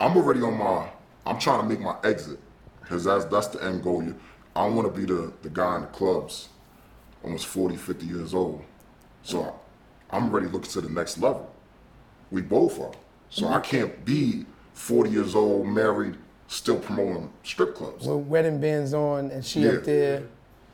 I'm 0.00 0.16
already 0.16 0.40
on 0.42 0.56
my. 0.56 0.88
I'm 1.26 1.38
trying 1.38 1.62
to 1.62 1.66
make 1.66 1.80
my 1.80 1.96
exit 2.04 2.38
because 2.80 3.04
that's 3.04 3.24
that's 3.26 3.48
the 3.48 3.64
end 3.64 3.82
goal. 3.82 4.02
You, 4.02 4.14
I 4.54 4.66
don't 4.66 4.76
want 4.76 4.92
to 4.92 5.00
be 5.00 5.06
the 5.06 5.32
the 5.42 5.50
guy 5.50 5.76
in 5.76 5.82
the 5.82 5.88
clubs 5.88 6.48
almost 7.24 7.46
40, 7.46 7.76
50 7.76 8.06
years 8.06 8.34
old. 8.34 8.62
So 9.22 9.58
I'm 10.10 10.30
ready 10.30 10.46
to 10.46 10.52
look 10.52 10.64
to 10.64 10.80
the 10.80 10.90
next 10.90 11.18
level. 11.18 11.50
We 12.30 12.42
both 12.42 12.78
are. 12.80 12.92
So 13.30 13.48
I 13.48 13.52
mm-hmm. 13.52 13.62
can't 13.62 14.04
be 14.04 14.44
40 14.74 15.10
years 15.10 15.34
old, 15.34 15.66
married, 15.66 16.16
still 16.48 16.78
promoting 16.78 17.32
strip 17.42 17.74
clubs. 17.74 18.06
With 18.06 18.26
wedding 18.26 18.60
bands 18.60 18.92
on 18.94 19.30
and 19.30 19.44
she 19.44 19.62
Yeah. 19.62 19.72
up 19.72 19.84
there. 19.84 20.22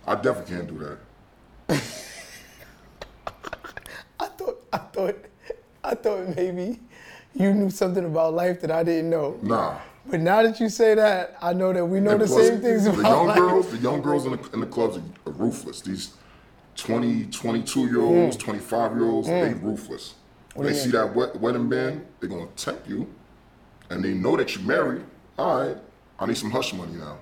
I 0.06 0.14
definitely 0.16 0.56
can't 0.56 0.68
do 0.68 0.78
that. 0.78 0.98
I 4.20 4.26
thought 4.26 4.62
I 4.72 4.78
thought 4.78 5.16
I 5.84 5.94
thought 5.94 6.36
maybe 6.36 6.80
you 7.34 7.54
knew 7.54 7.70
something 7.70 8.04
about 8.04 8.34
life 8.34 8.60
that 8.62 8.70
I 8.72 8.82
didn't 8.82 9.10
know. 9.10 9.38
Nah. 9.42 9.78
But 10.10 10.20
now 10.20 10.42
that 10.42 10.58
you 10.58 10.68
say 10.68 10.94
that, 10.94 11.36
I 11.40 11.52
know 11.52 11.72
that 11.72 11.84
we 11.86 12.00
know 12.00 12.10
And 12.12 12.20
the 12.22 12.26
plus, 12.26 12.48
same 12.48 12.60
things 12.60 12.84
the 12.84 12.92
young 13.02 13.26
life. 13.28 13.36
girls, 13.38 13.70
the 13.70 13.76
young 13.78 14.02
girls 14.02 14.26
in 14.26 14.32
the, 14.32 14.50
in 14.52 14.60
the 14.60 14.66
clubs 14.66 14.96
are, 14.96 15.02
are 15.26 15.32
ruthless. 15.32 15.80
These 15.80 16.14
20, 16.76 17.26
22 17.26 17.86
year 17.86 18.00
olds, 18.00 18.36
25 18.36 18.96
year 18.96 19.04
olds, 19.04 19.28
they 19.28 19.54
ruthless. 19.54 20.14
Mm. 20.56 20.64
they 20.64 20.72
see 20.72 20.86
mean? 20.86 20.92
that 20.92 21.14
wed- 21.14 21.40
wedding 21.40 21.68
band, 21.68 22.04
they're 22.18 22.28
gonna 22.28 22.46
tempt 22.56 22.88
you, 22.88 23.06
and 23.90 24.02
they 24.04 24.14
know 24.14 24.36
that 24.36 24.54
you're 24.56 24.64
married. 24.64 25.04
All 25.38 25.66
right, 25.66 25.76
I 26.18 26.26
need 26.26 26.36
some 26.36 26.50
hush 26.50 26.72
money 26.74 26.94
now. 26.94 27.18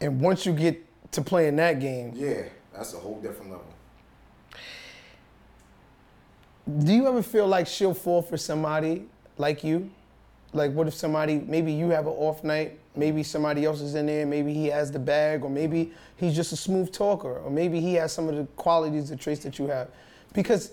And 0.00 0.20
once 0.20 0.46
you 0.46 0.52
get 0.52 0.84
to 1.12 1.22
playing 1.22 1.56
that 1.56 1.80
game, 1.80 2.12
Yeah, 2.14 2.42
that's 2.72 2.94
a 2.94 2.98
whole 2.98 3.20
different 3.20 3.50
level. 3.50 3.66
do 6.84 6.92
you 6.92 7.08
ever 7.08 7.22
feel 7.22 7.46
like 7.46 7.66
she'll 7.66 7.94
fall 7.94 8.22
for 8.22 8.36
somebody 8.36 9.06
like 9.36 9.64
you? 9.64 9.90
Like, 10.52 10.72
what 10.72 10.88
if 10.88 10.94
somebody, 10.94 11.38
maybe 11.46 11.72
you 11.72 11.90
have 11.90 12.06
an 12.06 12.12
off 12.12 12.42
night, 12.42 12.78
maybe 12.96 13.22
somebody 13.22 13.64
else 13.64 13.80
is 13.80 13.94
in 13.94 14.06
there, 14.06 14.26
maybe 14.26 14.54
he 14.54 14.66
has 14.66 14.90
the 14.90 14.98
bag, 14.98 15.44
or 15.44 15.50
maybe 15.50 15.92
he's 16.16 16.34
just 16.34 16.52
a 16.52 16.56
smooth 16.56 16.90
talker, 16.90 17.38
or 17.38 17.50
maybe 17.50 17.80
he 17.80 17.94
has 17.94 18.12
some 18.12 18.28
of 18.28 18.36
the 18.36 18.44
qualities, 18.56 19.10
the 19.10 19.16
traits 19.16 19.44
that 19.44 19.58
you 19.58 19.66
have. 19.66 19.88
Because 20.32 20.72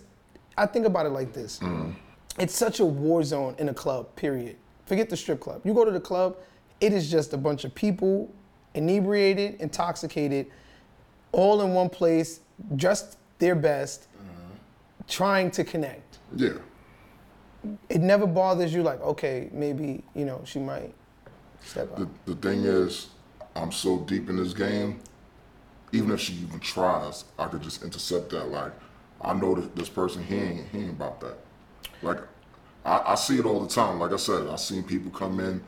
I 0.57 0.65
think 0.65 0.85
about 0.85 1.05
it 1.05 1.09
like 1.09 1.33
this 1.33 1.59
mm-hmm. 1.59 1.91
it's 2.39 2.55
such 2.55 2.79
a 2.79 2.85
war 2.85 3.23
zone 3.23 3.55
in 3.57 3.69
a 3.69 3.73
club, 3.73 4.15
period. 4.15 4.55
Forget 4.85 5.09
the 5.09 5.17
strip 5.17 5.39
club. 5.41 5.61
You 5.65 5.73
go 5.73 5.83
to 5.83 5.91
the 5.91 5.99
club, 5.99 6.37
it 6.79 6.93
is 6.93 7.09
just 7.09 7.33
a 7.33 7.37
bunch 7.37 7.65
of 7.65 7.73
people, 7.75 8.31
inebriated, 8.73 9.59
intoxicated, 9.59 10.47
all 11.31 11.61
in 11.61 11.73
one 11.73 11.89
place, 11.89 12.39
just 12.75 13.17
their 13.39 13.55
best, 13.55 14.03
mm-hmm. 14.03 14.53
trying 15.07 15.51
to 15.51 15.63
connect 15.63 16.19
Yeah, 16.35 16.53
it 17.89 18.01
never 18.01 18.27
bothers 18.27 18.73
you 18.73 18.83
like 18.83 19.01
okay 19.01 19.49
maybe 19.51 20.03
you 20.13 20.25
know 20.25 20.41
she 20.45 20.59
might 20.59 20.93
step 21.65 21.91
up 21.91 21.97
the, 21.97 22.33
the 22.33 22.35
thing 22.35 22.63
is, 22.63 23.07
I'm 23.55 23.71
so 23.71 23.99
deep 23.99 24.29
in 24.29 24.37
this 24.37 24.53
game. 24.53 24.99
Even 25.91 26.11
if 26.11 26.19
she 26.19 26.33
even 26.33 26.59
tries, 26.59 27.25
I 27.39 27.47
could 27.47 27.61
just 27.61 27.83
intercept 27.83 28.29
that. 28.31 28.49
Like, 28.49 28.73
I 29.21 29.33
know 29.33 29.55
that 29.55 29.75
this 29.75 29.89
person 29.89 30.23
he 30.23 30.35
ain't 30.35 30.67
he 30.69 30.79
ain't 30.79 30.89
about 30.89 31.21
that. 31.21 31.37
Like, 32.01 32.19
I, 32.83 33.01
I 33.07 33.15
see 33.15 33.39
it 33.39 33.45
all 33.45 33.61
the 33.61 33.69
time. 33.69 33.99
Like 33.99 34.11
I 34.11 34.17
said, 34.17 34.47
I've 34.47 34.59
seen 34.59 34.83
people 34.83 35.11
come 35.11 35.39
in. 35.39 35.63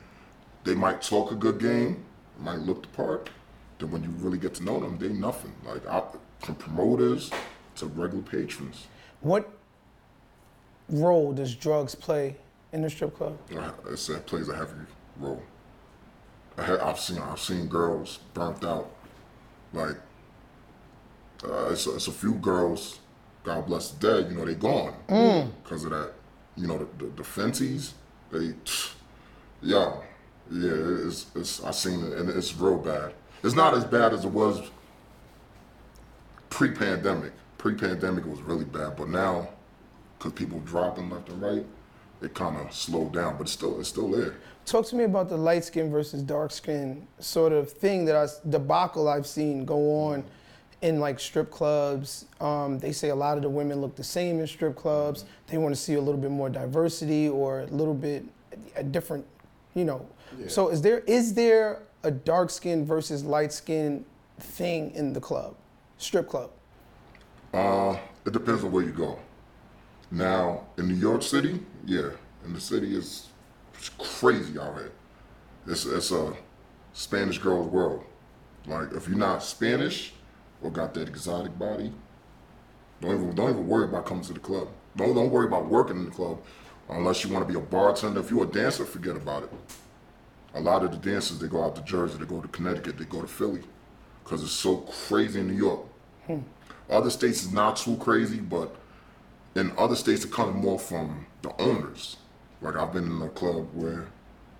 They 0.64 0.74
might 0.74 1.00
talk 1.00 1.32
a 1.32 1.34
good 1.34 1.58
game, 1.58 2.04
might 2.38 2.58
look 2.58 2.82
the 2.82 2.88
part. 2.88 3.30
Then 3.78 3.90
when 3.90 4.02
you 4.02 4.10
really 4.18 4.38
get 4.38 4.54
to 4.56 4.64
know 4.64 4.80
them, 4.80 4.98
they 4.98 5.08
nothing. 5.08 5.54
Like, 5.64 5.86
I, 5.86 6.02
from 6.40 6.56
promoters 6.56 7.30
to 7.76 7.86
regular 7.86 8.22
patrons. 8.22 8.86
what 9.20 9.48
role 10.90 11.32
does 11.32 11.54
drugs 11.54 11.94
play 11.94 12.36
in 12.72 12.82
the 12.82 12.90
strip 12.90 13.16
club 13.16 13.38
It's, 13.90 14.08
it 14.08 14.26
plays 14.26 14.48
a 14.48 14.56
heavy 14.56 14.72
role. 15.18 15.42
I've 16.56 16.98
seen 16.98 17.18
I've 17.18 17.40
seen 17.40 17.66
girls 17.66 18.18
burnt 18.34 18.64
out. 18.64 18.90
Like 19.72 19.96
uh, 21.44 21.68
it's, 21.70 21.86
a, 21.86 21.94
it's 21.94 22.08
a 22.08 22.12
few 22.12 22.34
girls, 22.34 22.98
God 23.44 23.66
bless 23.66 23.90
the 23.90 24.22
dead. 24.22 24.30
You 24.30 24.36
know 24.36 24.44
they 24.44 24.54
gone 24.54 24.94
because 25.62 25.84
of 25.84 25.90
that. 25.90 26.12
You 26.56 26.66
know 26.66 26.78
the 26.78 27.04
the, 27.04 27.10
the 27.12 27.22
Fenties, 27.22 27.92
they, 28.32 28.54
yeah, 29.62 29.94
yeah. 30.50 31.06
It's, 31.06 31.26
it's 31.34 31.62
I 31.62 31.70
seen 31.70 32.04
it 32.04 32.12
and 32.14 32.28
it's 32.28 32.54
real 32.56 32.78
bad. 32.78 33.12
It's 33.42 33.54
not 33.54 33.74
as 33.74 33.84
bad 33.84 34.12
as 34.12 34.24
it 34.24 34.30
was 34.30 34.68
pre-pandemic. 36.50 37.32
Pre-pandemic 37.56 38.24
it 38.24 38.30
was 38.30 38.42
really 38.42 38.64
bad, 38.64 38.96
but 38.96 39.08
now 39.08 39.48
because 40.18 40.32
people 40.32 40.58
dropping 40.60 41.10
left 41.10 41.28
and 41.28 41.40
right, 41.40 41.66
it 42.22 42.34
kind 42.34 42.56
of 42.56 42.72
slowed 42.74 43.12
down. 43.12 43.36
But 43.36 43.42
it's 43.42 43.52
still 43.52 43.78
it's 43.78 43.88
still 43.88 44.10
there. 44.10 44.34
talk 44.66 44.86
to 44.86 44.96
me 44.96 45.04
about 45.04 45.28
the 45.28 45.36
light 45.36 45.64
skin 45.64 45.90
versus 45.90 46.22
dark 46.22 46.50
skin 46.50 47.06
sort 47.20 47.52
of 47.52 47.70
thing 47.72 48.04
that 48.04 48.14
i 48.16 48.26
debacle 48.50 49.08
i've 49.08 49.26
seen 49.26 49.64
go 49.64 49.78
on 50.08 50.22
in 50.82 51.00
like 51.00 51.18
strip 51.18 51.50
clubs 51.50 52.26
um, 52.40 52.78
they 52.78 52.92
say 52.92 53.08
a 53.08 53.14
lot 53.14 53.36
of 53.38 53.42
the 53.42 53.48
women 53.48 53.80
look 53.80 53.96
the 53.96 54.04
same 54.04 54.38
in 54.40 54.46
strip 54.46 54.76
clubs 54.76 55.24
they 55.46 55.56
want 55.56 55.74
to 55.74 55.80
see 55.80 55.94
a 55.94 56.00
little 56.00 56.20
bit 56.20 56.30
more 56.30 56.50
diversity 56.50 57.28
or 57.30 57.60
a 57.60 57.66
little 57.66 57.94
bit 57.94 58.22
a 58.76 58.82
different 58.82 59.24
you 59.74 59.84
know 59.84 60.06
so 60.48 60.68
is 60.68 60.82
there 60.82 61.00
is 61.06 61.32
there 61.34 61.80
a 62.02 62.10
dark 62.10 62.50
skin 62.50 62.84
versus 62.84 63.24
light 63.24 63.52
skin 63.52 64.04
thing 64.38 64.90
in 64.94 65.12
the 65.14 65.20
club 65.20 65.54
strip 65.96 66.28
club 66.28 66.50
Uh, 67.54 67.96
it 68.26 68.32
depends 68.34 68.62
on 68.62 68.70
where 68.70 68.84
you 68.84 68.92
go. 68.92 69.18
Now, 70.10 70.64
in 70.78 70.88
New 70.88 70.94
York 70.94 71.22
City, 71.22 71.60
yeah, 71.84 72.10
and 72.44 72.54
the 72.54 72.60
city 72.60 72.96
is 72.96 73.28
crazy 73.98 74.58
out 74.58 74.74
here. 74.74 74.92
It's 75.66 75.84
it's 75.84 76.10
a 76.10 76.34
Spanish 76.92 77.38
girl's 77.38 77.68
world. 77.70 78.04
Like 78.66 78.92
if 78.92 79.06
you're 79.08 79.18
not 79.18 79.42
Spanish 79.42 80.12
or 80.62 80.70
got 80.70 80.94
that 80.94 81.08
exotic 81.08 81.58
body, 81.58 81.92
don't 83.00 83.14
even 83.14 83.34
don't 83.34 83.50
even 83.50 83.68
worry 83.68 83.84
about 83.84 84.06
coming 84.06 84.24
to 84.24 84.32
the 84.32 84.40
club. 84.40 84.68
Don't 84.96 85.14
don't 85.14 85.30
worry 85.30 85.46
about 85.46 85.66
working 85.66 85.96
in 85.96 86.04
the 86.06 86.10
club 86.10 86.40
unless 86.88 87.22
you 87.22 87.32
want 87.32 87.46
to 87.46 87.52
be 87.52 87.58
a 87.58 87.62
bartender. 87.62 88.20
If 88.20 88.30
you're 88.30 88.44
a 88.44 88.46
dancer, 88.46 88.84
forget 88.84 89.16
about 89.16 89.44
it. 89.44 89.50
A 90.54 90.60
lot 90.60 90.82
of 90.82 90.90
the 90.90 90.96
dancers 90.96 91.38
they 91.38 91.48
go 91.48 91.62
out 91.62 91.76
to 91.76 91.82
Jersey, 91.82 92.18
they 92.18 92.24
go 92.24 92.40
to 92.40 92.48
Connecticut, 92.48 92.96
they 92.96 93.04
go 93.04 93.20
to 93.20 93.26
Philly, 93.26 93.62
because 94.24 94.42
it's 94.42 94.52
so 94.52 94.78
crazy 94.78 95.40
in 95.40 95.48
New 95.48 95.54
York. 95.54 95.80
Hmm. 96.26 96.38
Other 96.88 97.10
states 97.10 97.42
is 97.42 97.52
not 97.52 97.76
too 97.76 97.96
crazy, 97.98 98.38
but 98.40 98.74
in 99.54 99.72
other 99.76 99.96
states 99.96 100.24
it 100.24 100.32
comes 100.32 100.54
more 100.62 100.78
from 100.78 101.26
the 101.42 101.60
owners. 101.60 102.16
Like 102.60 102.76
I've 102.76 102.92
been 102.92 103.04
in 103.04 103.22
a 103.22 103.28
club 103.28 103.68
where 103.72 104.08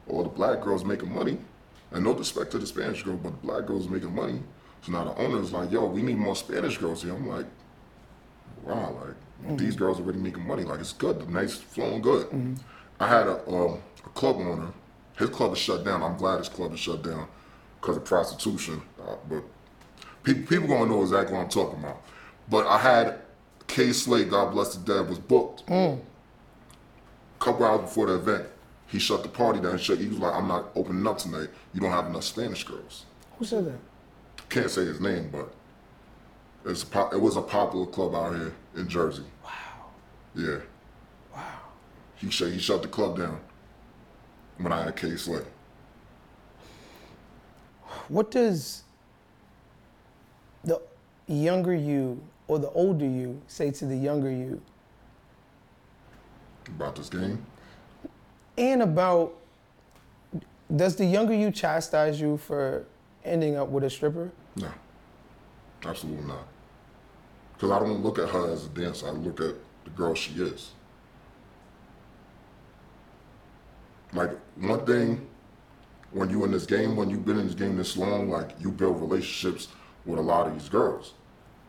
all 0.08 0.22
the 0.22 0.28
black 0.28 0.60
girls 0.62 0.84
making 0.84 1.12
money, 1.14 1.38
and 1.92 2.04
no 2.04 2.12
disrespect 2.14 2.52
to 2.52 2.58
the 2.58 2.66
Spanish 2.66 3.02
girl, 3.02 3.16
but 3.16 3.30
the 3.40 3.46
black 3.46 3.66
girls 3.66 3.88
making 3.88 4.14
money. 4.14 4.40
So 4.82 4.92
now 4.92 5.04
the 5.04 5.16
owner's 5.20 5.52
like, 5.52 5.70
"Yo, 5.70 5.86
we 5.86 6.02
need 6.02 6.18
more 6.18 6.36
Spanish 6.36 6.78
girls 6.78 7.02
here." 7.02 7.14
I'm 7.14 7.28
like, 7.28 7.46
"Wow, 8.64 8.96
like 9.04 9.58
these 9.58 9.76
girls 9.76 9.98
are 9.98 10.02
already 10.02 10.18
making 10.20 10.46
money. 10.46 10.64
Like 10.64 10.80
it's 10.80 10.92
good. 10.92 11.20
The 11.20 11.26
night's 11.26 11.56
flowing 11.56 12.02
good." 12.02 12.26
I 13.00 13.08
had 13.08 13.26
a, 13.26 13.48
um, 13.48 13.78
a 14.04 14.08
club 14.10 14.36
owner. 14.36 14.72
His 15.18 15.30
club 15.30 15.52
is 15.52 15.58
shut 15.58 15.84
down. 15.84 16.02
I'm 16.02 16.16
glad 16.16 16.38
his 16.38 16.48
club 16.48 16.72
is 16.72 16.80
shut 16.80 17.02
down 17.02 17.28
because 17.80 17.96
of 17.96 18.04
prostitution. 18.04 18.82
Uh, 19.00 19.16
but 19.28 19.42
people, 20.22 20.42
people 20.44 20.68
gonna 20.68 20.86
know 20.90 21.02
exactly 21.02 21.34
what 21.34 21.42
I'm 21.42 21.48
talking 21.48 21.78
about. 21.78 22.02
But 22.48 22.66
I 22.66 22.78
had 22.78 23.20
Kay 23.68 23.92
Slay, 23.92 24.24
God 24.24 24.50
bless 24.52 24.74
the 24.74 24.84
dead, 24.84 25.08
was 25.08 25.18
booked. 25.18 25.64
Mm. 25.66 26.00
A 26.00 27.44
couple 27.44 27.64
hours 27.64 27.82
before 27.82 28.06
the 28.06 28.14
event, 28.14 28.46
he 28.88 28.98
shut 28.98 29.22
the 29.22 29.28
party 29.28 29.60
down. 29.60 29.78
He, 29.78 29.84
shut, 29.84 29.98
he 29.98 30.08
was 30.08 30.18
like, 30.18 30.34
"I'm 30.34 30.48
not 30.48 30.70
opening 30.74 31.06
up 31.06 31.18
tonight. 31.18 31.48
You 31.72 31.80
don't 31.80 31.92
have 31.92 32.06
enough 32.06 32.24
Spanish 32.24 32.64
girls." 32.64 33.04
who 33.38 33.44
said 33.44 33.66
that 33.66 33.78
Can't 34.48 34.70
say 34.70 34.84
his 34.84 35.00
name, 35.00 35.30
but 35.30 35.52
it's 36.64 36.84
pop, 36.84 37.14
it 37.14 37.20
was 37.20 37.36
a 37.36 37.42
popular 37.42 37.86
club 37.86 38.14
out 38.14 38.34
here 38.34 38.52
in 38.76 38.88
Jersey. 38.88 39.24
Wow. 39.44 39.50
Yeah. 40.34 40.58
Wow. 41.34 41.60
He 42.16 42.30
shut 42.30 42.50
he 42.50 42.58
shut 42.58 42.82
the 42.82 42.88
club 42.88 43.16
down 43.16 43.40
when 44.58 44.72
I 44.72 44.84
had 44.84 44.96
Kay 44.96 45.16
Slay. 45.16 45.42
What 48.08 48.30
does 48.30 48.82
the 50.64 50.80
younger 51.26 51.74
you 51.74 52.20
or 52.48 52.58
the 52.58 52.70
older 52.70 53.04
you 53.06 53.40
say 53.46 53.70
to 53.70 53.84
the 53.84 53.96
younger 53.96 54.30
you 54.30 54.60
about 56.66 56.96
this 56.96 57.08
game. 57.08 57.44
and 58.56 58.82
about 58.82 59.34
does 60.74 60.96
the 60.96 61.04
younger 61.04 61.34
you 61.34 61.50
chastise 61.50 62.20
you 62.20 62.36
for 62.36 62.84
ending 63.24 63.56
up 63.56 63.68
with 63.68 63.84
a 63.84 63.90
stripper? 63.90 64.30
No, 64.56 64.70
absolutely 65.84 66.26
not. 66.26 66.46
Because 67.54 67.70
I 67.70 67.78
don't 67.78 68.02
look 68.02 68.18
at 68.18 68.28
her 68.28 68.52
as 68.52 68.66
a 68.66 68.68
dancer. 68.68 69.06
I 69.08 69.10
look 69.10 69.40
at 69.40 69.54
the 69.84 69.90
girl 69.90 70.14
she 70.14 70.32
is. 70.34 70.72
Like 74.12 74.30
one 74.56 74.84
thing, 74.84 75.26
when 76.12 76.30
you 76.30 76.44
in 76.44 76.52
this 76.52 76.66
game, 76.66 76.96
when 76.96 77.10
you've 77.10 77.24
been 77.24 77.38
in 77.38 77.46
this 77.46 77.54
game 77.54 77.76
this 77.76 77.96
long, 77.96 78.28
like 78.30 78.50
you 78.60 78.70
build 78.70 79.00
relationships 79.00 79.68
with 80.06 80.18
a 80.18 80.22
lot 80.22 80.46
of 80.46 80.54
these 80.54 80.68
girls. 80.68 81.14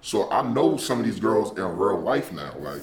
So 0.01 0.29
I 0.31 0.41
know 0.41 0.77
some 0.77 0.99
of 0.99 1.05
these 1.05 1.19
girls 1.19 1.57
in 1.57 1.63
real 1.63 1.99
life 1.99 2.31
now. 2.31 2.53
Like 2.59 2.81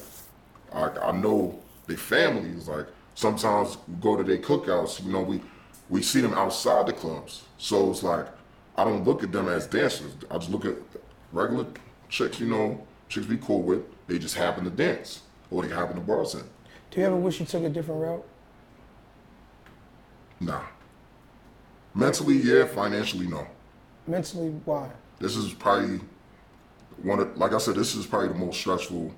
I, 0.73 0.89
I 1.07 1.11
know 1.11 1.59
their 1.87 1.97
families. 1.97 2.67
Like 2.67 2.87
sometimes 3.15 3.77
we 3.87 3.95
go 3.95 4.15
to 4.15 4.23
their 4.23 4.37
cookouts. 4.37 5.03
You 5.03 5.11
know, 5.11 5.21
we 5.21 5.41
we 5.89 6.01
see 6.01 6.21
them 6.21 6.33
outside 6.33 6.87
the 6.87 6.93
clubs. 6.93 7.43
So 7.57 7.89
it's 7.91 8.03
like 8.03 8.27
I 8.75 8.83
don't 8.83 9.03
look 9.03 9.23
at 9.23 9.31
them 9.31 9.47
as 9.47 9.67
dancers. 9.67 10.13
I 10.29 10.37
just 10.37 10.51
look 10.51 10.65
at 10.65 10.75
regular 11.31 11.65
chicks, 12.09 12.39
you 12.39 12.47
know, 12.47 12.85
chicks 13.09 13.25
be 13.25 13.37
cool 13.37 13.63
with. 13.63 13.81
They 14.07 14.19
just 14.19 14.35
happen 14.35 14.63
to 14.63 14.69
dance 14.69 15.21
or 15.49 15.63
they 15.63 15.73
happen 15.73 15.95
to 15.95 16.01
bartend. 16.01 16.45
Do 16.91 17.01
you 17.01 17.07
ever 17.07 17.15
wish 17.15 17.39
you 17.39 17.45
took 17.45 17.63
a 17.63 17.69
different 17.69 18.01
route? 18.01 18.25
Nah. 20.39 20.61
Mentally, 21.93 22.37
yeah. 22.37 22.65
Financially, 22.65 23.27
no. 23.27 23.47
Mentally, 24.05 24.49
why? 24.65 24.89
This 25.19 25.35
is 25.35 25.53
probably 25.53 25.99
one 27.03 27.19
of, 27.19 27.37
like 27.37 27.53
I 27.53 27.57
said, 27.57 27.75
this 27.75 27.95
is 27.95 28.05
probably 28.05 28.29
the 28.29 28.35
most 28.35 28.59
stressful 28.59 29.13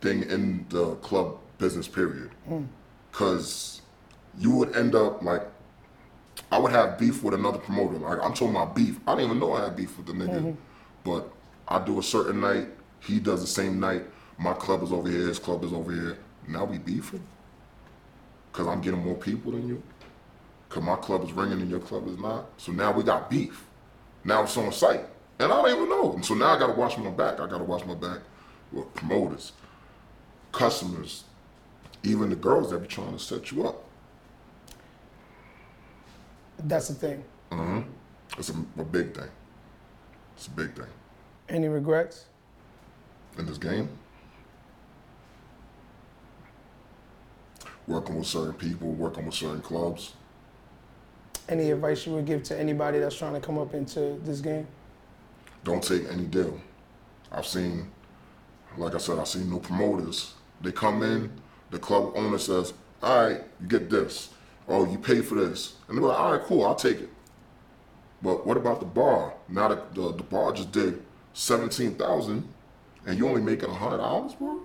thing 0.00 0.22
in 0.22 0.66
the 0.68 0.94
club 0.96 1.38
business 1.58 1.88
period. 1.88 2.30
Mm. 2.48 2.66
Cause 3.12 3.82
you 4.38 4.50
would 4.52 4.74
end 4.76 4.94
up 4.94 5.22
like, 5.22 5.42
I 6.50 6.58
would 6.58 6.72
have 6.72 6.98
beef 6.98 7.22
with 7.22 7.34
another 7.34 7.58
promoter. 7.58 7.98
Like 7.98 8.18
I'm 8.22 8.32
talking 8.32 8.50
about 8.50 8.74
beef. 8.74 8.98
I 9.06 9.14
didn't 9.14 9.26
even 9.26 9.40
know 9.40 9.52
I 9.54 9.64
had 9.64 9.76
beef 9.76 9.96
with 9.96 10.06
the 10.06 10.12
nigga, 10.12 10.40
mm-hmm. 10.40 10.52
but 11.04 11.30
I 11.68 11.84
do 11.84 11.98
a 11.98 12.02
certain 12.02 12.40
night. 12.40 12.68
He 13.00 13.20
does 13.20 13.40
the 13.40 13.46
same 13.46 13.78
night. 13.78 14.02
My 14.38 14.52
club 14.52 14.82
is 14.82 14.92
over 14.92 15.08
here. 15.08 15.28
His 15.28 15.38
club 15.38 15.62
is 15.64 15.72
over 15.72 15.92
here. 15.92 16.18
Now 16.48 16.64
we 16.64 16.78
beefing. 16.78 17.22
Cause 18.52 18.66
I'm 18.66 18.80
getting 18.80 19.04
more 19.04 19.16
people 19.16 19.52
than 19.52 19.66
you. 19.68 19.82
Cause 20.68 20.82
my 20.82 20.96
club 20.96 21.24
is 21.24 21.32
ringing 21.32 21.60
and 21.60 21.70
your 21.70 21.80
club 21.80 22.08
is 22.08 22.18
not. 22.18 22.46
So 22.56 22.72
now 22.72 22.92
we 22.92 23.04
got 23.04 23.30
beef. 23.30 23.64
Now 24.24 24.42
it's 24.42 24.56
on 24.56 24.72
site. 24.72 25.06
And 25.38 25.52
I 25.52 25.62
don't 25.62 25.76
even 25.76 25.88
know. 25.88 26.18
So 26.22 26.34
now 26.34 26.54
I 26.54 26.58
gotta 26.58 26.74
watch 26.74 26.96
my 26.98 27.10
back. 27.10 27.40
I 27.40 27.46
gotta 27.48 27.64
watch 27.64 27.84
my 27.84 27.94
back 27.94 28.20
with 28.72 28.92
promoters, 28.94 29.52
customers, 30.52 31.24
even 32.02 32.30
the 32.30 32.36
girls 32.36 32.70
that 32.70 32.78
be 32.80 32.86
trying 32.86 33.12
to 33.12 33.18
set 33.18 33.50
you 33.50 33.66
up. 33.66 33.84
That's 36.58 36.88
the 36.88 36.94
thing. 36.94 37.24
Mm-hmm. 37.50 37.80
It's 38.38 38.48
a, 38.50 38.54
a 38.78 38.84
big 38.84 39.14
thing. 39.14 39.28
It's 40.36 40.46
a 40.46 40.50
big 40.50 40.74
thing. 40.74 40.86
Any 41.48 41.68
regrets? 41.68 42.26
In 43.38 43.46
this 43.46 43.58
game, 43.58 43.88
working 47.86 48.16
with 48.16 48.26
certain 48.26 48.54
people, 48.54 48.92
working 48.92 49.26
with 49.26 49.34
certain 49.34 49.60
clubs, 49.60 50.14
Any 51.48 51.70
advice 51.72 52.06
you 52.06 52.14
would 52.14 52.24
give 52.26 52.42
to 52.44 52.58
anybody 52.58 52.98
that's 53.00 53.16
trying 53.16 53.34
to 53.34 53.40
come 53.40 53.58
up 53.58 53.74
into 53.74 54.18
this 54.24 54.40
game? 54.40 54.66
Don't 55.64 55.82
take 55.82 56.08
any 56.10 56.24
deal. 56.24 56.60
I've 57.32 57.46
seen, 57.46 57.90
like 58.76 58.94
I 58.94 58.98
said, 58.98 59.18
I've 59.18 59.28
seen 59.28 59.50
no 59.50 59.58
promoters. 59.58 60.34
They 60.60 60.72
come 60.72 61.02
in, 61.02 61.30
the 61.70 61.78
club 61.78 62.12
owner 62.14 62.38
says, 62.38 62.74
all 63.02 63.26
right, 63.26 63.42
you 63.60 63.66
get 63.66 63.90
this. 63.90 64.30
Oh, 64.68 64.86
you 64.86 64.98
pay 64.98 65.20
for 65.20 65.34
this. 65.34 65.74
And 65.88 65.98
they're 65.98 66.04
like, 66.04 66.18
all 66.18 66.32
right, 66.32 66.42
cool, 66.42 66.64
I'll 66.64 66.74
take 66.74 67.00
it. 67.00 67.10
But 68.22 68.46
what 68.46 68.56
about 68.56 68.80
the 68.80 68.86
bar? 68.86 69.34
Now 69.48 69.68
the, 69.68 70.12
the 70.12 70.22
bar 70.22 70.52
just 70.52 70.72
did 70.72 71.02
17000 71.34 72.48
and 73.06 73.18
you 73.18 73.28
only 73.28 73.42
making 73.42 73.68
$100, 73.68 74.38
bro? 74.38 74.60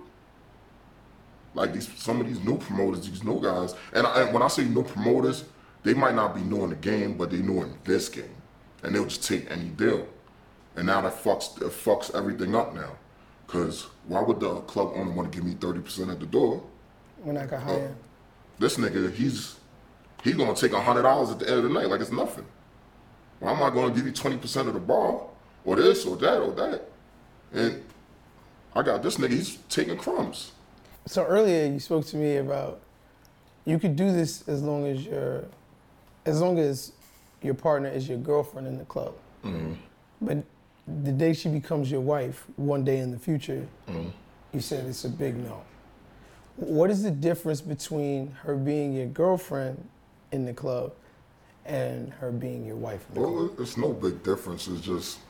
Like 1.54 1.74
these, 1.74 1.90
some 1.96 2.20
of 2.20 2.26
these 2.26 2.42
new 2.42 2.56
promoters, 2.56 3.08
these 3.08 3.24
new 3.24 3.42
guys, 3.42 3.74
and, 3.92 4.06
I, 4.06 4.22
and 4.22 4.32
when 4.32 4.42
I 4.42 4.48
say 4.48 4.64
new 4.64 4.84
promoters, 4.84 5.44
they 5.82 5.94
might 5.94 6.14
not 6.14 6.34
be 6.34 6.42
new 6.42 6.62
in 6.64 6.70
the 6.70 6.76
game, 6.76 7.16
but 7.16 7.30
they 7.30 7.38
new 7.38 7.62
in 7.62 7.76
this 7.84 8.08
game, 8.08 8.34
and 8.82 8.94
they'll 8.94 9.04
just 9.04 9.24
take 9.24 9.50
any 9.50 9.68
deal, 9.70 10.06
and 10.80 10.86
now 10.86 11.02
that 11.02 11.12
fucks 11.12 11.60
it 11.60 11.68
fucks 11.68 12.14
everything 12.14 12.56
up 12.56 12.74
now, 12.74 12.92
cause 13.46 13.88
why 14.08 14.22
would 14.22 14.40
the 14.40 14.60
club 14.60 14.92
owner 14.94 15.10
want 15.10 15.30
to 15.30 15.36
give 15.36 15.46
me 15.46 15.52
thirty 15.52 15.80
percent 15.80 16.08
at 16.08 16.18
the 16.18 16.24
door? 16.24 16.62
When 17.22 17.36
I 17.36 17.44
got 17.44 17.58
uh, 17.58 17.60
hired? 17.60 17.94
This 18.58 18.78
nigga, 18.78 19.12
he's 19.12 19.60
he's 20.24 20.36
gonna 20.36 20.54
take 20.54 20.72
hundred 20.72 21.02
dollars 21.02 21.30
at 21.32 21.38
the 21.38 21.50
end 21.50 21.58
of 21.58 21.64
the 21.64 21.68
night 21.68 21.90
like 21.90 22.00
it's 22.00 22.10
nothing. 22.10 22.46
Why 23.40 23.52
am 23.52 23.62
I 23.62 23.68
gonna 23.68 23.94
give 23.94 24.06
you 24.06 24.12
twenty 24.12 24.38
percent 24.38 24.68
of 24.68 24.74
the 24.74 24.80
bar, 24.80 25.20
or 25.66 25.76
this, 25.76 26.06
or 26.06 26.16
that, 26.16 26.40
or 26.40 26.52
that? 26.52 26.82
And 27.52 27.84
I 28.74 28.80
got 28.80 29.02
this 29.02 29.18
nigga, 29.18 29.32
he's 29.32 29.58
taking 29.68 29.98
crumbs. 29.98 30.52
So 31.04 31.26
earlier 31.26 31.66
you 31.66 31.78
spoke 31.78 32.06
to 32.06 32.16
me 32.16 32.38
about 32.38 32.80
you 33.66 33.78
could 33.78 33.96
do 33.96 34.10
this 34.10 34.48
as 34.48 34.62
long 34.62 34.86
as 34.86 35.04
your 35.04 35.44
as 36.24 36.40
long 36.40 36.58
as 36.58 36.92
your 37.42 37.52
partner 37.52 37.90
is 37.90 38.08
your 38.08 38.16
girlfriend 38.16 38.66
in 38.66 38.78
the 38.78 38.84
club. 38.86 39.12
Mm-hmm. 39.44 39.74
But 40.22 40.44
the 41.02 41.12
day 41.12 41.32
she 41.32 41.48
becomes 41.48 41.90
your 41.90 42.00
wife, 42.00 42.44
one 42.56 42.84
day 42.84 42.98
in 42.98 43.10
the 43.10 43.18
future, 43.18 43.66
mm-hmm. 43.88 44.08
you 44.52 44.60
said 44.60 44.86
it's 44.86 45.04
a 45.04 45.08
big 45.08 45.36
no. 45.36 45.62
What 46.56 46.90
is 46.90 47.02
the 47.02 47.10
difference 47.10 47.60
between 47.60 48.32
her 48.42 48.54
being 48.54 48.92
your 48.92 49.06
girlfriend 49.06 49.88
in 50.32 50.44
the 50.44 50.52
club 50.52 50.92
and 51.64 52.12
her 52.14 52.30
being 52.30 52.66
your 52.66 52.76
wife 52.76 53.04
in 53.08 53.14
the 53.14 53.20
club? 53.20 53.34
Well, 53.34 53.50
it's 53.58 53.76
no 53.76 53.92
big 53.92 54.22
difference. 54.22 54.68
It's 54.68 54.80
just 54.80 55.20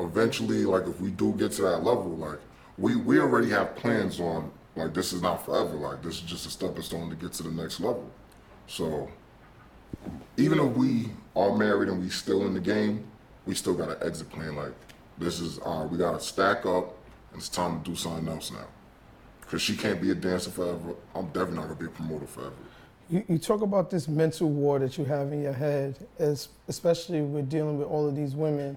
eventually, 0.00 0.64
like 0.64 0.86
if 0.86 1.00
we 1.00 1.10
do 1.10 1.32
get 1.32 1.52
to 1.52 1.62
that 1.62 1.84
level, 1.84 2.10
like 2.16 2.38
we 2.76 2.96
we 2.96 3.18
already 3.18 3.50
have 3.50 3.74
plans 3.76 4.20
on 4.20 4.50
like 4.76 4.94
this 4.94 5.12
is 5.12 5.22
not 5.22 5.44
forever. 5.44 5.74
Like 5.74 6.02
this 6.02 6.16
is 6.16 6.20
just 6.22 6.46
a 6.46 6.50
stepping 6.50 6.82
stone 6.82 7.10
to 7.10 7.16
get 7.16 7.32
to 7.34 7.42
the 7.42 7.50
next 7.50 7.80
level. 7.80 8.08
So 8.66 9.08
even 10.36 10.60
if 10.60 10.76
we 10.76 11.10
are 11.34 11.56
married 11.56 11.88
and 11.88 12.00
we 12.00 12.10
still 12.10 12.46
in 12.46 12.54
the 12.54 12.60
game, 12.60 13.04
we 13.48 13.54
still 13.54 13.74
got 13.74 13.88
an 13.88 13.96
exit 14.02 14.28
plan. 14.28 14.54
Like 14.54 14.74
this 15.16 15.40
is 15.40 15.58
uh, 15.64 15.88
we 15.90 15.96
got 15.96 16.12
to 16.12 16.24
stack 16.24 16.66
up, 16.66 16.94
and 17.32 17.38
it's 17.38 17.48
time 17.48 17.82
to 17.82 17.90
do 17.90 17.96
something 17.96 18.28
else 18.28 18.52
now. 18.52 18.66
Cause 19.50 19.62
she 19.62 19.74
can't 19.74 19.98
be 20.00 20.10
a 20.10 20.14
dancer 20.14 20.50
forever. 20.50 20.94
I'm 21.14 21.28
definitely 21.28 21.56
not 21.56 21.62
gonna 21.68 21.74
be 21.76 21.86
a 21.86 21.88
promoter 21.88 22.26
forever. 22.26 22.52
You, 23.08 23.24
you 23.26 23.38
talk 23.38 23.62
about 23.62 23.90
this 23.90 24.06
mental 24.06 24.50
war 24.50 24.78
that 24.78 24.98
you 24.98 25.06
have 25.06 25.32
in 25.32 25.42
your 25.42 25.54
head, 25.54 26.06
as, 26.18 26.48
especially 26.68 27.22
with 27.22 27.48
dealing 27.48 27.78
with 27.78 27.88
all 27.88 28.06
of 28.06 28.14
these 28.14 28.34
women, 28.34 28.76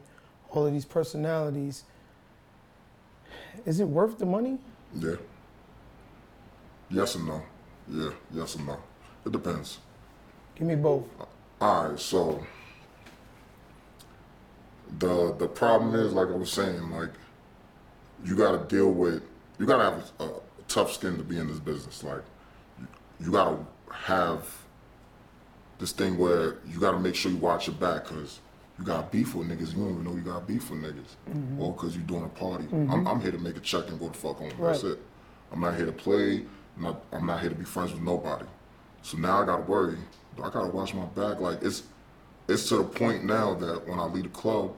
all 0.51 0.65
of 0.65 0.71
these 0.71 0.85
personalities. 0.85 1.83
Is 3.65 3.81
it 3.81 3.85
worth 3.85 4.17
the 4.17 4.25
money? 4.25 4.59
Yeah. 4.97 5.15
Yes 6.89 7.15
and 7.15 7.27
no. 7.27 7.41
Yeah, 7.89 8.11
yes 8.33 8.55
and 8.55 8.65
no. 8.65 8.77
It 9.25 9.33
depends. 9.33 9.79
Give 10.55 10.67
me 10.67 10.75
both. 10.75 11.03
All 11.59 11.89
right, 11.89 11.99
so 11.99 12.45
the 14.99 15.35
the 15.37 15.47
problem 15.47 15.95
is, 15.95 16.13
like 16.13 16.27
I 16.27 16.35
was 16.35 16.51
saying, 16.51 16.89
like 16.91 17.11
you 18.23 18.35
got 18.35 18.51
to 18.51 18.75
deal 18.75 18.91
with, 18.91 19.23
you 19.57 19.65
got 19.65 19.77
to 19.77 19.83
have 19.83 20.11
a, 20.19 20.23
a 20.23 20.41
tough 20.67 20.93
skin 20.93 21.17
to 21.17 21.23
be 21.23 21.37
in 21.37 21.47
this 21.47 21.59
business. 21.59 22.03
Like 22.03 22.23
you, 22.79 22.87
you 23.19 23.31
got 23.31 23.51
to 23.51 23.93
have 23.93 24.47
this 25.79 25.91
thing 25.91 26.17
where 26.17 26.57
you 26.67 26.79
got 26.79 26.91
to 26.91 26.99
make 26.99 27.15
sure 27.15 27.31
you 27.31 27.37
watch 27.37 27.67
your 27.67 27.75
back 27.75 28.07
because 28.07 28.39
you 28.77 28.85
got 28.85 29.11
beef 29.11 29.35
with 29.35 29.47
niggas. 29.47 29.73
You 29.73 29.83
don't 29.83 29.91
even 29.91 30.03
know 30.03 30.15
you 30.15 30.21
got 30.21 30.47
beef 30.47 30.69
with 30.69 30.81
niggas, 30.81 31.15
mm-hmm. 31.29 31.61
or 31.61 31.73
because 31.73 31.95
you're 31.95 32.05
doing 32.05 32.23
a 32.23 32.29
party. 32.29 32.65
I'm, 32.71 32.87
mm-hmm. 32.87 33.07
I'm 33.07 33.21
here 33.21 33.31
to 33.31 33.37
make 33.37 33.57
a 33.57 33.61
check 33.61 33.87
and 33.89 33.99
go 33.99 34.09
the 34.09 34.17
fuck 34.17 34.37
home. 34.37 34.51
That's 34.59 34.83
it. 34.83 34.99
I'm 35.51 35.59
not 35.59 35.75
here 35.75 35.85
to 35.85 35.91
play. 35.91 36.45
I'm 36.77 36.83
not, 36.83 37.03
I'm 37.11 37.25
not 37.25 37.41
here 37.41 37.49
to 37.49 37.55
be 37.55 37.65
friends 37.65 37.91
with 37.91 38.01
nobody. 38.01 38.45
So 39.01 39.17
now 39.17 39.41
I 39.41 39.45
gotta 39.45 39.63
worry. 39.63 39.97
I 40.37 40.49
gotta 40.49 40.67
watch 40.67 40.93
my 40.93 41.05
back. 41.05 41.39
Like 41.39 41.61
it's 41.61 41.83
it's 42.51 42.67
to 42.69 42.77
the 42.77 42.83
point 42.83 43.23
now 43.23 43.53
that 43.55 43.87
when 43.87 43.99
I 43.99 44.05
leave 44.05 44.23
the 44.23 44.29
club, 44.29 44.75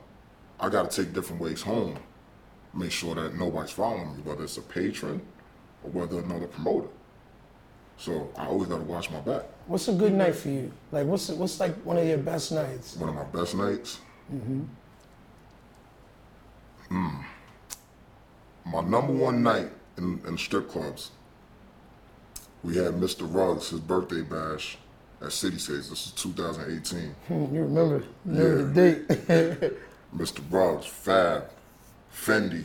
I 0.60 0.70
gotta 0.70 0.90
take 0.90 1.14
different 1.14 1.42
ways 1.42 1.62
home. 1.62 1.98
Make 2.74 2.92
sure 2.92 3.16
that 3.16 3.36
nobody's 3.36 3.72
following 3.72 4.16
me, 4.16 4.22
whether 4.24 4.44
it's 4.44 4.58
a 4.58 4.62
patron 4.62 5.22
or 5.84 5.92
whether 5.92 6.20
another 6.20 6.48
promoter. 6.48 6.88
So 7.98 8.32
I 8.38 8.48
always 8.48 8.70
gotta 8.70 8.84
watch 8.84 9.12
my 9.12 9.20
back. 9.22 9.44
What's 9.68 9.88
a 9.88 9.94
good 9.94 10.14
night 10.14 10.36
for 10.36 10.50
you? 10.50 10.72
Like, 10.92 11.06
what's 11.06 11.30
what's 11.30 11.60
like 11.60 11.76
one 11.84 11.98
of 11.98 12.06
your 12.06 12.18
best 12.18 12.52
nights? 12.52 12.96
One 12.96 13.10
of 13.10 13.16
my 13.16 13.24
best 13.26 13.56
nights. 13.56 14.00
mm-hmm 14.34 14.64
My 18.66 18.82
number 18.82 19.14
one 19.14 19.42
night 19.42 19.70
in, 19.98 20.22
in 20.28 20.38
strip 20.38 20.70
clubs. 20.70 21.12
We 22.64 22.78
had 22.78 22.94
Mr. 22.94 23.22
Ruggs, 23.22 23.70
his 23.70 23.80
birthday 23.80 24.22
bash 24.22 24.78
at 25.24 25.30
Cityscapes. 25.30 25.90
This 25.90 26.06
is 26.08 26.12
2018. 26.12 27.16
Hmm, 27.28 27.56
You 27.56 27.62
remember? 27.64 28.04
Remember 28.26 28.64
the 28.66 28.74
date? 29.08 29.74
Mr. 30.16 30.42
Brooks, 30.50 30.86
Fab, 30.86 31.46
Fendi, 32.14 32.64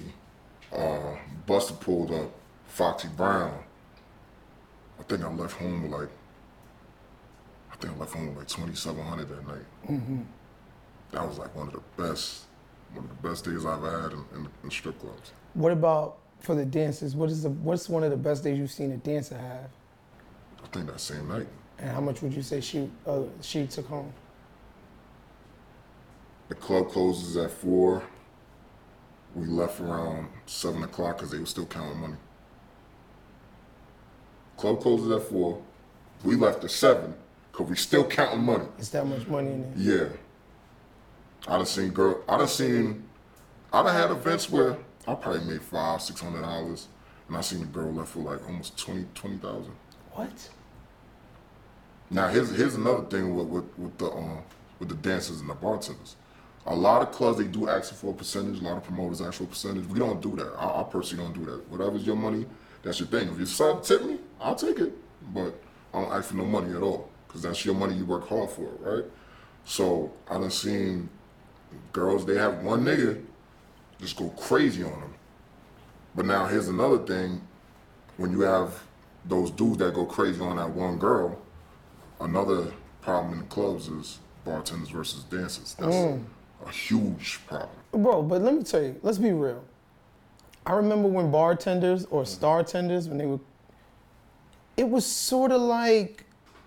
uh, 0.72 1.16
Busta 1.46 1.78
pulled 1.80 2.12
up, 2.12 2.30
Foxy 2.66 3.08
Brown. 3.16 3.58
I 4.98 5.02
think 5.04 5.22
I 5.22 5.32
left 5.32 5.54
home 5.54 5.82
with 5.84 5.92
like, 5.92 6.08
I 7.72 7.76
think 7.76 7.94
I 7.94 7.96
left 7.98 8.12
home 8.12 8.28
with 8.28 8.38
like 8.38 8.48
2,700 8.48 9.28
that 9.28 9.46
night. 9.46 10.24
That 11.12 11.26
was 11.26 11.38
like 11.38 11.54
one 11.56 11.68
of 11.68 11.72
the 11.74 12.02
best, 12.02 12.42
one 12.92 13.04
of 13.04 13.10
the 13.22 13.28
best 13.28 13.44
days 13.46 13.64
I've 13.64 13.82
had 13.82 14.12
in, 14.12 14.24
in, 14.34 14.48
in 14.64 14.70
strip 14.70 14.98
clubs. 15.00 15.32
what 15.54 15.72
about 15.72 16.18
for 16.40 16.54
the 16.54 16.66
dancers? 16.66 17.16
What 17.16 17.30
is 17.30 17.42
the 17.44 17.48
what's 17.50 17.88
one 17.88 18.04
of 18.04 18.10
the 18.10 18.16
best 18.16 18.44
days 18.44 18.58
you've 18.58 18.70
seen 18.70 18.92
a 18.92 18.96
dancer 18.98 19.38
have? 19.38 19.70
I 20.62 20.66
think 20.68 20.86
that 20.90 21.00
same 21.00 21.26
night. 21.28 21.46
And 21.78 21.90
how 21.90 22.00
much 22.00 22.22
would 22.22 22.32
you 22.34 22.42
say 22.42 22.60
she 22.60 22.90
uh, 23.06 23.22
she 23.40 23.66
took 23.66 23.86
home? 23.86 24.12
The 26.48 26.54
club 26.54 26.88
closes 26.90 27.36
at 27.36 27.50
four. 27.50 28.02
We 29.34 29.46
left 29.46 29.80
around 29.80 30.28
seven 30.46 30.82
o'clock 30.82 31.18
because 31.18 31.30
they 31.30 31.38
were 31.38 31.46
still 31.46 31.66
counting 31.66 32.00
money. 32.00 32.16
Club 34.56 34.80
closes 34.80 35.10
at 35.12 35.28
four. 35.28 35.62
We 36.24 36.34
left 36.34 36.64
at 36.64 36.70
seven 36.70 37.14
because 37.52 37.68
we 37.68 37.76
still 37.76 38.04
counting 38.04 38.42
money. 38.42 38.64
It's 38.78 38.88
that 38.90 39.06
much 39.06 39.26
money 39.28 39.52
in 39.52 39.74
there. 39.84 40.06
Yeah. 40.06 40.08
I 41.46 41.56
done 41.58 41.66
seen 41.66 41.90
girl. 41.90 42.22
I 42.28 42.38
done 42.38 42.48
seen 42.48 43.04
I 43.72 43.82
done 43.82 43.94
had 43.94 44.10
events 44.10 44.50
where 44.50 44.78
I 45.06 45.14
probably 45.14 45.44
made 45.44 45.62
five, 45.62 46.02
six 46.02 46.20
hundred 46.20 46.42
dollars, 46.42 46.88
and 47.28 47.36
I 47.36 47.40
seen 47.42 47.62
a 47.62 47.66
girl 47.66 47.92
left 47.92 48.10
for 48.10 48.20
like 48.20 48.44
almost 48.46 48.76
twenty, 48.78 49.06
twenty 49.14 49.36
thousand. 49.36 49.74
What? 50.12 50.48
Now 52.10 52.28
here's 52.28 52.50
here's 52.56 52.74
another 52.74 53.04
thing 53.04 53.34
with 53.34 53.46
with, 53.48 53.78
with 53.78 53.98
the 53.98 54.10
um 54.10 54.42
with 54.78 54.88
the 54.88 54.94
dancers 54.94 55.40
and 55.40 55.50
the 55.50 55.54
bartenders. 55.54 56.16
A 56.66 56.74
lot 56.74 57.02
of 57.02 57.12
clubs 57.12 57.38
they 57.38 57.44
do 57.44 57.68
ask 57.68 57.94
for 57.94 58.10
a 58.12 58.14
percentage. 58.14 58.60
A 58.60 58.64
lot 58.64 58.76
of 58.76 58.84
promoters 58.84 59.20
ask 59.20 59.34
for 59.34 59.44
a 59.44 59.46
percentage. 59.46 59.86
We 59.86 59.98
don't 59.98 60.20
do 60.20 60.36
that. 60.36 60.52
I, 60.58 60.80
I 60.80 60.82
personally 60.84 61.24
don't 61.24 61.32
do 61.32 61.50
that. 61.50 61.68
Whatever's 61.70 62.06
your 62.06 62.16
money, 62.16 62.46
that's 62.82 63.00
your 63.00 63.08
thing. 63.08 63.28
If 63.28 63.38
you 63.38 63.44
decide 63.44 63.82
to 63.82 63.98
tip 63.98 64.06
me, 64.06 64.18
I'll 64.40 64.54
take 64.54 64.78
it. 64.78 64.92
But 65.34 65.54
I 65.92 66.02
don't 66.02 66.12
ask 66.12 66.28
for 66.28 66.36
no 66.36 66.44
money 66.44 66.74
at 66.74 66.82
all 66.82 67.08
because 67.26 67.42
that's 67.42 67.64
your 67.64 67.74
money 67.74 67.94
you 67.94 68.04
work 68.04 68.28
hard 68.28 68.50
for, 68.50 68.64
it, 68.64 68.80
right? 68.80 69.04
So 69.64 70.12
I 70.30 70.34
done 70.34 70.50
seen 70.50 71.08
girls 71.92 72.24
they 72.24 72.36
have 72.36 72.62
one 72.62 72.84
nigga 72.84 73.22
just 74.00 74.16
go 74.16 74.28
crazy 74.30 74.82
on 74.82 75.00
them. 75.00 75.14
But 76.14 76.24
now 76.26 76.46
here's 76.46 76.68
another 76.68 76.98
thing: 76.98 77.40
when 78.16 78.32
you 78.32 78.40
have 78.42 78.82
those 79.24 79.50
dudes 79.50 79.78
that 79.78 79.94
go 79.94 80.06
crazy 80.06 80.40
on 80.40 80.56
that 80.56 80.70
one 80.70 80.98
girl, 80.98 81.38
another 82.20 82.72
problem 83.00 83.34
in 83.34 83.38
the 83.40 83.44
clubs 83.46 83.88
is 83.88 84.18
bartenders 84.44 84.90
versus 84.90 85.24
dancers. 85.24 85.74
That's 85.78 85.94
mm. 85.94 86.22
a 86.66 86.70
huge 86.70 87.40
problem. 87.46 87.70
Bro, 87.92 88.22
but 88.22 88.42
let 88.42 88.54
me 88.54 88.62
tell 88.62 88.82
you, 88.82 88.98
let's 89.02 89.18
be 89.18 89.32
real. 89.32 89.64
I 90.66 90.72
remember 90.72 91.08
when 91.08 91.30
bartenders 91.30 92.04
or 92.06 92.22
mm-hmm. 92.22 92.30
star 92.30 92.62
tenders, 92.62 93.08
when 93.08 93.18
they 93.18 93.26
were, 93.26 93.40
it 94.76 94.88
was 94.88 95.06
sort 95.06 95.50
of 95.50 95.62
like 95.62 96.24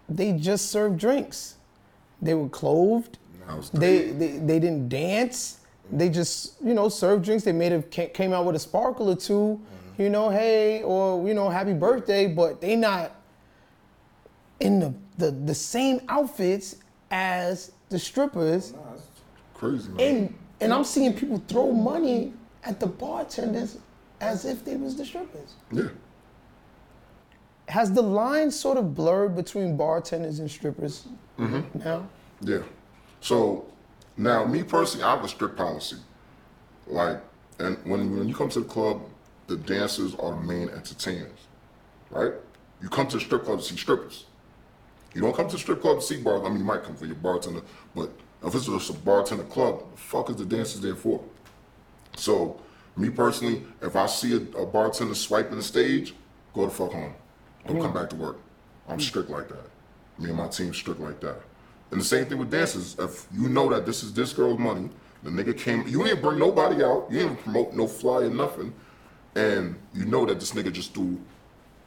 they 0.09 0.33
just 0.33 0.71
served 0.71 0.97
drinks. 0.97 1.55
They 2.21 2.33
were 2.33 2.49
clothed. 2.49 3.17
They, 3.73 4.11
they 4.11 4.37
they 4.37 4.59
didn't 4.59 4.89
dance. 4.89 5.59
They 5.91 6.09
just 6.09 6.61
you 6.63 6.73
know 6.73 6.89
served 6.89 7.25
drinks. 7.25 7.43
They 7.43 7.51
made 7.51 7.71
it 7.71 7.91
came 8.13 8.33
out 8.33 8.45
with 8.45 8.55
a 8.55 8.59
sparkle 8.59 9.09
or 9.09 9.15
2 9.15 9.33
mm-hmm. 9.33 10.01
you 10.01 10.09
know, 10.09 10.29
hey 10.29 10.83
or 10.83 11.27
you 11.27 11.33
know 11.33 11.49
happy 11.49 11.73
birthday, 11.73 12.27
but 12.27 12.61
they 12.61 12.75
not 12.75 13.15
in 14.59 14.79
the 14.79 14.93
the, 15.17 15.31
the 15.31 15.55
same 15.55 16.01
outfits 16.09 16.77
as 17.11 17.71
the 17.89 17.99
strippers. 17.99 18.73
crazy. 19.53 19.89
Man. 19.89 19.99
And 19.99 20.35
and 20.61 20.73
I'm 20.73 20.83
seeing 20.83 21.13
people 21.13 21.41
throw 21.47 21.71
money 21.71 22.33
at 22.63 22.79
the 22.79 22.85
bartenders 22.87 23.79
as 24.21 24.45
if 24.45 24.63
they 24.63 24.77
was 24.77 24.95
the 24.95 25.05
strippers. 25.05 25.55
yeah. 25.71 25.89
Has 27.67 27.91
the 27.91 28.01
line 28.01 28.51
sort 28.51 28.77
of 28.77 28.93
blurred 28.93 29.35
between 29.35 29.75
bartenders 29.77 30.39
and 30.39 30.51
strippers 30.51 31.07
mm-hmm. 31.39 31.79
now? 31.79 32.07
Yeah. 32.41 32.63
So 33.21 33.65
now, 34.17 34.45
me 34.45 34.61
personally, 34.61 35.03
I 35.05 35.15
have 35.15 35.23
a 35.23 35.27
strict 35.27 35.57
policy. 35.57 35.95
Like, 36.85 37.21
and 37.59 37.77
when 37.85 38.17
when 38.17 38.27
you 38.27 38.35
come 38.35 38.49
to 38.49 38.59
the 38.59 38.65
club, 38.65 39.01
the 39.47 39.57
dancers 39.57 40.15
are 40.15 40.31
the 40.31 40.41
main 40.41 40.69
entertainers, 40.69 41.47
right? 42.09 42.33
You 42.81 42.89
come 42.89 43.07
to 43.07 43.17
the 43.17 43.23
strip 43.23 43.45
club 43.45 43.59
to 43.59 43.65
see 43.65 43.77
strippers. 43.77 44.25
You 45.13 45.21
don't 45.21 45.35
come 45.35 45.47
to 45.47 45.53
the 45.53 45.59
strip 45.59 45.81
club 45.81 45.99
to 45.99 46.05
see 46.05 46.21
bars. 46.21 46.41
I 46.45 46.49
mean, 46.49 46.59
you 46.59 46.63
might 46.63 46.83
come 46.83 46.95
for 46.95 47.05
your 47.05 47.15
bartender, 47.15 47.61
but 47.95 48.11
if 48.43 48.55
it's 48.55 48.65
just 48.65 48.89
a 48.89 48.93
bartender 48.93 49.43
club, 49.43 49.91
the 49.91 49.97
fuck 49.97 50.29
is 50.29 50.37
the 50.37 50.45
dancers 50.45 50.81
there 50.81 50.95
for? 50.95 51.21
So, 52.15 52.59
me 52.95 53.09
personally, 53.09 53.63
if 53.81 53.95
I 53.95 54.05
see 54.05 54.33
a, 54.33 54.57
a 54.57 54.65
bartender 54.65 55.15
swiping 55.15 55.57
the 55.57 55.63
stage, 55.63 56.13
go 56.53 56.65
the 56.65 56.71
fuck 56.71 56.91
home. 56.93 57.13
Don't 57.67 57.81
come 57.81 57.91
mm. 57.91 57.95
back 57.95 58.09
to 58.11 58.15
work. 58.15 58.39
I'm 58.87 58.97
mm. 58.97 59.01
strict 59.01 59.29
like 59.29 59.47
that. 59.49 59.69
Me 60.17 60.29
and 60.29 60.37
my 60.37 60.47
team 60.47 60.73
strict 60.73 60.99
like 60.99 61.19
that. 61.21 61.41
And 61.91 61.99
the 61.99 62.05
same 62.05 62.25
thing 62.25 62.37
with 62.37 62.49
dancers. 62.49 62.95
If 62.99 63.27
you 63.33 63.49
know 63.49 63.69
that 63.69 63.85
this 63.85 64.03
is 64.03 64.13
this 64.13 64.33
girl's 64.33 64.59
money, 64.59 64.89
the 65.23 65.29
nigga 65.29 65.57
came, 65.57 65.87
you 65.87 66.03
didn't 66.03 66.21
bring 66.21 66.39
nobody 66.39 66.83
out, 66.83 67.07
you 67.09 67.19
didn't 67.19 67.37
promote 67.37 67.73
no 67.73 67.85
flyer, 67.85 68.29
nothing, 68.29 68.73
and 69.35 69.75
you 69.93 70.05
know 70.05 70.25
that 70.25 70.39
this 70.39 70.53
nigga 70.53 70.71
just 70.71 70.93
do 70.93 71.19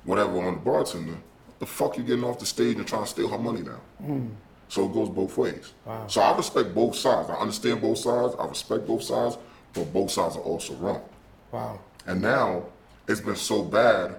whatever 0.04 0.38
on 0.42 0.54
the 0.54 0.60
bartender, 0.60 1.16
the 1.58 1.66
fuck 1.66 1.96
you 1.96 2.02
getting 2.02 2.24
off 2.24 2.38
the 2.38 2.46
stage 2.46 2.76
and 2.76 2.86
trying 2.86 3.04
to 3.04 3.08
steal 3.08 3.28
her 3.28 3.38
money 3.38 3.62
now? 3.62 3.80
Hmm. 3.98 4.28
So 4.68 4.86
it 4.86 4.92
goes 4.92 5.08
both 5.08 5.36
ways. 5.36 5.72
So 6.08 6.20
I 6.20 6.36
respect 6.36 6.74
both 6.74 6.96
sides. 6.96 7.30
I 7.30 7.34
understand 7.34 7.80
both 7.80 7.98
sides. 7.98 8.34
I 8.38 8.46
respect 8.46 8.86
both 8.86 9.02
sides, 9.02 9.38
but 9.72 9.92
both 9.92 10.10
sides 10.10 10.36
are 10.36 10.42
also 10.42 10.74
wrong. 10.74 11.02
Wow. 11.52 11.78
And 12.06 12.20
now 12.20 12.64
it's 13.06 13.20
been 13.20 13.36
so 13.36 13.62
bad, 13.62 14.16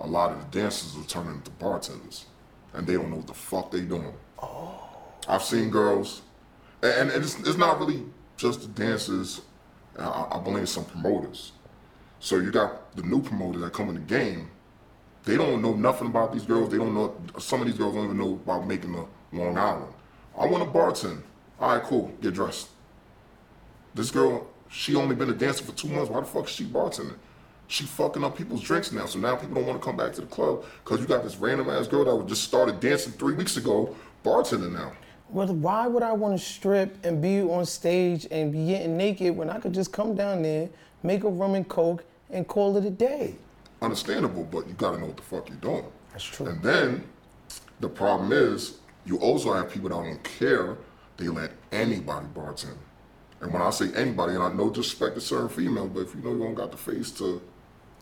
a 0.00 0.06
lot 0.06 0.32
of 0.32 0.38
the 0.38 0.60
dancers 0.60 0.96
are 0.96 1.06
turning 1.06 1.34
into 1.34 1.50
bartenders, 1.52 2.26
and 2.72 2.86
they 2.86 2.94
don't 2.94 3.10
know 3.10 3.16
what 3.16 3.26
the 3.26 3.34
fuck 3.34 3.70
they 3.70 3.80
doing. 3.80 4.14
Oh. 4.40 4.80
I've 5.26 5.42
seen 5.42 5.68
girls, 5.70 6.22
and, 6.82 7.10
and 7.10 7.22
it's, 7.24 7.38
it's 7.40 7.58
not 7.58 7.78
really 7.78 8.04
just 8.36 8.62
the 8.62 8.68
dancers. 8.68 9.42
I, 9.98 10.28
I 10.32 10.38
blame 10.38 10.64
some 10.66 10.84
promoters. 10.84 11.52
So 12.20 12.36
you 12.36 12.50
got 12.50 12.94
the 12.96 13.02
new 13.02 13.20
promoters 13.20 13.62
that 13.62 13.72
come 13.72 13.88
in 13.88 13.94
the 13.96 14.00
game. 14.00 14.48
They 15.28 15.36
don't 15.36 15.60
know 15.60 15.74
nothing 15.74 16.06
about 16.06 16.32
these 16.32 16.46
girls. 16.46 16.70
They 16.70 16.78
don't 16.78 16.94
know. 16.94 17.14
Some 17.38 17.60
of 17.60 17.66
these 17.66 17.76
girls 17.76 17.94
don't 17.94 18.06
even 18.06 18.16
know 18.16 18.40
about 18.46 18.66
making 18.66 18.94
a 18.94 19.04
Long 19.36 19.58
Island. 19.58 19.92
I 20.34 20.46
want 20.46 20.62
a 20.62 20.66
bartend. 20.66 21.20
All 21.60 21.74
right, 21.74 21.82
cool. 21.82 22.10
Get 22.22 22.32
dressed. 22.32 22.70
This 23.94 24.10
girl, 24.10 24.46
she 24.70 24.94
only 24.94 25.14
been 25.14 25.28
a 25.28 25.34
dancer 25.34 25.64
for 25.64 25.72
two 25.72 25.88
months. 25.88 26.10
Why 26.10 26.20
the 26.20 26.26
fuck 26.26 26.44
is 26.46 26.52
she 26.52 26.64
bartending? 26.64 27.16
She 27.66 27.84
fucking 27.84 28.24
up 28.24 28.38
people's 28.38 28.62
drinks 28.62 28.90
now. 28.90 29.04
So 29.04 29.18
now 29.18 29.36
people 29.36 29.56
don't 29.56 29.66
want 29.66 29.78
to 29.78 29.84
come 29.84 29.98
back 29.98 30.14
to 30.14 30.22
the 30.22 30.26
club 30.28 30.64
because 30.82 30.98
you 30.98 31.06
got 31.06 31.24
this 31.24 31.36
random 31.36 31.68
ass 31.68 31.86
girl 31.88 32.06
that 32.06 32.26
just 32.26 32.44
started 32.44 32.80
dancing 32.80 33.12
three 33.12 33.34
weeks 33.34 33.58
ago, 33.58 33.94
bartending 34.24 34.72
now. 34.72 34.92
Well, 35.28 35.48
why 35.48 35.88
would 35.88 36.02
I 36.02 36.12
want 36.12 36.40
to 36.40 36.42
strip 36.42 37.04
and 37.04 37.20
be 37.20 37.42
on 37.42 37.66
stage 37.66 38.26
and 38.30 38.50
be 38.50 38.68
getting 38.68 38.96
naked 38.96 39.36
when 39.36 39.50
I 39.50 39.58
could 39.58 39.74
just 39.74 39.92
come 39.92 40.14
down 40.14 40.40
there, 40.40 40.70
make 41.02 41.24
a 41.24 41.28
rum 41.28 41.54
and 41.54 41.68
coke, 41.68 42.02
and 42.30 42.48
call 42.48 42.78
it 42.78 42.86
a 42.86 42.90
day? 42.90 43.34
Understandable, 43.80 44.44
but 44.44 44.66
you 44.66 44.74
gotta 44.74 44.98
know 44.98 45.06
what 45.06 45.16
the 45.16 45.22
fuck 45.22 45.48
you're 45.48 45.58
doing. 45.58 45.84
That's 46.12 46.24
true. 46.24 46.46
And 46.46 46.62
then 46.62 47.04
the 47.80 47.88
problem 47.88 48.32
is 48.32 48.78
you 49.06 49.18
also 49.18 49.52
have 49.52 49.70
people 49.70 49.88
that 49.88 49.94
don't 49.94 50.22
care. 50.24 50.76
They 51.16 51.28
let 51.28 51.52
anybody 51.72 52.26
bartend. 52.34 52.76
And 53.40 53.52
when 53.52 53.62
I 53.62 53.70
say 53.70 53.92
anybody, 53.94 54.34
and 54.34 54.42
I 54.42 54.52
no 54.52 54.68
disrespect 54.68 55.14
to 55.14 55.20
certain 55.20 55.48
female, 55.48 55.88
but 55.88 56.00
if 56.00 56.14
you 56.14 56.22
know 56.22 56.32
you 56.32 56.38
don't 56.40 56.54
got 56.54 56.72
the 56.72 56.76
face 56.76 57.10
to 57.12 57.40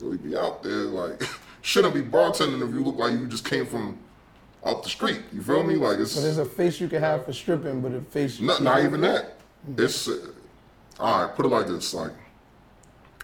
really 0.00 0.16
be 0.16 0.36
out 0.36 0.62
there, 0.62 0.72
like 0.72 1.22
shouldn't 1.62 1.94
be 1.94 2.02
bartending 2.02 2.66
if 2.66 2.74
you 2.74 2.82
look 2.82 2.96
like 2.96 3.12
you 3.12 3.26
just 3.26 3.44
came 3.44 3.66
from 3.66 3.98
up 4.64 4.82
the 4.82 4.88
street. 4.88 5.20
You 5.32 5.42
feel 5.42 5.62
me? 5.62 5.76
Like 5.76 5.98
it's 5.98 6.14
But 6.14 6.22
there's 6.22 6.38
a 6.38 6.44
face 6.44 6.80
you 6.80 6.88
can 6.88 7.00
have 7.00 7.24
for 7.24 7.32
stripping, 7.32 7.82
but 7.82 7.92
a 7.92 8.00
face 8.00 8.40
you 8.40 8.46
not, 8.46 8.62
not 8.62 8.82
even 8.82 9.02
that. 9.02 9.36
It's 9.76 10.08
uh, 10.08 10.32
all 10.98 11.26
right. 11.26 11.36
Put 11.36 11.46
it 11.46 11.50
like 11.50 11.66
this: 11.66 11.92
like 11.92 12.12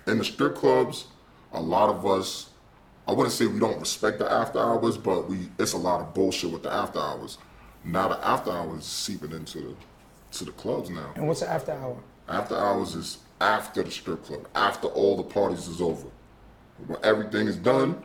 in 0.07 0.19
the 0.19 0.25
strip 0.25 0.55
clubs, 0.55 1.07
a 1.53 1.61
lot 1.61 1.91
of 1.91 2.07
us. 2.07 2.51
I 3.07 3.12
wouldn't 3.12 3.33
say 3.33 3.47
we 3.47 3.59
don't 3.59 3.81
respect 3.81 4.19
the 4.19 4.31
after 4.31 4.59
hours, 4.59 4.97
but 4.97 5.29
we 5.29 5.49
it's 5.59 5.73
a 5.73 5.79
lot 5.79 6.01
of 6.01 6.15
bullshit 6.15 6.51
with 6.51 6.62
the 6.62 6.73
after 6.73 6.99
hours. 6.99 7.38
Now 7.85 8.09
the 8.09 8.27
after 8.27 8.51
hours 8.51 8.81
is 8.81 8.87
seeping 8.87 9.33
into 9.33 9.61
the 9.61 9.75
to 10.38 10.45
the 10.45 10.53
clubs 10.53 10.88
now. 10.88 11.12
And 11.17 11.27
what's 11.27 11.41
the 11.41 11.51
after 11.51 11.73
hour? 11.73 11.99
After 12.29 12.57
hours 12.57 12.95
is 12.95 13.19
after 13.41 13.83
the 13.83 13.91
strip 13.91 14.25
club, 14.25 14.47
after 14.55 14.88
all 14.88 15.17
the 15.17 15.25
parties 15.25 15.67
is 15.69 15.81
over. 15.81 16.09
When 16.87 16.99
everything 17.05 17.49
is 17.49 17.57
done, 17.57 18.03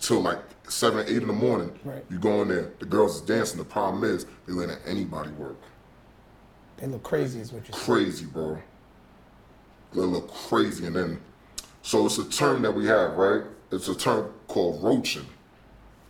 till 0.00 0.20
like 0.20 0.38
seven, 0.68 1.04
eight 1.06 1.22
in 1.22 1.26
the 1.26 1.32
morning. 1.32 1.78
Right. 1.84 2.04
You 2.10 2.18
go 2.18 2.42
in 2.42 2.48
there, 2.48 2.72
the 2.78 2.86
girls 2.86 3.16
is 3.16 3.20
dancing. 3.22 3.58
The 3.58 3.64
problem 3.64 4.04
is 4.04 4.26
they 4.46 4.52
letting 4.52 4.76
anybody 4.86 5.30
work. 5.30 5.56
They 6.76 6.86
look 6.86 7.02
crazy, 7.02 7.40
is 7.40 7.52
what 7.52 7.66
you're 7.66 7.76
saying. 7.76 7.84
Crazy, 7.84 8.26
bro. 8.26 8.58
They 9.94 10.00
look 10.00 10.32
crazy, 10.32 10.86
and 10.86 10.94
then 10.94 11.20
so 11.82 12.06
it's 12.06 12.18
a 12.18 12.28
term 12.28 12.62
that 12.62 12.72
we 12.72 12.86
have, 12.86 13.14
right? 13.14 13.42
It's 13.70 13.88
a 13.88 13.94
term 13.94 14.32
called 14.46 14.82
roaching. 14.82 15.26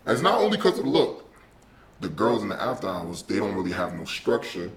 And 0.05 0.15
it's 0.15 0.23
not 0.23 0.41
only 0.41 0.57
because 0.57 0.79
of 0.79 0.85
the 0.85 0.91
look. 0.91 1.25
The 2.01 2.09
girls 2.09 2.43
in 2.43 2.49
the 2.49 2.61
after 2.61 2.89
hours, 2.89 3.23
they 3.23 3.39
don't 3.39 3.55
really 3.55 3.73
have 3.73 3.95
no 3.95 4.05
structure. 4.05 4.71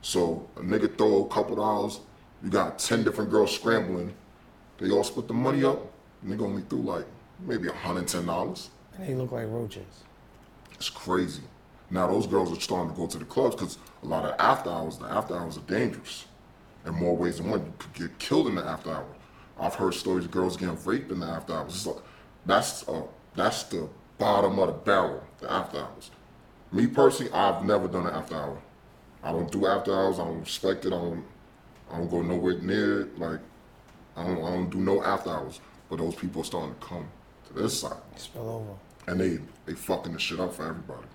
So 0.00 0.48
a 0.56 0.60
nigga 0.60 0.96
throw 0.96 1.26
a 1.26 1.28
couple 1.28 1.56
dollars, 1.56 2.00
you 2.42 2.50
got 2.50 2.78
ten 2.78 3.04
different 3.04 3.30
girls 3.30 3.54
scrambling. 3.54 4.14
They 4.78 4.90
all 4.90 5.04
split 5.04 5.28
the 5.28 5.34
money 5.34 5.64
up. 5.64 5.92
Nigga 6.26 6.42
only 6.42 6.62
threw 6.62 6.80
like 6.80 7.04
maybe 7.40 7.68
hundred 7.68 8.08
ten 8.08 8.26
dollars. 8.26 8.70
And 8.96 9.06
they 9.06 9.14
look 9.14 9.32
like 9.32 9.46
roaches. 9.48 10.04
It's 10.72 10.90
crazy. 10.90 11.42
Now 11.90 12.06
those 12.06 12.26
girls 12.26 12.50
are 12.56 12.60
starting 12.60 12.90
to 12.90 12.96
go 12.96 13.06
to 13.06 13.18
the 13.18 13.24
clubs 13.24 13.54
because 13.54 13.78
a 14.02 14.06
lot 14.06 14.24
of 14.24 14.34
after 14.38 14.70
hours, 14.70 14.98
the 14.98 15.04
after 15.04 15.36
hours 15.36 15.58
are 15.58 15.62
dangerous. 15.62 16.24
In 16.86 16.94
more 16.94 17.16
ways 17.16 17.36
than 17.36 17.50
one, 17.50 17.60
you 17.60 17.72
could 17.78 17.92
get 17.92 18.18
killed 18.18 18.48
in 18.48 18.54
the 18.56 18.64
after 18.64 18.90
hour. 18.90 19.06
I've 19.62 19.76
heard 19.76 19.94
stories 19.94 20.24
of 20.24 20.32
girls 20.32 20.56
getting 20.56 20.76
raped 20.84 21.12
in 21.12 21.20
the 21.20 21.26
after 21.26 21.52
hours. 21.54 21.74
It's 21.76 21.86
like, 21.86 21.96
that's 22.44 22.88
uh, 22.88 23.02
that's 23.36 23.62
the 23.64 23.88
bottom 24.18 24.58
of 24.58 24.66
the 24.66 24.72
barrel, 24.72 25.22
the 25.40 25.50
after 25.50 25.78
hours. 25.78 26.10
Me 26.72 26.88
personally, 26.88 27.32
I've 27.32 27.64
never 27.64 27.86
done 27.86 28.06
an 28.06 28.12
after 28.14 28.34
hour. 28.34 28.58
I 29.22 29.30
don't 29.30 29.50
do 29.52 29.66
after 29.66 29.94
hours. 29.94 30.18
I 30.18 30.24
don't 30.24 30.40
respect 30.40 30.84
it. 30.84 30.88
I 30.88 30.96
don't. 30.98 31.24
I 31.92 31.98
don't 31.98 32.10
go 32.10 32.22
nowhere 32.22 32.58
near 32.58 33.02
it. 33.02 33.18
Like, 33.18 33.38
I 34.16 34.24
don't. 34.24 34.38
I 34.38 34.50
don't 34.50 34.68
do 34.70 34.78
no 34.78 35.00
after 35.04 35.30
hours. 35.30 35.60
But 35.88 35.98
those 35.98 36.16
people 36.16 36.42
are 36.42 36.44
starting 36.44 36.74
to 36.74 36.84
come 36.84 37.06
to 37.46 37.52
this 37.62 37.80
side 37.80 37.92
Spill 38.16 38.48
over. 38.48 38.72
and 39.06 39.20
they 39.20 39.38
they 39.66 39.74
fucking 39.74 40.12
the 40.12 40.18
shit 40.18 40.40
up 40.40 40.54
for 40.54 40.66
everybody. 40.66 41.06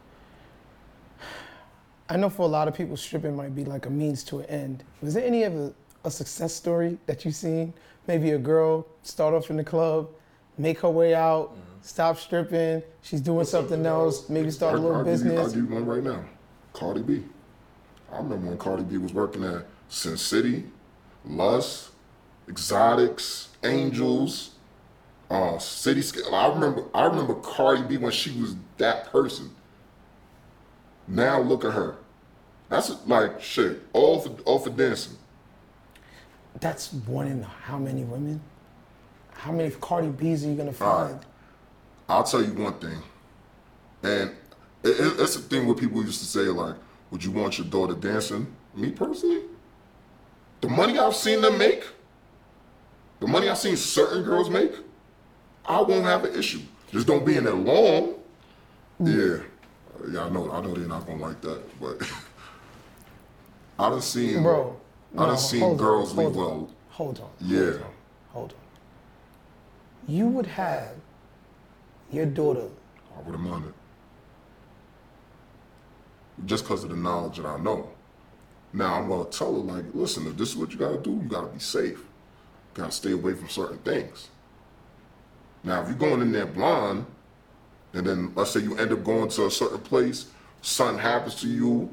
I 2.09 2.15
know 2.15 2.29
for 2.29 2.43
a 2.43 2.47
lot 2.47 2.69
of 2.69 2.73
people, 2.75 2.95
stripping 2.95 3.35
might 3.35 3.53
be 3.53 3.65
like 3.65 3.85
a 3.85 3.89
means 3.89 4.23
to 4.25 4.39
an 4.39 4.45
end. 4.45 4.83
Was 5.01 5.15
there 5.15 5.25
any 5.25 5.43
ever 5.43 5.73
a 6.03 6.11
success 6.11 6.53
story 6.53 6.97
that 7.05 7.25
you've 7.25 7.35
seen? 7.35 7.73
Maybe 8.07 8.31
a 8.31 8.37
girl 8.37 8.85
start 9.03 9.33
off 9.33 9.49
in 9.49 9.57
the 9.57 9.63
club, 9.63 10.09
make 10.57 10.79
her 10.79 10.89
way 10.89 11.13
out, 11.13 11.55
stop 11.81 12.17
stripping, 12.17 12.81
she's 13.01 13.21
doing 13.21 13.45
something 13.45 13.85
else, 13.85 14.29
maybe 14.29 14.49
start 14.51 14.75
a 14.75 14.77
I- 14.77 14.81
little 14.81 14.97
I'll 14.97 15.03
give 15.03 15.19
you- 15.25 15.31
I'll 15.31 15.43
business. 15.45 15.53
give 15.53 15.69
you 15.69 15.75
one 15.75 15.85
right 15.85 16.03
now. 16.03 16.23
Cardi 16.73 17.01
B. 17.01 17.23
I 18.11 18.17
remember 18.17 18.47
when 18.47 18.57
Cardi 18.57 18.83
B 18.83 18.97
was 18.97 19.13
working 19.13 19.43
at 19.43 19.65
Sin 19.89 20.15
City, 20.17 20.65
Lust, 21.25 21.89
Exotics, 22.47 23.49
Angels, 23.63 24.51
uh, 25.29 25.57
City. 25.57 26.01
Scale. 26.01 26.33
I 26.33 26.47
remember. 26.47 26.83
I 26.93 27.05
remember 27.05 27.33
Cardi 27.35 27.81
B 27.81 27.97
when 27.97 28.11
she 28.11 28.31
was 28.39 28.55
that 28.77 29.11
person. 29.11 29.51
Now 31.07 31.41
look 31.41 31.65
at 31.65 31.73
her. 31.73 31.95
That's 32.69 32.91
like 33.07 33.41
shit. 33.41 33.81
All 33.93 34.19
for 34.21 34.29
all 34.45 34.59
for 34.59 34.69
dancing. 34.69 35.17
That's 36.59 36.93
one 36.93 37.27
in 37.27 37.43
how 37.43 37.77
many 37.77 38.03
women? 38.03 38.41
How 39.33 39.51
many 39.51 39.69
Cardi 39.71 40.07
B's 40.07 40.43
are 40.45 40.49
you 40.49 40.55
gonna 40.55 40.73
All 40.81 41.01
right. 41.03 41.09
find? 41.11 41.25
I'll 42.09 42.23
tell 42.23 42.41
you 42.43 42.53
one 42.53 42.73
thing, 42.75 42.97
and 44.01 44.31
it, 44.83 44.89
it, 44.99 45.19
it's 45.19 45.35
a 45.35 45.39
thing 45.39 45.65
where 45.65 45.75
people 45.75 46.03
used 46.03 46.19
to 46.19 46.25
say 46.25 46.41
like, 46.41 46.75
"Would 47.11 47.23
you 47.23 47.31
want 47.31 47.57
your 47.57 47.67
daughter 47.67 47.93
dancing?" 47.93 48.47
Me 48.73 48.91
personally, 48.91 49.41
the 50.61 50.69
money 50.69 50.97
I've 50.97 51.15
seen 51.15 51.41
them 51.41 51.57
make, 51.57 51.83
the 53.19 53.27
money 53.27 53.49
I've 53.49 53.57
seen 53.57 53.75
certain 53.75 54.23
girls 54.23 54.49
make, 54.49 54.71
I 55.65 55.81
won't 55.81 56.05
have 56.05 56.23
an 56.25 56.35
issue. 56.35 56.61
Just 56.91 57.07
don't 57.07 57.25
be 57.25 57.35
in 57.35 57.43
there 57.43 57.53
long. 57.53 58.15
Mm. 59.01 59.41
Yeah, 59.41 59.43
yeah, 60.11 60.25
I 60.25 60.29
know, 60.29 60.49
I 60.51 60.61
know 60.61 60.73
they're 60.73 60.87
not 60.87 61.05
gonna 61.05 61.21
like 61.21 61.41
that, 61.41 61.79
but 61.79 62.01
I 63.79 63.89
done 63.89 64.01
seen, 64.01 64.41
Bro, 64.43 64.79
No, 65.13 65.35
seen 65.35 65.61
hold 65.61 65.79
on, 65.79 65.85
girls 65.85 66.15
leave 66.15 66.33
hold 66.33 66.37
on. 66.37 66.75
Hold 66.89 67.19
on. 67.19 67.29
Yeah. 67.39 67.59
Hold 67.59 67.75
on. 67.75 67.93
Hold 68.29 68.53
on. 68.53 70.13
You 70.13 70.27
would 70.27 70.45
have 70.45 70.91
your 72.11 72.25
daughter 72.25 72.67
I 73.15 73.21
would 73.21 73.31
have 73.31 73.39
minded. 73.39 73.73
Just 76.45 76.63
because 76.63 76.83
of 76.83 76.91
the 76.91 76.95
knowledge 76.95 77.37
that 77.37 77.45
I 77.45 77.57
know. 77.57 77.89
Now 78.73 78.95
I'm 78.95 79.07
gonna 79.07 79.25
tell 79.25 79.53
her 79.53 79.59
like, 79.59 79.85
listen, 79.93 80.27
if 80.27 80.37
this 80.37 80.49
is 80.49 80.55
what 80.55 80.71
you 80.71 80.77
gotta 80.77 80.97
do, 80.97 81.11
you 81.11 81.27
gotta 81.27 81.47
be 81.47 81.59
safe. 81.59 81.97
You 81.97 82.05
gotta 82.75 82.91
stay 82.91 83.11
away 83.11 83.33
from 83.33 83.49
certain 83.49 83.79
things. 83.79 84.29
Now 85.63 85.81
if 85.81 85.87
you're 85.87 85.97
going 85.97 86.21
in 86.21 86.31
there 86.31 86.45
blind, 86.45 87.05
and 87.93 88.05
then 88.05 88.31
let's 88.35 88.51
say 88.51 88.59
you 88.59 88.77
end 88.77 88.91
up 88.91 89.03
going 89.03 89.29
to 89.29 89.45
a 89.45 89.51
certain 89.51 89.79
place, 89.79 90.27
something 90.61 90.99
happens 90.99 91.35
to 91.35 91.47
you, 91.47 91.89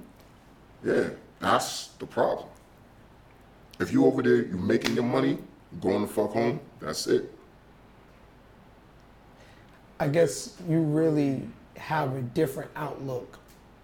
yeah, 0.85 1.11
that's 1.41 1.89
the 1.99 2.07
problem. 2.07 2.49
If 3.81 3.93
you 3.93 4.07
over 4.07 4.23
there, 4.23 4.37
you 4.37 4.57
making 4.57 4.95
your 4.95 5.05
money, 5.05 5.39
going 5.81 6.03
the 6.03 6.09
fuck 6.09 6.33
home, 6.33 6.61
that's 6.81 7.07
it. 7.07 7.31
I 9.99 10.09
guess 10.09 10.57
you 10.69 10.81
really 10.81 11.43
have 11.77 12.15
a 12.17 12.23
different 12.23 12.71
outlook 12.77 13.39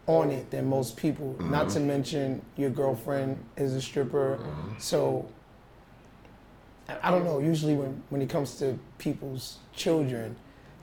on 0.07 0.31
it 0.31 0.51
than 0.51 0.69
most 0.69 0.97
people. 0.97 1.37
Not 1.41 1.67
mm-hmm. 1.67 1.75
to 1.75 1.81
mention 1.81 2.43
your 2.57 2.71
girlfriend 2.71 3.43
is 3.57 3.75
a 3.75 3.83
stripper. 3.83 4.39
Mm-hmm. 4.41 4.79
So 4.79 5.29
I 6.89 6.99
I 7.05 7.11
don't 7.11 7.25
know, 7.25 7.39
usually 7.39 7.75
when, 7.75 8.03
when 8.11 8.23
it 8.23 8.29
comes 8.29 8.57
to 8.59 8.79
people's 8.99 9.59
children, 9.75 10.37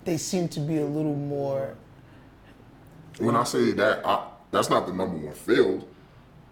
they 0.05 0.17
seem 0.17 0.47
to 0.49 0.59
be 0.61 0.77
a 0.77 0.85
little 0.85 1.15
more 1.15 1.75
When 3.19 3.35
I 3.35 3.43
say 3.43 3.71
that, 3.73 4.05
I, 4.05 4.25
that's 4.51 4.69
not 4.69 4.87
the 4.87 4.93
number 4.93 5.17
one 5.17 5.33
field, 5.33 5.87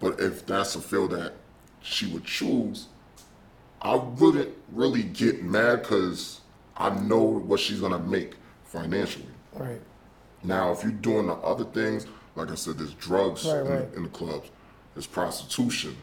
but 0.00 0.20
if 0.20 0.44
that's 0.46 0.76
a 0.76 0.80
field 0.80 1.12
that 1.12 1.32
she 1.86 2.06
would 2.08 2.24
choose, 2.24 2.86
I 3.80 3.94
wouldn't 3.94 4.50
really 4.72 5.04
get 5.04 5.42
mad 5.44 5.82
because 5.82 6.40
I 6.76 6.90
know 6.90 7.22
what 7.22 7.60
she's 7.60 7.80
gonna 7.80 7.98
make 8.00 8.34
financially. 8.64 9.26
right. 9.54 9.80
Now, 10.42 10.70
if 10.70 10.82
you're 10.82 10.92
doing 10.92 11.26
the 11.26 11.32
other 11.34 11.64
things, 11.64 12.06
like 12.36 12.50
I 12.50 12.54
said, 12.54 12.78
there's 12.78 12.92
drugs 12.94 13.44
Right, 13.46 13.56
in, 13.60 13.66
right. 13.66 13.94
in 13.96 14.02
the 14.04 14.08
clubs, 14.10 14.50
there's 14.94 15.06
prostitution, 15.06 15.96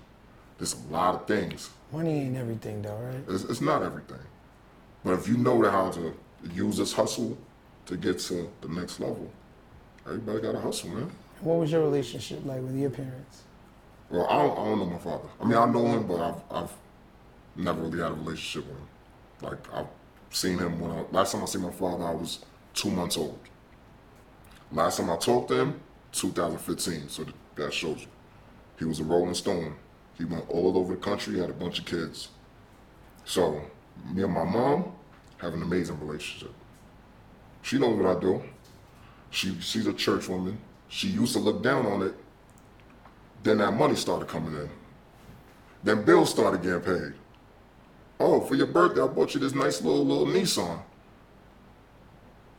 there's 0.57 0.73
a 0.73 0.91
lot 0.91 1.15
of 1.15 1.27
things. 1.27 1.69
Money 1.91 2.21
ain't 2.21 2.36
everything 2.36 2.81
though, 2.81 2.97
right? 2.97 3.23
It's, 3.29 3.43
it's 3.43 3.61
not 3.61 3.84
everything, 3.84 4.19
but 5.03 5.13
if 5.13 5.27
you 5.27 5.38
know 5.38 5.61
how 5.69 5.91
to 5.91 6.13
use 6.53 6.77
this 6.77 6.93
hustle 6.93 7.38
to 7.86 7.95
get 7.97 8.19
to 8.19 8.49
the 8.61 8.67
next 8.69 8.99
level, 8.99 9.29
everybody 10.05 10.41
got 10.41 10.53
to 10.53 10.59
hustle, 10.59 10.89
man. 10.89 11.11
What 11.41 11.59
was 11.59 11.71
your 11.71 11.81
relationship 11.84 12.43
like 12.45 12.61
with 12.61 12.75
your 12.75 12.89
parents? 12.89 13.43
Well, 14.10 14.28
I 14.28 14.38
don't, 14.43 14.51
I 14.51 14.66
don't 14.66 14.80
know 14.80 14.86
my 14.86 14.97
father. 14.97 15.28
I 15.41 15.45
mean, 15.45 15.58
I 15.58 15.66
know 15.66 15.86
him, 15.88 16.08
but 16.08 16.20
I've, 16.20 16.41
I've 16.51 16.72
never 17.56 17.82
really 17.82 17.99
had 18.01 18.12
a 18.12 18.16
relationship 18.16 18.70
with 18.70 18.78
him. 18.78 18.88
Like, 19.41 19.74
I've 19.74 19.88
seen 20.30 20.60
him 20.60 20.80
when 20.80 20.91
I, 20.91 21.04
last 21.12 21.32
time 21.32 21.41
I 21.41 21.45
seen 21.45 21.62
my 21.62 21.72
father, 21.72 22.04
I 22.04 22.12
was 22.12 22.39
two 22.74 22.91
months 22.91 23.18
old. 23.18 23.39
Last 24.72 24.97
time 24.97 25.10
I 25.10 25.18
talked 25.18 25.49
to 25.49 25.56
him, 25.60 25.80
2015, 26.12 27.10
so 27.10 27.26
that- 27.56 27.74
shows 27.74 28.01
you. 28.01 28.08
He 28.80 28.86
was 28.86 28.99
a 28.99 29.04
Rolling 29.04 29.36
Stone. 29.36 29.76
He 30.18 30.26
went 30.26 30.49
all 30.49 30.78
over 30.78 30.95
the 30.95 30.99
country, 30.99 31.39
had 31.39 31.49
a 31.49 31.54
bunch 31.54 31.80
of 31.80 31.86
kids. 31.86 32.30
So, 33.26 33.62
me 34.12 34.24
and 34.24 34.34
my 34.34 34.43
mom 34.43 34.91
have 35.38 35.54
an 35.54 35.62
amazing 35.62 35.99
relationship. 35.99 36.51
She 37.62 37.78
knows 37.78 37.97
what 37.99 38.18
I 38.18 38.20
do. 38.20 38.41
She, 39.30 39.60
she's 39.62 39.88
a 39.88 39.93
church 39.93 40.28
woman. 40.28 40.58
She 40.89 41.08
used 41.08 41.34
to 41.34 41.39
look 41.39 41.64
down 41.64 41.86
on 41.86 42.01
it 42.04 42.16
then 43.43 43.57
that 43.57 43.71
money 43.71 43.95
started 43.95 44.27
coming 44.27 44.53
in. 44.53 44.69
Then 45.83 46.03
bills 46.03 46.29
started 46.29 46.63
getting 46.63 46.81
paid. 46.81 47.13
Oh, 48.19 48.39
for 48.39 48.55
your 48.55 48.67
birthday, 48.67 49.01
I 49.01 49.07
bought 49.07 49.33
you 49.33 49.39
this 49.39 49.53
nice 49.53 49.81
little 49.81 50.05
little 50.05 50.25
Nissan. 50.25 50.79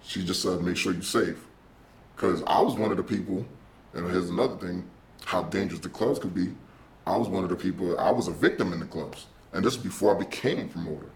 She 0.03 0.25
just 0.25 0.43
said, 0.43 0.61
make 0.61 0.77
sure 0.77 0.93
you're 0.93 1.03
safe. 1.03 1.43
Because 2.15 2.43
I 2.47 2.61
was 2.61 2.75
one 2.75 2.91
of 2.91 2.99
the 2.99 3.03
people, 3.03 3.47
and 3.95 4.09
here's 4.11 4.29
another 4.29 4.57
thing, 4.57 4.85
how 5.25 5.45
dangerous 5.45 5.81
the 5.81 5.89
clubs 5.89 6.19
could 6.19 6.35
be. 6.35 6.53
I 7.07 7.17
was 7.17 7.29
one 7.29 7.43
of 7.43 7.51
the 7.51 7.57
people, 7.57 7.99
I 7.99 8.11
was 8.11 8.29
a 8.29 8.33
victim 8.33 8.73
in 8.75 8.81
the 8.81 8.87
clubs. 8.87 9.27
And 9.55 9.65
this 9.65 9.77
is 9.77 9.83
before 9.83 10.15
I 10.15 10.19
became 10.19 10.59
a 10.59 10.65
promoter. 10.67 11.11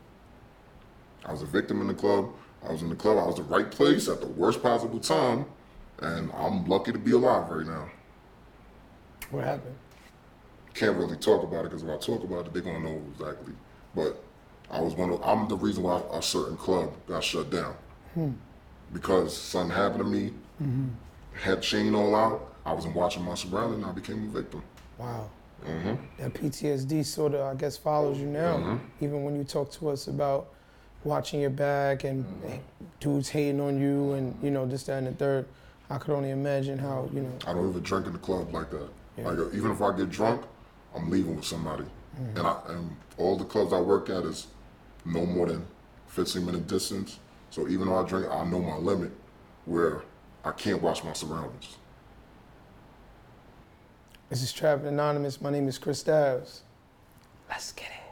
I 1.27 1.33
was 1.33 1.43
a 1.43 1.47
victim 1.47 1.83
in 1.83 1.89
the 1.89 1.95
club. 1.95 2.31
I 2.67 2.73
was 2.73 2.83
in 2.83 2.89
the 2.89 2.95
club. 2.95 3.19
I 3.19 3.27
was 3.27 3.37
the 3.37 3.43
right 3.43 3.71
place 3.71 4.09
at 4.09 4.21
the 4.21 4.29
worst 4.29 4.63
possible 4.63 5.01
time. 5.01 5.45
And 5.99 6.31
I'm 6.33 6.65
lucky 6.65 6.93
to 6.93 6.99
be 6.99 7.13
alive 7.13 7.51
right 7.51 7.67
now 7.67 7.91
What 9.31 9.45
happened? 9.45 9.75
can't 10.79 10.97
really 10.97 11.17
talk 11.17 11.43
about 11.43 11.65
it 11.65 11.71
because 11.71 11.83
if 11.83 11.89
I 11.89 11.97
talk 11.97 12.23
about 12.23 12.47
it, 12.47 12.53
they're 12.53 12.63
gonna 12.63 12.81
know 12.81 13.03
exactly. 13.13 13.53
But 13.95 14.23
I 14.71 14.81
was 14.81 14.95
one 14.95 15.11
of 15.11 15.23
I'm 15.23 15.49
the 15.49 15.57
reason 15.57 15.83
why 15.83 16.01
a 16.13 16.23
certain 16.23 16.57
club 16.57 16.93
got 17.07 17.25
shut 17.25 17.51
down 17.51 17.75
hmm. 18.15 18.31
because 18.93 19.37
something 19.37 19.75
happened 19.77 20.05
to 20.05 20.09
me. 20.09 20.33
Mm-hmm. 20.63 20.89
Had 21.35 21.63
chain 21.63 21.95
all 21.95 22.15
out. 22.15 22.55
I 22.65 22.73
wasn't 22.73 22.95
watching 22.95 23.23
my 23.23 23.35
surroundings. 23.35 23.85
I 23.85 23.93
became 23.93 24.25
a 24.25 24.41
victim. 24.41 24.63
Wow. 24.99 25.31
Mm-hmm. 25.65 25.95
That 26.19 26.35
PTSD 26.35 27.05
sort 27.05 27.35
of, 27.35 27.41
I 27.41 27.55
guess, 27.55 27.77
follows 27.77 28.19
you 28.19 28.27
now. 28.27 28.57
Mm-hmm. 28.57 29.05
Even 29.05 29.25
when 29.25 29.37
you 29.37 29.45
talk 29.45 29.71
to 29.73 29.89
us 29.89 30.09
about 30.09 30.49
watching 31.05 31.41
your 31.41 31.51
back 31.51 32.05
and 32.05 32.27
dudes 32.99 33.29
hating 33.29 33.61
on 33.61 33.81
you 33.81 34.13
and, 34.15 34.37
you 34.43 34.51
know, 34.51 34.67
this, 34.67 34.83
that, 34.85 34.99
and 34.99 35.07
the 35.07 35.13
third, 35.13 35.47
I 35.91 35.99
could 35.99 36.13
only 36.13 36.31
imagine 36.31 36.79
how, 36.79 37.09
you 37.13 37.23
know, 37.23 37.33
I 37.47 37.55
don't 37.55 37.71
even 37.71 37.83
drink 37.83 38.07
in 38.07 38.13
the 38.13 38.19
club 38.19 38.53
like 38.53 38.71
that. 38.71 38.89
Yeah. 39.19 39.29
Like 39.29 39.39
uh, 39.39 39.51
even 39.53 39.71
if 39.71 39.83
I 39.83 39.97
get 39.97 40.11
drunk, 40.11 40.43
I'm 40.95 41.11
leaving 41.11 41.37
with 41.37 41.45
somebody. 41.45 41.85
Mm-hmm. 41.85 42.39
And 42.39 42.47
I 42.47 42.61
and 42.69 42.97
all 43.17 43.37
the 43.37 43.45
clubs 43.45 43.73
I 43.73 43.81
work 43.81 44.09
at 44.11 44.25
is 44.25 44.47
no 45.05 45.27
more 45.27 45.47
than 45.47 45.67
15 46.09 46.45
minute 46.45 46.67
distance. 46.67 47.19
So 47.51 47.69
even 47.69 47.89
though 47.89 47.99
I 48.05 48.07
drink, 48.07 48.27
I 48.31 48.45
know 48.45 48.61
my 48.61 48.77
limit 48.77 49.11
where 49.65 50.03
I 50.45 50.53
can't 50.53 50.83
watch 50.83 51.03
my 51.05 51.13
surroundings. 51.13 51.77
this 54.31 54.43
is 54.43 54.53
Trapping 54.53 54.87
Anonymous. 54.87 55.41
My 55.41 55.51
name 55.51 55.69
is 55.69 55.79
Chris 55.79 56.01
Styles. 56.01 56.63
Let's 57.49 57.73
get 57.73 57.87
it. 57.87 58.08